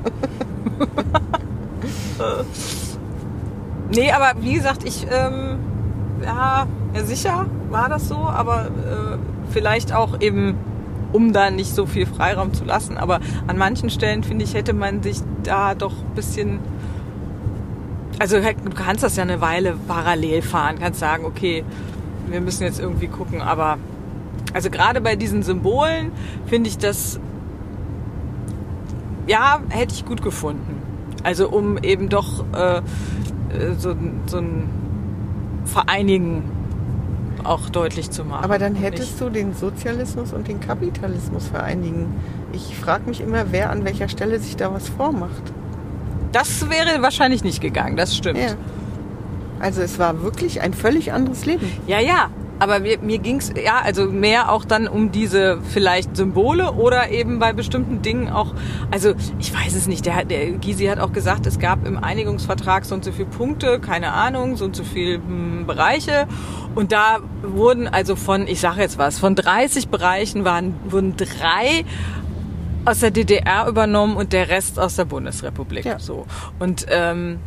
nee, 3.90 4.12
aber 4.12 4.34
wie 4.40 4.54
gesagt, 4.54 4.84
ich, 4.84 5.08
ähm, 5.10 5.58
ja, 6.24 6.68
ja, 6.94 7.04
sicher 7.04 7.48
war 7.72 7.90
das 7.90 8.08
so, 8.08 8.18
aber 8.18 8.66
äh, 8.68 9.18
vielleicht 9.50 9.92
auch 9.92 10.22
eben, 10.22 10.56
um 11.14 11.32
da 11.32 11.50
nicht 11.50 11.74
so 11.74 11.86
viel 11.86 12.06
Freiraum 12.06 12.54
zu 12.54 12.66
lassen. 12.66 12.98
Aber 12.98 13.22
an 13.48 13.58
manchen 13.58 13.90
Stellen, 13.90 14.24
finde 14.24 14.44
ich, 14.44 14.54
hätte 14.54 14.74
man 14.74 15.02
sich 15.02 15.20
da 15.44 15.76
doch 15.76 15.94
ein 15.94 16.16
bisschen 16.16 16.60
also 18.20 18.40
du 18.40 18.70
kannst 18.76 19.04
das 19.04 19.16
ja 19.16 19.24
eine 19.24 19.42
Weile 19.42 19.76
parallel 19.88 20.42
fahren, 20.42 20.78
kannst 20.80 21.00
sagen, 21.00 21.26
okay, 21.26 21.64
wir 22.28 22.42
müssen 22.42 22.64
jetzt 22.64 22.80
irgendwie 22.80 23.08
gucken, 23.08 23.42
aber 23.42 23.78
also 24.54 24.70
gerade 24.70 25.02
bei 25.02 25.16
diesen 25.16 25.44
Symbolen 25.44 26.12
finde 26.46 26.70
ich 26.70 26.78
das, 26.78 27.20
ja, 29.28 29.62
hätte 29.70 29.94
ich 29.94 30.06
gut 30.06 30.22
gefunden. 30.22 30.82
Also 31.24 31.50
um 31.50 31.78
eben 31.78 32.10
doch 32.10 32.46
äh, 32.54 32.82
so, 33.78 33.96
so 34.26 34.38
ein 34.38 34.70
Vereinigen 35.66 36.44
auch 37.46 37.70
deutlich 37.70 38.12
zu 38.12 38.24
machen. 38.24 38.44
Aber 38.44 38.58
dann 38.60 38.76
hättest 38.76 39.20
du 39.20 39.30
den 39.30 39.54
Sozialismus 39.54 40.34
und 40.34 40.48
den 40.48 40.60
Kapitalismus 40.60 41.48
vereinigen. 41.48 42.16
Ich 42.54 42.76
frage 42.78 43.08
mich 43.08 43.22
immer, 43.22 43.52
wer 43.52 43.70
an 43.70 43.84
welcher 43.86 44.10
Stelle 44.10 44.40
sich 44.40 44.56
da 44.56 44.74
was 44.74 44.90
vormacht. 44.90 45.54
Das 46.32 46.70
wäre 46.70 47.02
wahrscheinlich 47.02 47.44
nicht 47.44 47.62
gegangen, 47.62 47.96
das 47.96 48.16
stimmt. 48.16 48.40
Ja. 48.40 48.56
Also 49.60 49.82
es 49.82 50.00
war 50.00 50.24
wirklich 50.24 50.62
ein 50.62 50.74
völlig 50.74 51.14
anderes 51.14 51.46
Leben. 51.46 51.72
Ja, 51.88 52.00
ja. 52.00 52.30
Aber 52.60 52.80
mir, 52.80 53.00
mir 53.00 53.18
ging 53.18 53.38
es 53.38 53.52
ja 53.62 53.82
also 53.84 54.06
mehr 54.06 54.52
auch 54.52 54.64
dann 54.64 54.88
um 54.88 55.12
diese 55.12 55.60
vielleicht 55.62 56.16
Symbole 56.16 56.74
oder 56.74 57.10
eben 57.10 57.40
bei 57.40 57.52
bestimmten 57.54 58.02
Dingen 58.02 58.30
auch. 58.30 58.54
Also 58.92 59.14
ich 59.40 59.54
weiß 59.54 59.76
es 59.76 59.88
nicht. 59.88 60.06
Der, 60.06 60.24
der 60.26 60.52
Gysi 60.52 60.86
hat 60.86 61.00
auch 61.00 61.14
gesagt, 61.14 61.46
es 61.46 61.60
gab 61.60 61.86
im 61.86 61.98
Einigungsvertrag 61.98 62.86
so 62.86 62.96
und 62.96 63.04
so 63.04 63.12
viele 63.12 63.28
Punkte, 63.28 63.80
keine 63.80 64.14
Ahnung, 64.14 64.56
so 64.56 64.66
und 64.66 64.76
so 64.76 64.84
viele 64.84 65.16
hm, 65.16 65.66
Bereiche. 65.66 66.28
Und 66.76 66.92
da 66.92 67.20
wurden 67.42 67.88
also 67.88 68.16
von, 68.16 68.48
ich 68.48 68.60
sage 68.60 68.82
jetzt 68.82 68.98
was, 68.98 69.20
von 69.20 69.36
30 69.36 69.90
Bereichen 69.90 70.46
waren 70.46 70.76
wurden 70.90 71.16
drei 71.18 71.86
aus 72.86 73.00
der 73.00 73.12
DDR 73.12 73.68
übernommen 73.68 74.16
und 74.16 74.34
der 74.34 74.50
Rest 74.50 74.80
aus 74.80 74.96
der 74.96 75.06
Bundesrepublik. 75.06 75.86
Ja. 75.86 76.00
So. 76.00 76.26
Und 76.60 76.86
ähm, 76.90 77.40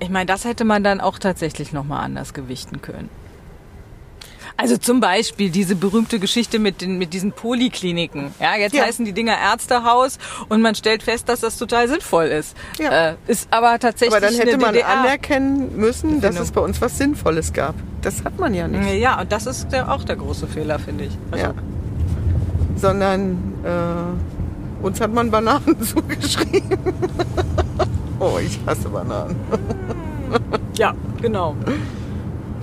ich 0.00 0.10
meine, 0.10 0.26
das 0.26 0.44
hätte 0.44 0.64
man 0.64 0.84
dann 0.84 1.00
auch 1.00 1.18
tatsächlich 1.18 1.72
nochmal 1.72 2.04
anders 2.04 2.34
gewichten 2.34 2.82
können. 2.82 3.08
Also 4.58 4.76
zum 4.76 5.00
Beispiel 5.00 5.50
diese 5.50 5.74
berühmte 5.74 6.18
Geschichte 6.18 6.58
mit, 6.58 6.82
den, 6.82 6.98
mit 6.98 7.14
diesen 7.14 7.32
Polikliniken. 7.32 8.34
Ja, 8.40 8.56
jetzt 8.56 8.74
ja. 8.74 8.84
heißen 8.84 9.04
die 9.04 9.12
Dinger 9.12 9.38
Ärztehaus 9.38 10.18
und 10.50 10.60
man 10.60 10.74
stellt 10.74 11.02
fest, 11.02 11.28
dass 11.28 11.40
das 11.40 11.56
total 11.56 11.88
sinnvoll 11.88 12.26
ist. 12.26 12.56
Ja. 12.78 13.10
Äh, 13.10 13.14
ist 13.26 13.48
aber 13.50 13.78
tatsächlich. 13.78 14.16
Aber 14.16 14.26
dann 14.26 14.34
hätte 14.34 14.58
man 14.58 14.74
DDR 14.74 14.88
anerkennen 14.88 15.76
müssen, 15.76 16.20
dass 16.20 16.38
es 16.38 16.50
bei 16.50 16.60
uns 16.60 16.80
was 16.80 16.98
Sinnvolles 16.98 17.52
gab. 17.52 17.74
Das 18.02 18.24
hat 18.24 18.38
man 18.38 18.52
ja 18.52 18.68
nicht. 18.68 19.00
Ja, 19.00 19.20
und 19.20 19.32
das 19.32 19.46
ist 19.46 19.68
der, 19.72 19.90
auch 19.90 20.04
der 20.04 20.16
große 20.16 20.46
Fehler, 20.46 20.78
finde 20.78 21.04
ich. 21.04 21.12
Also, 21.30 21.46
ja 21.46 21.54
sondern 22.78 23.36
äh, 23.64 24.84
uns 24.84 25.00
hat 25.00 25.12
man 25.12 25.30
Bananen 25.30 25.80
zugeschrieben. 25.82 26.78
oh, 28.18 28.38
ich 28.40 28.58
hasse 28.66 28.88
Bananen. 28.88 29.36
ja, 30.76 30.94
genau. 31.20 31.54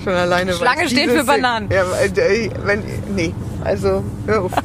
Schon 0.03 0.13
alleine. 0.13 0.53
Schlange 0.53 0.87
steht 0.89 1.09
für 1.09 1.23
Bananen. 1.23 1.69
Ja, 1.71 1.83
wenn, 2.63 2.83
nee, 3.15 3.33
also 3.63 4.03
hör 4.25 4.43
auf. 4.43 4.51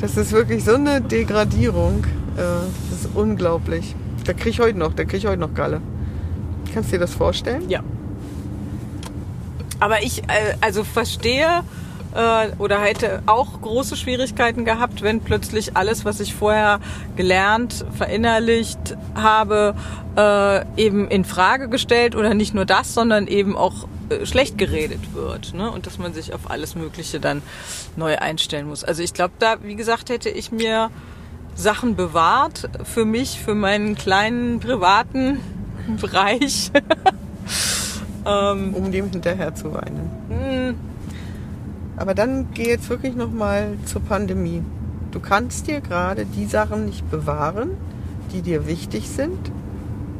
Das 0.00 0.18
ist 0.18 0.32
wirklich 0.32 0.62
so 0.62 0.74
eine 0.74 1.00
Degradierung. 1.00 2.04
Äh, 2.36 2.42
das 2.90 3.00
ist 3.00 3.08
unglaublich. 3.14 3.96
Da 4.26 4.34
krieg 4.34 4.52
ich 4.52 4.60
heute 4.60 4.78
noch, 4.78 4.92
da 4.92 5.04
krieg 5.04 5.20
ich 5.20 5.26
heute 5.26 5.40
noch 5.40 5.54
Galle. 5.54 5.80
Kannst 6.74 6.90
du 6.90 6.96
dir 6.96 7.00
das 7.00 7.14
vorstellen? 7.14 7.70
Ja. 7.70 7.80
Aber 9.80 10.02
ich 10.02 10.24
äh, 10.24 10.56
also 10.60 10.84
verstehe 10.84 11.46
äh, 11.46 11.62
oder 12.58 12.80
hätte 12.80 13.22
auch 13.26 13.60
große 13.60 13.96
Schwierigkeiten 13.96 14.64
gehabt, 14.64 15.02
wenn 15.02 15.20
plötzlich 15.20 15.76
alles, 15.76 16.04
was 16.04 16.20
ich 16.20 16.34
vorher 16.34 16.78
gelernt, 17.16 17.84
verinnerlicht 17.96 18.96
habe, 19.14 19.74
äh, 20.16 20.64
eben 20.76 21.08
in 21.08 21.24
Frage 21.24 21.68
gestellt 21.68 22.14
oder 22.14 22.34
nicht 22.34 22.54
nur 22.54 22.64
das, 22.64 22.94
sondern 22.94 23.26
eben 23.26 23.56
auch 23.56 23.88
äh, 24.10 24.26
schlecht 24.26 24.58
geredet 24.58 25.14
wird 25.14 25.54
ne? 25.54 25.70
und 25.70 25.86
dass 25.86 25.98
man 25.98 26.14
sich 26.14 26.32
auf 26.34 26.50
alles 26.50 26.74
Mögliche 26.74 27.20
dann 27.20 27.42
neu 27.96 28.16
einstellen 28.16 28.68
muss. 28.68 28.84
Also 28.84 29.02
ich 29.02 29.12
glaube, 29.12 29.34
da, 29.38 29.56
wie 29.62 29.74
gesagt, 29.74 30.10
hätte 30.10 30.28
ich 30.28 30.52
mir 30.52 30.90
Sachen 31.56 31.96
bewahrt 31.96 32.68
für 32.84 33.04
mich, 33.04 33.40
für 33.40 33.54
meinen 33.54 33.94
kleinen 33.94 34.60
privaten 34.60 35.40
Bereich. 36.00 36.70
ähm, 38.26 38.74
um 38.74 38.92
dem 38.92 39.10
hinterher 39.10 39.54
zu 39.54 39.72
weinen. 39.74 40.93
Aber 41.96 42.14
dann 42.14 42.48
geh 42.54 42.68
jetzt 42.68 42.88
wirklich 42.88 43.14
nochmal 43.14 43.76
zur 43.84 44.02
Pandemie. 44.02 44.62
Du 45.12 45.20
kannst 45.20 45.68
dir 45.68 45.80
gerade 45.80 46.26
die 46.26 46.46
Sachen 46.46 46.86
nicht 46.86 47.08
bewahren, 47.10 47.70
die 48.32 48.42
dir 48.42 48.66
wichtig 48.66 49.08
sind, 49.08 49.52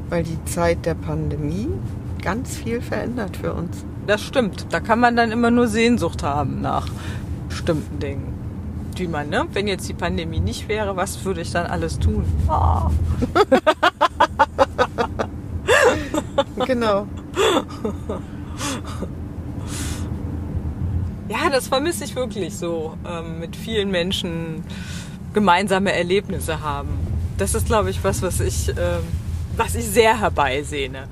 weil 0.08 0.22
die 0.22 0.42
Zeit 0.44 0.86
der 0.86 0.94
Pandemie 0.94 1.68
ganz 2.22 2.56
viel 2.56 2.80
verändert 2.80 3.36
für 3.36 3.52
uns. 3.52 3.84
Das 4.06 4.22
stimmt. 4.22 4.66
Da 4.70 4.80
kann 4.80 5.00
man 5.00 5.16
dann 5.16 5.32
immer 5.32 5.50
nur 5.50 5.66
Sehnsucht 5.66 6.22
haben 6.22 6.60
nach 6.60 6.88
bestimmten 7.48 7.98
Dingen. 7.98 8.32
Die 8.96 9.08
man, 9.08 9.28
ne? 9.28 9.46
Wenn 9.52 9.66
jetzt 9.66 9.88
die 9.88 9.94
Pandemie 9.94 10.38
nicht 10.38 10.68
wäre, 10.68 10.96
was 10.96 11.24
würde 11.24 11.40
ich 11.40 11.50
dann 11.50 11.66
alles 11.66 11.98
tun? 11.98 12.24
Oh. 12.48 12.90
genau. 16.66 17.08
Ja, 21.28 21.48
das 21.50 21.68
vermisse 21.68 22.04
ich 22.04 22.14
wirklich 22.16 22.54
so, 22.54 22.98
ähm, 23.08 23.40
mit 23.40 23.56
vielen 23.56 23.90
Menschen 23.90 24.62
gemeinsame 25.32 25.92
Erlebnisse 25.92 26.60
haben. 26.60 26.90
Das 27.38 27.54
ist, 27.54 27.66
glaube 27.66 27.90
ich, 27.90 28.04
was, 28.04 28.20
was 28.22 28.40
ich, 28.40 28.68
ähm, 28.68 29.02
was 29.56 29.74
ich 29.74 29.86
sehr 29.86 30.20
herbeisehne. 30.20 31.08